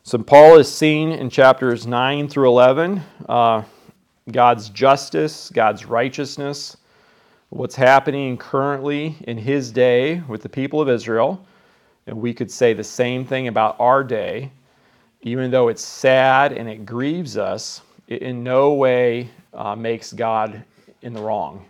So, 0.01 0.17
Paul 0.17 0.57
is 0.57 0.73
seen 0.73 1.11
in 1.11 1.29
chapters 1.29 1.85
9 1.85 2.29
through 2.29 2.47
11 2.47 3.03
uh, 3.29 3.61
God's 4.31 4.69
justice, 4.69 5.51
God's 5.53 5.85
righteousness, 5.85 6.75
what's 7.49 7.75
happening 7.75 8.37
currently 8.37 9.17
in 9.27 9.37
his 9.37 9.71
day 9.71 10.21
with 10.21 10.41
the 10.41 10.49
people 10.49 10.81
of 10.81 10.89
Israel. 10.89 11.45
And 12.07 12.19
we 12.19 12.33
could 12.33 12.49
say 12.49 12.73
the 12.73 12.83
same 12.83 13.23
thing 13.23 13.49
about 13.49 13.75
our 13.79 14.03
day. 14.03 14.51
Even 15.21 15.51
though 15.51 15.67
it's 15.67 15.85
sad 15.85 16.53
and 16.53 16.67
it 16.67 16.87
grieves 16.87 17.37
us, 17.37 17.81
it 18.09 18.23
in 18.23 18.43
no 18.43 18.73
way 18.73 19.29
uh, 19.53 19.75
makes 19.75 20.11
God 20.11 20.61
in 21.03 21.13
the 21.13 21.21
wrong. 21.21 21.63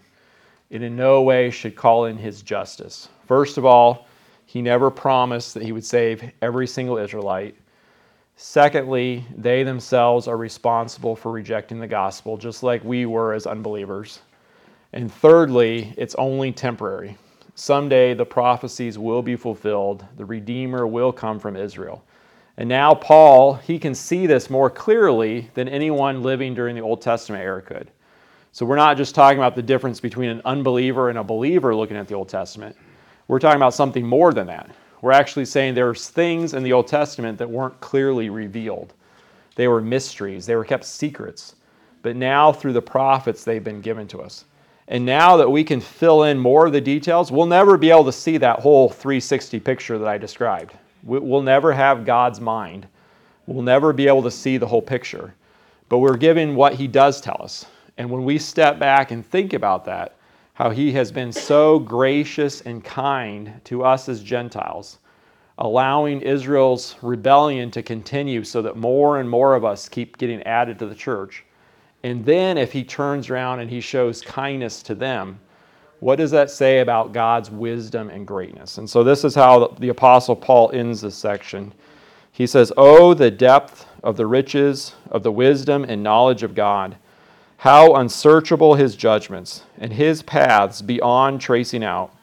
It 0.69 0.81
in 0.81 0.95
no 0.95 1.21
way 1.21 1.51
should 1.51 1.75
call 1.75 2.05
in 2.05 2.17
his 2.17 2.41
justice. 2.41 3.09
First 3.27 3.57
of 3.57 3.65
all, 3.65 4.07
he 4.45 4.61
never 4.61 4.89
promised 4.89 5.53
that 5.53 5.63
he 5.63 5.73
would 5.73 5.85
save 5.85 6.31
every 6.41 6.65
single 6.65 6.97
Israelite. 6.97 7.55
Secondly, 8.37 9.25
they 9.35 9.63
themselves 9.63 10.27
are 10.27 10.37
responsible 10.37 11.13
for 11.15 11.31
rejecting 11.31 11.79
the 11.79 11.87
gospel, 11.87 12.37
just 12.37 12.63
like 12.63 12.83
we 12.85 13.05
were 13.05 13.33
as 13.33 13.45
unbelievers. 13.45 14.21
And 14.93 15.13
thirdly, 15.13 15.93
it's 15.97 16.15
only 16.15 16.53
temporary. 16.53 17.17
Someday 17.53 18.13
the 18.13 18.25
prophecies 18.25 18.97
will 18.97 19.21
be 19.21 19.35
fulfilled. 19.35 20.05
The 20.15 20.25
Redeemer 20.25 20.87
will 20.87 21.11
come 21.11 21.37
from 21.37 21.57
Israel. 21.57 22.01
And 22.59 22.67
now, 22.67 22.93
Paul, 22.93 23.53
he 23.53 23.79
can 23.79 23.95
see 23.95 24.27
this 24.27 24.49
more 24.49 24.69
clearly 24.69 25.49
than 25.53 25.69
anyone 25.69 26.21
living 26.21 26.53
during 26.53 26.75
the 26.75 26.81
Old 26.81 27.01
Testament 27.01 27.41
era 27.41 27.61
could. 27.61 27.89
So, 28.51 28.65
we're 28.65 28.75
not 28.75 28.97
just 28.97 29.15
talking 29.15 29.39
about 29.39 29.55
the 29.55 29.61
difference 29.61 30.01
between 30.01 30.29
an 30.29 30.41
unbeliever 30.43 31.07
and 31.07 31.19
a 31.19 31.23
believer 31.23 31.73
looking 31.73 31.95
at 31.95 32.09
the 32.09 32.15
Old 32.15 32.27
Testament. 32.27 32.75
We're 33.29 33.39
talking 33.39 33.55
about 33.55 33.73
something 33.73 34.05
more 34.05 34.33
than 34.33 34.45
that. 34.47 34.69
We're 35.01 35.13
actually 35.13 35.45
saying 35.45 35.73
there's 35.73 36.09
things 36.09 36.53
in 36.53 36.61
the 36.63 36.73
Old 36.73 36.87
Testament 36.87 37.37
that 37.37 37.49
weren't 37.49 37.79
clearly 37.79 38.29
revealed, 38.29 38.93
they 39.55 39.69
were 39.69 39.79
mysteries, 39.79 40.45
they 40.45 40.57
were 40.57 40.65
kept 40.65 40.83
secrets. 40.83 41.55
But 42.01 42.17
now, 42.17 42.51
through 42.51 42.73
the 42.73 42.81
prophets, 42.81 43.45
they've 43.45 43.63
been 43.63 43.79
given 43.79 44.05
to 44.09 44.19
us. 44.19 44.43
And 44.89 45.05
now 45.05 45.37
that 45.37 45.49
we 45.49 45.63
can 45.63 45.79
fill 45.79 46.23
in 46.23 46.37
more 46.37 46.65
of 46.65 46.73
the 46.73 46.81
details, 46.81 47.31
we'll 47.31 47.45
never 47.45 47.77
be 47.77 47.89
able 47.89 48.03
to 48.03 48.11
see 48.11 48.35
that 48.35 48.59
whole 48.59 48.89
360 48.89 49.61
picture 49.61 49.97
that 49.97 50.09
I 50.09 50.17
described. 50.17 50.73
We- 51.03 51.19
We'll 51.19 51.41
never 51.41 51.73
have 51.73 52.05
God's 52.05 52.39
mind. 52.41 52.87
We'll 53.47 53.63
never 53.63 53.93
be 53.93 54.07
able 54.07 54.23
to 54.23 54.31
see 54.31 54.57
the 54.57 54.67
whole 54.67 54.81
picture. 54.81 55.33
But 55.87 55.99
we're 55.99 56.17
given 56.17 56.55
what 56.55 56.73
He 56.73 56.87
does 56.87 57.19
tell 57.21 57.41
us. 57.41 57.65
And 57.97 58.09
when 58.09 58.23
we 58.23 58.37
step 58.37 58.79
back 58.79 59.11
and 59.11 59.25
think 59.25 59.53
about 59.53 59.85
that, 59.85 60.15
how 60.53 60.69
He 60.69 60.91
has 60.93 61.11
been 61.11 61.31
so 61.31 61.79
gracious 61.79 62.61
and 62.61 62.83
kind 62.83 63.61
to 63.65 63.83
us 63.83 64.07
as 64.07 64.21
Gentiles, 64.21 64.99
allowing 65.57 66.21
Israel's 66.21 66.95
rebellion 67.01 67.71
to 67.71 67.81
continue 67.81 68.43
so 68.43 68.61
that 68.61 68.77
more 68.77 69.19
and 69.19 69.29
more 69.29 69.55
of 69.55 69.65
us 69.65 69.89
keep 69.89 70.17
getting 70.17 70.43
added 70.43 70.79
to 70.79 70.85
the 70.85 70.95
church. 70.95 71.43
And 72.03 72.23
then 72.23 72.57
if 72.57 72.71
he 72.71 72.83
turns 72.83 73.29
around 73.29 73.59
and 73.59 73.69
he 73.69 73.81
shows 73.81 74.21
kindness 74.21 74.81
to 74.83 74.95
them, 74.95 75.39
what 75.99 76.17
does 76.17 76.31
that 76.31 76.49
say 76.49 76.79
about 76.79 77.11
God's 77.11 77.51
wisdom 77.51 78.09
and 78.09 78.25
greatness? 78.25 78.77
And 78.77 78.89
so 78.89 79.03
this 79.03 79.23
is 79.23 79.35
how 79.35 79.67
the 79.79 79.89
Apostle 79.89 80.35
Paul 80.35 80.71
ends 80.73 81.01
this 81.01 81.15
section. 81.15 81.73
He 82.31 82.47
says, 82.47 82.71
Oh, 82.77 83.13
the 83.13 83.31
depth 83.31 83.85
of 84.01 84.15
the 84.15 84.27
riches 84.27 84.93
of 85.11 85.23
the 85.23 85.31
wisdom 85.31 85.83
and 85.83 86.01
knowledge 86.01 86.43
of 86.43 86.55
God! 86.55 86.95
How 87.57 87.95
unsearchable 87.95 88.75
his 88.75 88.95
judgments 88.95 89.63
and 89.77 89.91
his 89.91 90.21
paths 90.23 90.81
beyond 90.81 91.41
tracing 91.41 91.83
out! 91.83 92.13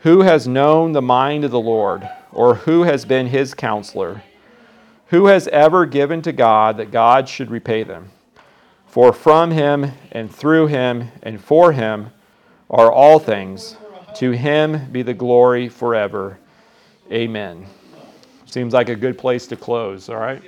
Who 0.00 0.22
has 0.22 0.48
known 0.48 0.92
the 0.92 1.02
mind 1.02 1.44
of 1.44 1.50
the 1.50 1.60
Lord, 1.60 2.08
or 2.32 2.54
who 2.54 2.84
has 2.84 3.04
been 3.04 3.26
his 3.26 3.52
counselor? 3.52 4.22
Who 5.08 5.26
has 5.26 5.48
ever 5.48 5.84
given 5.84 6.22
to 6.22 6.32
God 6.32 6.78
that 6.78 6.90
God 6.90 7.28
should 7.28 7.50
repay 7.50 7.82
them? 7.82 8.10
For 8.86 9.12
from 9.12 9.50
him 9.50 9.92
and 10.10 10.34
through 10.34 10.68
him 10.68 11.08
and 11.22 11.38
for 11.38 11.72
him 11.72 12.10
are 12.72 12.90
all 12.90 13.18
things. 13.18 13.76
To 14.16 14.30
him 14.32 14.90
be 14.90 15.02
the 15.02 15.14
glory 15.14 15.68
forever. 15.68 16.38
Amen. 17.10 17.66
Seems 18.46 18.72
like 18.72 18.88
a 18.88 18.96
good 18.96 19.16
place 19.16 19.46
to 19.48 19.56
close, 19.56 20.08
all 20.08 20.16
right? 20.16 20.42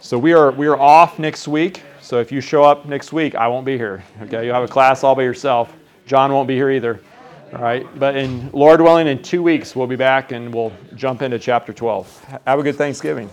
So 0.00 0.18
we 0.18 0.34
are 0.34 0.50
we 0.50 0.66
are 0.66 0.78
off 0.78 1.18
next 1.18 1.48
week. 1.48 1.82
So 2.02 2.20
if 2.20 2.30
you 2.30 2.42
show 2.42 2.62
up 2.62 2.84
next 2.84 3.12
week, 3.12 3.34
I 3.34 3.48
won't 3.48 3.64
be 3.64 3.78
here. 3.78 4.04
Okay, 4.22 4.44
you'll 4.44 4.54
have 4.54 4.64
a 4.64 4.68
class 4.68 5.02
all 5.02 5.14
by 5.14 5.22
yourself. 5.22 5.74
John 6.06 6.32
won't 6.32 6.46
be 6.46 6.54
here 6.54 6.70
either. 6.70 7.00
All 7.54 7.62
right, 7.62 7.86
but 7.98 8.16
in 8.16 8.50
Lord 8.52 8.80
willing, 8.80 9.06
in 9.06 9.22
two 9.22 9.42
weeks 9.42 9.74
we'll 9.74 9.86
be 9.86 9.96
back 9.96 10.32
and 10.32 10.52
we'll 10.52 10.72
jump 10.96 11.22
into 11.22 11.38
chapter 11.38 11.72
12. 11.72 12.40
Have 12.46 12.58
a 12.58 12.62
good 12.62 12.76
Thanksgiving. 12.76 13.30